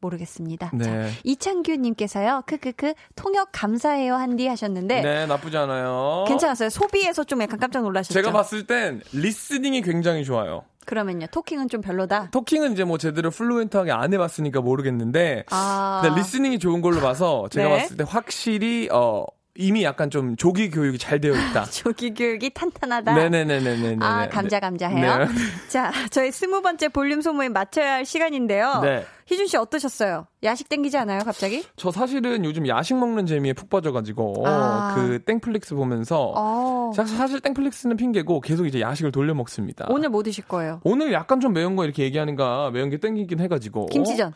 모르겠습니다. 0.00 0.70
네. 0.74 0.84
자, 0.84 1.08
이창규님께서요, 1.24 2.42
크크크 2.46 2.94
통역 3.16 3.48
감사해요 3.52 4.14
한디 4.14 4.46
하셨는데 4.46 5.02
네, 5.02 5.26
나쁘지 5.26 5.56
않아요. 5.56 6.24
괜찮았어요. 6.28 6.70
소비에서 6.70 7.24
좀 7.24 7.42
약간 7.42 7.58
깜짝 7.58 7.82
놀라셨죠? 7.82 8.14
제가 8.14 8.32
봤을 8.32 8.66
땐 8.66 9.02
listening이 9.12 9.82
굉장히 9.82 10.24
좋아요. 10.24 10.62
그러면요, 10.86 11.26
talking은 11.30 11.68
좀 11.68 11.82
별로다. 11.82 12.30
talking은 12.30 12.72
이제 12.72 12.84
뭐 12.84 12.96
제대로 12.96 13.30
fluent하게 13.30 13.92
안 13.92 14.12
해봤으니까 14.14 14.62
모르겠는데 14.62 15.44
아, 15.50 16.00
근데 16.02 16.18
listening이 16.18 16.58
좋은 16.58 16.80
걸로 16.80 17.00
봐서 17.00 17.46
제가 17.50 17.68
네. 17.68 17.78
봤을 17.78 17.96
때 17.98 18.04
확실히 18.08 18.88
어 18.90 19.26
이미 19.54 19.82
약간 19.82 20.08
좀 20.08 20.36
조기 20.36 20.70
교육이 20.70 20.96
잘 20.98 21.20
되어 21.20 21.32
있다. 21.32 21.64
조기 21.70 22.14
교육이 22.14 22.50
탄탄하다. 22.50 23.12
네네네네네. 23.12 23.96
아, 24.00 24.28
감자 24.28 24.60
감자해요. 24.60 25.18
네. 25.18 25.26
자, 25.68 25.92
저희 26.10 26.30
스무 26.30 26.62
번째 26.62 26.88
볼륨 26.88 27.20
소모임 27.20 27.52
마쳐야 27.52 27.94
할 27.94 28.06
시간인데요. 28.06 28.80
네. 28.82 29.04
희준 29.30 29.46
씨 29.46 29.56
어떠셨어요? 29.58 30.26
야식 30.42 30.68
땡기지 30.70 30.96
않아요, 30.96 31.20
갑자기? 31.22 31.62
저 31.76 31.90
사실은 31.90 32.44
요즘 32.46 32.66
야식 32.66 32.96
먹는 32.96 33.26
재미에 33.26 33.52
푹 33.52 33.68
빠져가지고 33.68 34.44
아. 34.46 34.94
그 34.96 35.22
땡플릭스 35.24 35.74
보면서 35.74 36.32
어. 36.34 36.92
사- 36.94 37.04
사실 37.04 37.40
땡플릭스는 37.40 37.96
핑계고 37.98 38.40
계속 38.40 38.66
이제 38.66 38.80
야식을 38.80 39.12
돌려 39.12 39.34
먹습니다. 39.34 39.86
오늘 39.90 40.08
뭐 40.08 40.22
드실 40.22 40.44
거예요? 40.46 40.80
오늘 40.84 41.12
약간 41.12 41.40
좀 41.40 41.52
매운 41.52 41.76
거 41.76 41.84
이렇게 41.84 42.04
얘기하는가 42.04 42.70
매운 42.70 42.88
게 42.88 42.96
땡기긴 42.96 43.40
해가지고 43.40 43.86
김치전, 43.86 44.32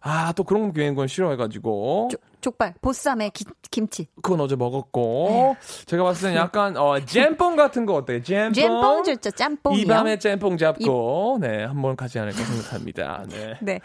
아 0.00 0.32
또 0.34 0.44
그런 0.44 0.68
거 0.68 0.72
매운 0.74 0.94
건 0.94 1.06
싫어해가지고 1.06 2.08
조- 2.10 2.18
족발, 2.40 2.72
보쌈에 2.80 3.28
기- 3.34 3.44
김치. 3.70 4.06
그건 4.22 4.40
어제 4.40 4.56
먹었고 4.56 5.56
제가 5.84 6.02
봤을 6.04 6.30
땐 6.30 6.38
약간 6.38 6.76
어 6.78 6.98
잼뽕 7.04 7.56
같은 7.56 7.84
거 7.84 7.94
어때요? 7.96 8.22
잼뽕 8.22 8.52
잼뽕 8.54 9.04
좋죠, 9.04 9.30
짬뽕이요. 9.32 9.82
이 9.82 9.84
밤에 9.84 10.18
잼뽕 10.18 10.56
잡고 10.56 11.38
네 11.42 11.64
한번 11.64 11.96
가지 11.96 12.18
않을까 12.18 12.38
생각합니다. 12.42 13.24
네. 13.28 13.54
네. 13.60 13.80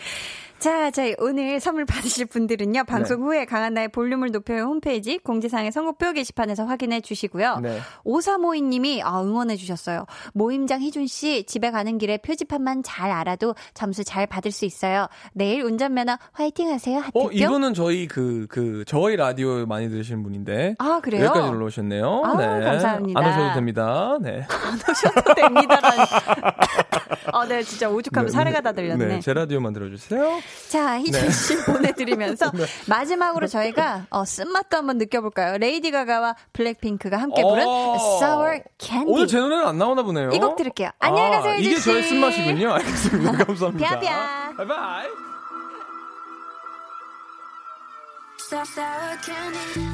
자, 0.59 0.89
저희 0.89 1.15
오늘 1.19 1.59
선물 1.59 1.85
받으실 1.85 2.25
분들은요. 2.25 2.85
방송 2.85 3.19
네. 3.19 3.25
후에 3.25 3.45
강한나의 3.45 3.89
볼륨을 3.89 4.31
높여요 4.31 4.63
홈페이지 4.63 5.17
공지사항의 5.19 5.71
선곡표 5.71 6.13
게시판에서 6.13 6.65
확인해 6.65 7.01
주시고요. 7.01 7.59
네. 7.61 7.79
오사모이님이 8.03 9.03
아, 9.03 9.21
응원해 9.21 9.57
주셨어요. 9.57 10.05
모임장 10.33 10.81
희준 10.81 11.05
씨 11.07 11.43
집에 11.45 11.69
가는 11.69 11.97
길에 11.97 12.17
표지판만 12.17 12.81
잘 12.83 13.11
알아도 13.11 13.53
점수 13.73 14.03
잘 14.03 14.25
받을 14.25 14.51
수 14.51 14.65
있어요. 14.65 15.07
내일 15.33 15.61
운전면허 15.61 16.17
화이팅 16.31 16.71
하세요. 16.71 16.99
하트뿅. 16.99 17.27
어 17.27 17.31
이분은 17.31 17.73
저희 17.73 18.07
그 18.07 18.47
그 18.55 18.83
저희 18.87 19.17
라디오 19.17 19.65
많이 19.65 19.89
들으시는 19.89 20.23
분인데 20.23 20.75
아, 20.79 20.99
그래요? 21.03 21.25
여기까지 21.25 21.51
놀러 21.51 21.65
오셨네요. 21.65 22.23
아, 22.23 22.37
네. 22.37 22.63
감사합니다. 22.63 23.19
안 23.19 23.29
오셔도 23.29 23.53
됩니다. 23.53 24.17
네. 24.21 24.47
오셔도 24.89 25.33
됩니다라니. 25.33 26.01
어, 27.33 27.43
네, 27.47 27.61
진짜 27.63 27.89
오죽하면 27.89 28.31
사례가 28.31 28.61
다 28.61 28.71
들렸네. 28.71 29.05
네, 29.05 29.19
제 29.19 29.33
라디오만 29.33 29.73
들어주세요. 29.73 30.39
자, 30.69 30.99
희준 30.99 31.21
네. 31.21 31.31
씨 31.31 31.55
보내드리면서 31.65 32.51
마지막으로 32.87 33.47
저희가 33.47 34.07
어, 34.09 34.25
쓴맛도 34.25 34.77
한번 34.77 34.97
느껴볼까요? 34.97 35.57
레이디 35.57 35.91
가가와 35.91 36.35
블랙핑크가 36.53 37.17
함께 37.17 37.41
부른 37.43 37.63
어. 37.67 37.95
Sour 38.21 38.59
Candy. 38.79 39.13
오늘 39.13 39.27
제 39.27 39.37
노래는 39.39 39.65
안 39.67 39.77
나오나 39.77 40.03
보네요. 40.03 40.31
이 40.31 40.39
곡 40.39 40.55
들을게요. 40.55 40.89
안녕히 40.99 41.29
가세요, 41.31 41.51
아, 41.53 41.55
희준 41.57 41.71
이게 41.71 41.79
씨. 41.79 41.85
저의 41.85 42.03
쓴맛이군요. 42.03 42.73
알겠습니다. 42.73 43.31
감사합니다. 43.45 43.89
뿅뿅. 43.99 44.57
바이바이. 44.57 45.07
Sour 48.47 49.17
candy. 49.23 49.85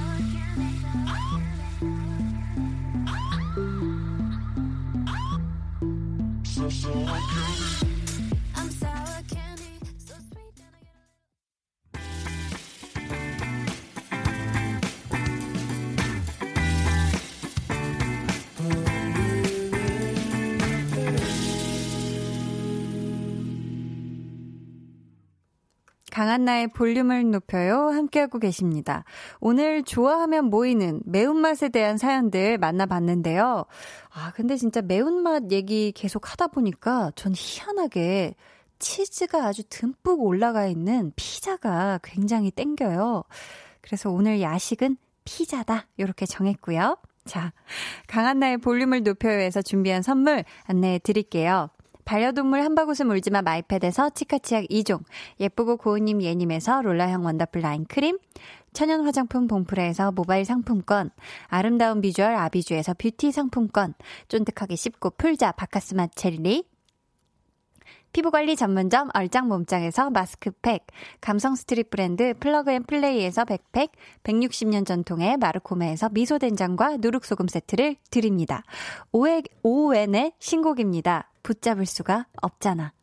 I'm 6.83 7.90
강한나의 26.21 26.67
볼륨을 26.67 27.31
높여요. 27.31 27.87
함께하고 27.87 28.37
계십니다. 28.37 29.05
오늘 29.39 29.81
좋아하면 29.81 30.51
모이는 30.51 31.01
매운맛에 31.03 31.69
대한 31.69 31.97
사연들 31.97 32.59
만나봤는데요. 32.59 33.65
아, 34.13 34.31
근데 34.35 34.55
진짜 34.55 34.83
매운맛 34.83 35.51
얘기 35.51 35.91
계속 35.91 36.31
하다 36.31 36.49
보니까 36.49 37.11
전 37.15 37.33
희한하게 37.35 38.35
치즈가 38.77 39.47
아주 39.47 39.63
듬뿍 39.67 40.21
올라가 40.21 40.67
있는 40.67 41.11
피자가 41.15 41.99
굉장히 42.03 42.51
땡겨요. 42.51 43.23
그래서 43.81 44.11
오늘 44.11 44.41
야식은 44.41 44.97
피자다. 45.25 45.87
이렇게 45.97 46.27
정했고요. 46.27 46.97
자, 47.25 47.51
강한나의 48.05 48.59
볼륨을 48.59 49.01
높여요에서 49.01 49.63
준비한 49.63 50.03
선물 50.03 50.43
안내해 50.65 50.99
드릴게요. 50.99 51.71
반려동물 52.05 52.61
한바구스 52.61 53.03
물지마 53.03 53.41
마이패드에서 53.41 54.11
치카치약 54.11 54.65
2종, 54.65 55.03
예쁘고 55.39 55.77
고운님 55.77 56.21
예님에서 56.21 56.81
롤라형 56.81 57.25
원더풀 57.25 57.61
라인 57.61 57.85
크림, 57.85 58.17
천연 58.73 59.03
화장품 59.03 59.47
봉프레에서 59.47 60.11
모바일 60.11 60.45
상품권, 60.45 61.11
아름다운 61.47 62.01
비주얼 62.01 62.35
아비주에서 62.35 62.93
뷰티 62.95 63.31
상품권, 63.31 63.93
쫀득하게 64.27 64.75
씹고 64.75 65.11
풀자 65.11 65.51
박카스맛 65.53 66.07
젤리, 66.07 66.63
피부관리 68.13 68.57
전문점 68.57 69.09
얼짱 69.13 69.47
몸짱에서 69.47 70.09
마스크팩, 70.09 70.85
감성 71.21 71.55
스트릿 71.55 71.89
브랜드 71.89 72.33
플러그앤플레이에서 72.39 73.45
백팩, 73.45 73.91
160년 74.23 74.85
전통의 74.85 75.37
마르코메에서 75.37 76.09
미소된장과 76.09 76.97
누룩소금 76.97 77.47
세트를 77.47 77.95
드립니다. 78.09 78.63
오왠, 79.13 79.43
오왠의 79.63 80.33
신곡입니다. 80.39 81.30
붙잡을 81.43 81.85
수가 81.85 82.25
없잖아. 82.41 82.93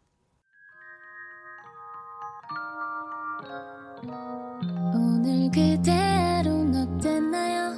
오늘 4.95 5.51
그대로는 5.51 6.97
어땠나요? 6.97 7.75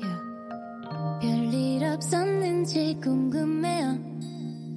Yeah. 0.00 1.20
별일 1.20 1.84
없었는지 1.84 2.98
궁금해요. 3.02 3.98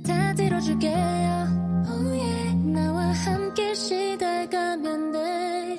다 0.05 0.33
들어줄게요. 0.33 0.95
Oh 1.87 2.09
yeah. 2.09 2.55
나와 2.71 3.11
함께 3.11 3.73
시달가면 3.73 5.11
돼 5.11 5.70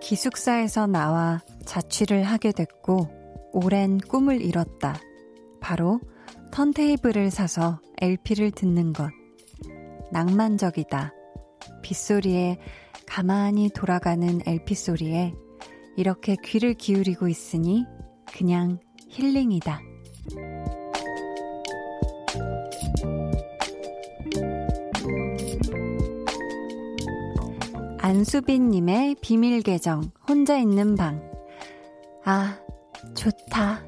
기숙사에서 0.00 0.86
나와 0.86 1.42
자취를 1.66 2.22
하게 2.22 2.52
됐고, 2.52 3.08
오랜 3.52 3.98
꿈을 3.98 4.40
이뤘다. 4.40 4.96
바로 5.60 6.00
턴테이블을 6.50 7.30
사서 7.30 7.80
LP를 8.00 8.52
듣는 8.52 8.92
것. 8.92 9.10
낭만적이다. 10.12 11.12
빗소리에 11.82 12.58
가만히 13.06 13.70
돌아가는 13.70 14.40
LP 14.46 14.74
소리에 14.74 15.34
이렇게 15.96 16.36
귀를 16.42 16.74
기울이고 16.74 17.28
있으니 17.28 17.84
그냥 18.36 18.80
힐링이다. 19.10 19.80
안수빈님의 28.00 29.16
비밀 29.20 29.62
계정, 29.62 30.10
혼자 30.28 30.58
있는 30.58 30.96
방. 30.96 31.22
아, 32.24 32.58
좋다. 33.14 33.83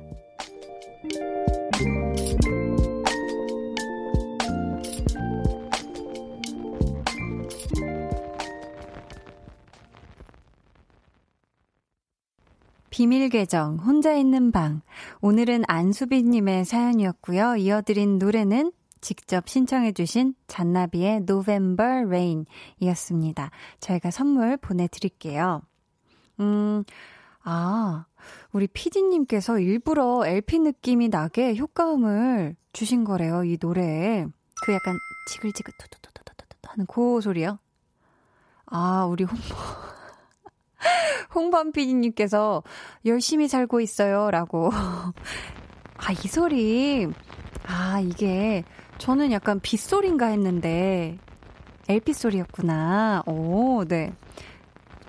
비밀 12.97 13.29
계정, 13.29 13.77
혼자 13.77 14.15
있는 14.15 14.53
방. 14.53 14.81
오늘은 15.21 15.65
안수빈님의 15.69 16.65
사연이었고요. 16.65 17.57
이어드린 17.57 18.19
노래는 18.19 18.73
직접 19.03 19.51
신청해주신 19.51 20.35
잔나비의 20.47 21.27
November 21.29 22.07
Rain 22.07 22.47
이었습니다. 22.81 23.51
저희가 23.81 24.11
선물 24.11 24.57
보내드릴게요. 24.57 25.61
음, 26.41 26.85
아, 27.43 28.07
우리 28.53 28.67
피디님께서 28.67 29.59
일부러 29.59 30.27
LP 30.27 30.61
느낌이 30.61 31.11
나게 31.11 31.55
효과음을 31.55 32.57
주신 32.73 33.05
거래요, 33.05 33.45
이 33.45 33.59
노래에. 33.61 34.25
그 34.65 34.73
약간 34.73 34.97
지글지글 35.33 35.75
투투투투투투 35.79 36.57
하는 36.63 36.87
그 36.87 37.21
소리요. 37.21 37.59
아, 38.65 39.05
우리 39.05 39.25
홍보. 39.25 39.96
홍범 41.35 41.73
PD님께서 41.73 42.63
열심히 43.05 43.49
살고 43.49 43.81
있어요. 43.81 44.31
라고. 44.31 44.71
아, 45.99 46.13
이 46.13 46.29
소리. 46.29 47.09
아, 47.67 48.01
이게 48.01 48.65
저는 48.99 49.33
약간 49.33 49.61
빗소리인가 49.61 50.27
했는데 50.27 51.19
LP 51.89 52.13
소리였구나. 52.13 53.23
오, 53.27 53.85
네. 53.85 54.13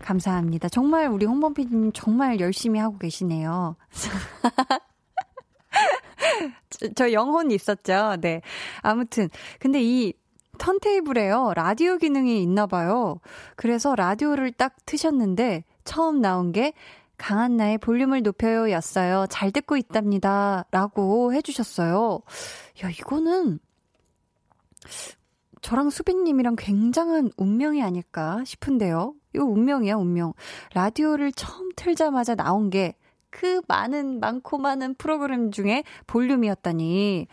감사합니다. 0.01 0.69
정말 0.69 1.07
우리 1.07 1.25
홍범 1.25 1.53
PD님 1.53 1.91
정말 1.93 2.39
열심히 2.39 2.79
하고 2.79 2.97
계시네요. 2.97 3.75
저, 6.69 6.87
저 6.95 7.11
영혼 7.11 7.51
있었죠. 7.51 8.15
네. 8.21 8.41
아무튼 8.81 9.29
근데 9.59 9.81
이 9.81 10.13
턴테이블에요. 10.57 11.53
라디오 11.55 11.97
기능이 11.97 12.41
있나 12.41 12.67
봐요. 12.67 13.19
그래서 13.55 13.95
라디오를 13.95 14.51
딱 14.51 14.75
트셨는데 14.85 15.63
처음 15.83 16.21
나온 16.21 16.51
게 16.51 16.73
강한 17.17 17.57
나의 17.57 17.77
볼륨을 17.77 18.21
높여요 18.21 18.69
였어요. 18.71 19.25
잘 19.29 19.51
듣고 19.51 19.77
있답니다. 19.77 20.65
라고 20.71 21.33
해주셨어요. 21.33 22.21
야, 22.83 22.89
이거는 22.89 23.59
저랑 25.61 25.89
수빈님이랑 25.89 26.55
굉장한 26.57 27.31
운명이 27.37 27.81
아닐까 27.81 28.43
싶은데요. 28.45 29.13
이거 29.33 29.45
운명이야, 29.45 29.95
운명. 29.95 30.33
라디오를 30.73 31.31
처음 31.31 31.69
틀자마자 31.75 32.35
나온 32.35 32.69
게 32.69 32.93
그 33.29 33.61
많은, 33.67 34.19
많고 34.19 34.57
많은 34.57 34.95
프로그램 34.95 35.51
중에 35.51 35.83
볼륨이었다니. 36.07 37.27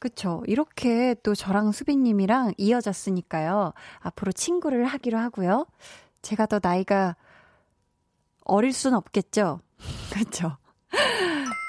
그쵸. 0.00 0.42
이렇게 0.46 1.14
또 1.22 1.34
저랑 1.34 1.72
수빈님이랑 1.72 2.54
이어졌으니까요. 2.56 3.74
앞으로 4.00 4.32
친구를 4.32 4.86
하기로 4.86 5.18
하고요. 5.18 5.66
제가 6.22 6.46
더 6.46 6.58
나이가 6.60 7.16
어릴 8.44 8.72
순 8.72 8.94
없겠죠? 8.94 9.60
그쵸. 10.12 10.56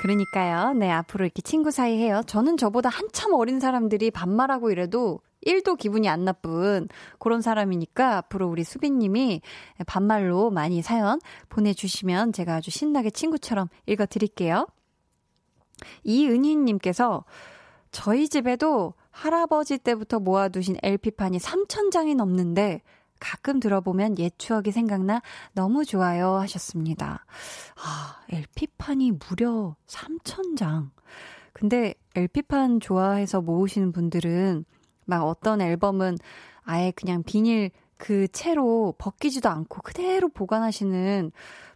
그러니까요. 0.02 0.74
네, 0.74 0.90
앞으로 0.90 1.26
이렇게 1.26 1.42
친구 1.42 1.72
사이 1.72 1.98
해요. 1.98 2.22
저는 2.26 2.56
저보다 2.56 2.88
한참 2.88 3.34
어린 3.34 3.60
사람들이 3.60 4.10
반말하고 4.12 4.72
이래도 4.72 5.20
1도 5.46 5.78
기분이 5.78 6.08
안 6.08 6.24
나쁜 6.24 6.88
그런 7.20 7.42
사람이니까 7.42 8.18
앞으로 8.18 8.48
우리 8.48 8.64
수빈님이 8.64 9.42
반말로 9.88 10.52
많이 10.52 10.82
사연 10.82 11.20
보내주시면 11.50 12.32
제가 12.32 12.56
아주 12.56 12.72
신나게 12.72 13.10
친구처럼 13.10 13.68
읽어드릴게요. 13.88 14.68
이은희님께서 16.04 17.26
저희 17.92 18.30
집에도 18.30 18.94
할아버지 19.12 19.78
때부터 19.78 20.20
모아두신 20.20 20.78
LP판이 20.82 21.38
3,000장이 21.38 22.16
넘는데 22.16 22.82
가끔 23.20 23.60
들어보면 23.60 24.18
옛 24.18 24.34
추억이 24.38 24.72
생각나 24.72 25.22
너무 25.54 25.86
좋아요 25.86 26.36
하셨습니다. 26.38 27.26
아, 27.76 28.20
LP판이 28.30 29.12
무려 29.12 29.76
3,000장. 29.88 30.90
근데 31.54 31.94
LP판 32.16 32.80
좋아해서 32.80 33.42
모으시는 33.42 33.92
분들은 33.92 34.66
막 35.06 35.24
어떤 35.24 35.62
앨범은 35.62 36.18
아예 36.64 36.92
그냥 36.92 37.24
비닐 37.24 37.70
그 37.98 38.28
채로 38.30 38.96
벗기지도 38.98 39.50
않고 39.50 39.82
그대로 39.84 40.30
보관하시는 40.30 41.32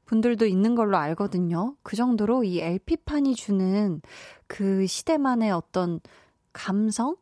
분들도 0.06 0.45
있는 0.45 0.76
걸로 0.76 0.97
알거든요. 0.97 1.76
그 1.84 1.95
정도로 1.95 2.43
이 2.43 2.60
LP판이 2.60 3.36
주는 3.36 4.01
그 4.47 4.86
시대만의 4.88 5.51
어떤 5.51 5.99
감성? 6.53 7.16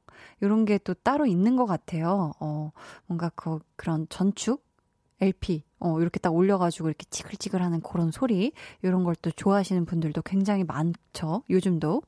요런 0.44 0.66
게 0.66 0.78
또 0.80 0.94
따로 0.94 1.26
있는 1.26 1.56
것 1.56 1.66
같아요. 1.66 2.34
어, 2.40 2.72
뭔가 3.08 3.30
그, 3.36 3.60
그런 3.76 4.08
전축? 4.10 4.64
LP, 5.22 5.64
어, 5.80 6.00
이렇게 6.02 6.20
딱 6.20 6.36
올려가지고 6.36 6.90
이렇게 6.90 7.06
치글치글 7.10 7.62
하는 7.62 7.80
그런 7.82 8.12
소리, 8.12 8.52
요런 8.84 9.04
걸 9.06 9.16
또 9.22 9.32
좋아하시는 9.32 9.86
분들도 9.86 10.22
굉장히 10.24 10.64
많죠. 10.66 11.44
요즘도. 11.50 12.02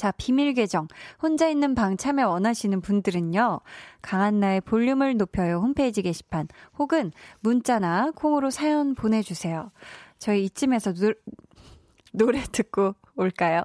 자, 0.00 0.12
비밀 0.12 0.54
계정. 0.54 0.88
혼자 1.20 1.46
있는 1.50 1.74
방 1.74 1.98
참여 1.98 2.26
원하시는 2.26 2.80
분들은요. 2.80 3.60
강한나의 4.00 4.62
볼륨을 4.62 5.18
높여요 5.18 5.58
홈페이지 5.58 6.00
게시판 6.00 6.48
혹은 6.78 7.12
문자나 7.40 8.12
콩으로 8.12 8.48
사연 8.48 8.94
보내주세요. 8.94 9.70
저희 10.16 10.44
이쯤에서 10.44 10.94
누, 10.94 11.12
노래 12.12 12.40
듣고 12.40 12.94
올까요? 13.14 13.60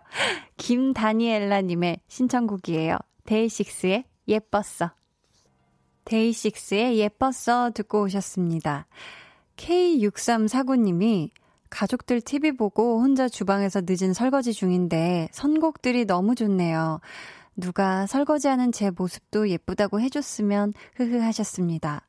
김다니엘라님의 0.57 2.01
신청곡이에요. 2.09 2.97
데이식스의 3.23 4.03
예뻤어. 4.27 4.91
데이식스의 6.03 6.97
예뻤어 6.97 7.71
듣고 7.73 8.01
오셨습니다. 8.03 8.87
K6349님이 9.55 11.29
가족들 11.75 12.21
TV 12.21 12.53
보고 12.53 13.01
혼자 13.01 13.27
주방에서 13.27 13.81
늦은 13.85 14.13
설거지 14.13 14.53
중인데 14.53 15.27
선곡들이 15.33 16.05
너무 16.05 16.33
좋네요. 16.33 17.01
누가 17.57 18.07
설거지하는 18.07 18.71
제 18.71 18.91
모습도 18.91 19.49
예쁘다고 19.49 19.99
해줬으면 19.99 20.73
흐흐 20.95 21.19
하셨습니다. 21.19 22.07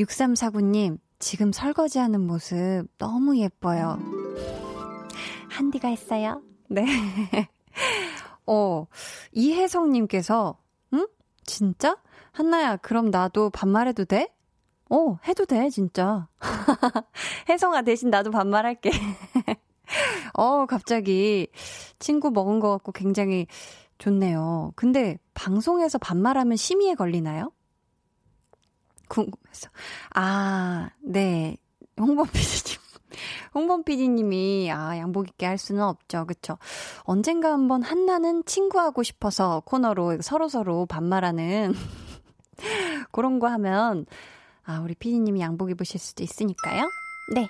6349님, 0.00 0.98
지금 1.20 1.52
설거지하는 1.52 2.20
모습 2.20 2.86
너무 2.98 3.38
예뻐요. 3.38 4.00
한디가 5.50 5.86
했어요. 5.86 6.42
네. 6.68 6.84
어, 8.44 8.86
이혜성님께서, 9.30 10.58
응? 10.94 11.06
진짜? 11.44 11.96
한나야, 12.32 12.76
그럼 12.78 13.10
나도 13.10 13.50
반말해도 13.50 14.04
돼? 14.04 14.28
어, 14.90 15.18
해도 15.26 15.44
돼, 15.44 15.68
진짜. 15.70 16.28
혜성아, 17.48 17.82
대신 17.82 18.10
나도 18.10 18.30
반말할게. 18.30 18.90
어, 20.34 20.66
갑자기 20.66 21.48
친구 21.98 22.30
먹은 22.30 22.60
것 22.60 22.70
같고 22.70 22.92
굉장히 22.92 23.46
좋네요. 23.98 24.72
근데 24.76 25.18
방송에서 25.34 25.98
반말하면 25.98 26.56
심의에 26.56 26.94
걸리나요? 26.94 27.52
궁금해서. 29.08 29.70
아, 30.14 30.90
네. 31.02 31.56
홍범 31.98 32.26
PD님. 32.26 32.78
홍범 33.54 33.84
PD님이, 33.84 34.70
아, 34.70 34.98
양복 34.98 35.28
입게 35.28 35.46
할 35.46 35.58
수는 35.58 35.82
없죠. 35.82 36.26
그쵸? 36.26 36.58
언젠가 37.00 37.52
한번 37.52 37.82
한나는 37.82 38.44
친구하고 38.44 39.02
싶어서 39.02 39.62
코너로 39.64 40.20
서로서로 40.20 40.86
반말하는 40.86 41.72
그런 43.12 43.38
거 43.38 43.48
하면 43.48 44.06
아, 44.66 44.80
우리 44.80 44.94
피디님이 44.94 45.40
양복 45.40 45.70
입으실 45.70 46.00
수도 46.00 46.22
있으니까요. 46.22 46.88
네. 47.34 47.48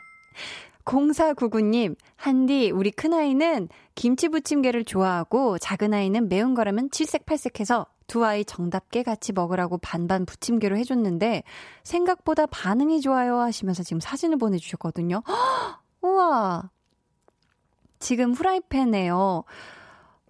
0499님, 0.85 1.97
한디, 2.15 2.71
우리 2.71 2.91
큰아이는 2.93 3.69
김치 3.95 4.29
부침개를 4.29 4.85
좋아하고 4.85 5.59
작은아이는 5.59 6.29
매운 6.29 6.55
거라면 6.55 6.91
칠색팔색해서 6.91 7.87
두 8.07 8.25
아이 8.25 8.45
정답게 8.45 9.03
같이 9.03 9.33
먹으라고 9.33 9.79
반반 9.79 10.25
부침개로 10.27 10.77
해줬는데 10.77 11.43
생각보다 11.83 12.47
반응이 12.47 13.01
좋아요 13.01 13.39
하시면서 13.39 13.83
지금 13.83 13.99
사진을 13.99 14.37
보내주셨거든요. 14.39 15.23
허! 15.27 15.81
우와. 16.07 16.71
지금 17.99 18.33
후라이팬에요. 18.33 19.43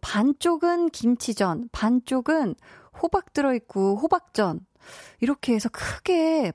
반쪽은 0.00 0.90
김치전, 0.90 1.68
반쪽은 1.72 2.54
호박 3.02 3.34
들어있고 3.34 3.96
호박전. 3.96 4.64
이렇게 5.20 5.54
해서 5.54 5.68
크게 5.68 6.52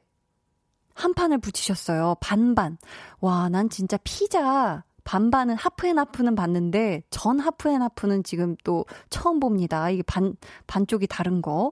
한 1.04 1.14
판을 1.16 1.40
붙이셨어요. 1.40 2.16
반반. 2.20 2.78
와, 3.20 3.50
난 3.50 3.70
진짜 3.70 3.98
피자 4.04 4.84
반반은 5.04 5.56
하프앤하프는 5.56 6.36
봤는데 6.36 7.02
전 7.10 7.40
하프앤하프는 7.40 8.24
지금 8.24 8.56
또 8.64 8.86
처음 9.10 9.40
봅니다. 9.40 9.90
이게 9.90 10.04
반 10.04 10.36
반쪽이 10.68 11.08
다른 11.08 11.42
거. 11.42 11.72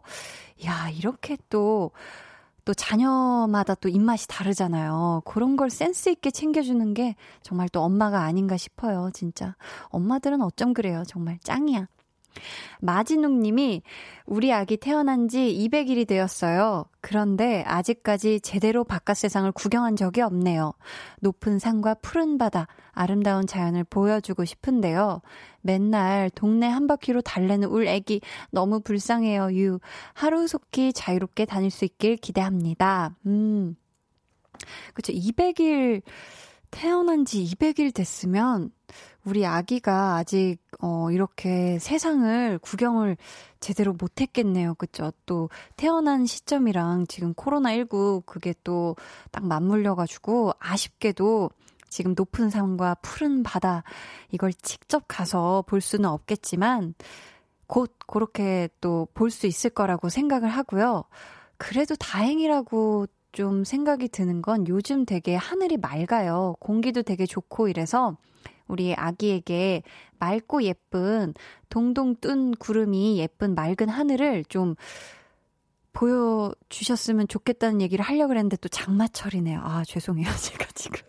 야, 0.66 0.90
이렇게 0.90 1.38
또또 1.50 2.74
자녀마다 2.76 3.76
또 3.76 3.88
입맛이 3.88 4.28
다르잖아요. 4.28 5.22
그런 5.26 5.56
걸 5.58 5.70
센스 5.70 6.10
있게 6.10 6.32
챙겨주는 6.32 6.94
게 6.96 7.16
정말 7.44 7.70
또 7.70 7.82
엄마가 7.82 8.24
아닌가 8.24 8.58
싶어요. 8.58 9.12
진짜. 9.14 9.56
엄마들은 9.90 10.42
어쩜 10.42 10.74
그래요. 10.74 11.04
정말 11.08 11.38
짱이야. 11.44 11.88
마진욱 12.82 13.34
님이 13.40 13.82
우리 14.26 14.54
아기 14.54 14.78
태어난 14.78 15.28
지 15.28 15.40
200일이 15.40 16.08
되었어요. 16.08 16.86
그런데 17.02 17.64
아직까지 17.66 18.42
제대로 18.42 18.84
바깥 18.84 19.18
세상을 19.18 19.52
구경한 19.52 19.96
적이 19.96 20.22
없네요. 20.22 20.74
높은 21.22 21.60
산과 21.60 21.96
푸른 21.96 22.38
바다, 22.38 22.68
아름다운 22.92 23.48
자연을 23.48 23.86
보여주고 23.86 24.46
싶은데요. 24.46 25.22
맨날 25.62 26.30
동네 26.30 26.68
한 26.68 26.88
바퀴로 26.88 27.22
달래는 27.22 27.70
울 27.70 27.88
애기 27.88 28.22
너무 28.52 28.82
불쌍해요, 28.82 29.54
유. 29.54 29.80
하루속히 30.14 30.94
자유롭게 30.94 31.46
다닐 31.46 31.72
수 31.72 31.86
있길 31.86 32.18
기대합니다. 32.18 33.16
음. 33.26 33.76
그쵸. 34.94 35.14
200일, 35.14 36.02
태어난 36.72 37.26
지 37.26 37.44
200일 37.44 37.94
됐으면 37.94 38.72
우리 39.26 39.46
아기가 39.46 40.16
아직 40.16 40.58
어 40.82 41.12
이렇게 41.12 41.78
세상을 41.80 42.58
구경을 42.60 43.18
제대로 43.60 43.94
못 43.94 44.22
했겠네요. 44.22 44.76
그죠? 44.76 45.12
또 45.26 45.50
태어난 45.76 46.26
시점이랑 46.26 47.06
지금 47.08 47.34
코로나 47.34 47.74
19 47.74 48.24
그게 48.26 48.54
또 48.64 48.96
딱 49.32 49.46
맞물려 49.46 49.96
가지고 49.96 50.54
아쉽게도 50.60 51.50
지금 51.90 52.14
높은 52.16 52.50
산과 52.50 52.96
푸른 53.02 53.44
바다 53.44 53.84
이걸 54.32 54.54
직접 54.54 55.04
가서 55.08 55.64
볼 55.68 55.82
수는 55.82 56.10
없겠지만 56.10 56.94
곧 57.68 57.96
그렇게 58.08 58.70
또 58.82 59.08
볼 59.14 59.30
수 59.32 59.48
있을 59.48 59.70
거라고 59.72 60.10
생각을 60.10 60.50
하고요. 60.50 61.04
그래도 61.58 61.96
다행이라고 61.96 63.08
좀 63.32 63.64
생각이 63.64 64.08
드는 64.10 64.42
건 64.42 64.68
요즘 64.68 65.06
되게 65.06 65.36
하늘이 65.36 65.78
맑아요. 65.78 66.56
공기도 66.60 67.04
되게 67.04 67.26
좋고 67.26 67.68
이래서 67.68 68.18
우리 68.70 68.94
아기에게 68.94 69.84
맑고 70.20 70.64
예쁜 70.64 71.34
동동 71.70 72.16
뜬 72.16 72.52
구름이 72.52 73.20
예쁜 73.20 73.56
맑은 73.56 73.90
하늘을 73.90 74.46
좀 74.46 74.76
보여주셨으면 75.92 77.28
좋겠다는 77.28 77.82
얘기를 77.82 78.06
하려고 78.06 78.34
했는데 78.34 78.56
또 78.58 78.70
장마철이네요. 78.70 79.60
아, 79.62 79.84
죄송해요. 79.86 80.28
제가 80.40 80.66
지금. 80.76 81.02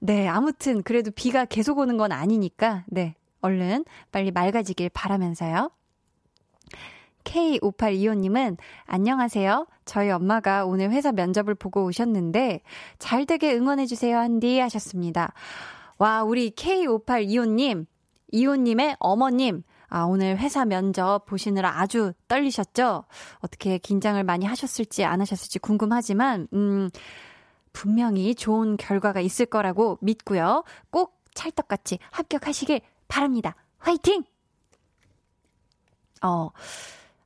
네, 0.00 0.28
아무튼 0.28 0.82
그래도 0.82 1.10
비가 1.10 1.44
계속 1.44 1.78
오는 1.78 1.96
건 1.96 2.12
아니니까, 2.12 2.84
네, 2.86 3.14
얼른 3.40 3.84
빨리 4.12 4.30
맑아지길 4.30 4.90
바라면서요. 4.90 5.70
K5825님은 7.24 8.56
안녕하세요. 8.86 9.66
저희 9.84 10.10
엄마가 10.10 10.64
오늘 10.64 10.90
회사 10.90 11.12
면접을 11.12 11.54
보고 11.54 11.84
오셨는데 11.84 12.62
잘 12.98 13.26
되게 13.26 13.54
응원해주세요 13.54 14.16
한디 14.16 14.58
하셨습니다. 14.58 15.34
와, 15.98 16.22
우리 16.22 16.50
K5825님, 16.52 17.86
이호님의 18.30 18.96
어머님, 19.00 19.64
아, 19.88 20.04
오늘 20.04 20.38
회사 20.38 20.64
면접 20.64 21.24
보시느라 21.26 21.80
아주 21.80 22.12
떨리셨죠? 22.28 23.04
어떻게 23.38 23.78
긴장을 23.78 24.22
많이 24.22 24.46
하셨을지 24.46 25.04
안 25.04 25.20
하셨을지 25.20 25.58
궁금하지만, 25.58 26.46
음, 26.52 26.88
분명히 27.72 28.34
좋은 28.34 28.76
결과가 28.76 29.20
있을 29.20 29.46
거라고 29.46 29.98
믿고요. 30.00 30.64
꼭 30.90 31.20
찰떡같이 31.34 31.98
합격하시길 32.10 32.80
바랍니다. 33.08 33.56
화이팅! 33.78 34.24
어, 36.22 36.50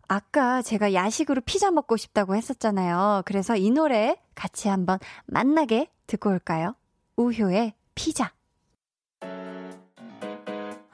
아까 0.08 0.62
제가 0.62 0.94
야식으로 0.94 1.42
피자 1.42 1.70
먹고 1.70 1.96
싶다고 1.96 2.36
했었잖아요. 2.36 3.22
그래서 3.24 3.56
이 3.56 3.70
노래 3.70 4.16
같이 4.34 4.68
한번 4.68 4.98
맛나게 5.26 5.90
듣고 6.06 6.30
올까요? 6.30 6.74
우효의 7.16 7.74
피자. 7.94 8.32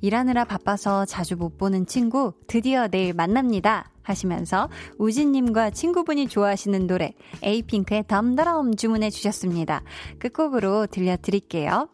일하느라 0.00 0.44
바빠서 0.44 1.04
자주 1.04 1.36
못 1.36 1.58
보는 1.58 1.86
친구 1.86 2.32
드디어 2.46 2.88
내일 2.88 3.14
만납니다. 3.14 3.90
하시면서 4.02 4.70
우진님과 4.98 5.70
친구분이 5.70 6.28
좋아하시는 6.28 6.86
노래 6.86 7.12
에이핑크의 7.42 8.04
덤더럼 8.08 8.76
주문해 8.76 9.10
주셨습니다. 9.10 9.82
끝곡으로 10.18 10.86
들려드릴게요. 10.86 11.88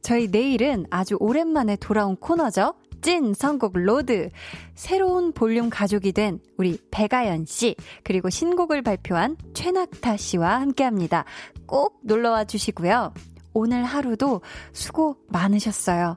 저희 0.00 0.28
내일은 0.28 0.86
아주 0.90 1.16
오랜만에 1.20 1.76
돌아온 1.76 2.16
코너죠. 2.16 2.74
찐 3.02 3.34
선곡 3.34 3.76
로드. 3.76 4.30
새로운 4.74 5.32
볼륨 5.32 5.70
가족이 5.70 6.12
된 6.12 6.38
우리 6.56 6.78
배가연 6.90 7.46
씨, 7.46 7.74
그리고 8.04 8.30
신곡을 8.30 8.82
발표한 8.82 9.36
최낙타 9.54 10.16
씨와 10.16 10.60
함께 10.60 10.84
합니다. 10.84 11.24
꼭 11.66 11.98
놀러와 12.04 12.44
주시고요. 12.44 13.12
오늘 13.54 13.84
하루도 13.84 14.40
수고 14.72 15.16
많으셨어요. 15.28 16.16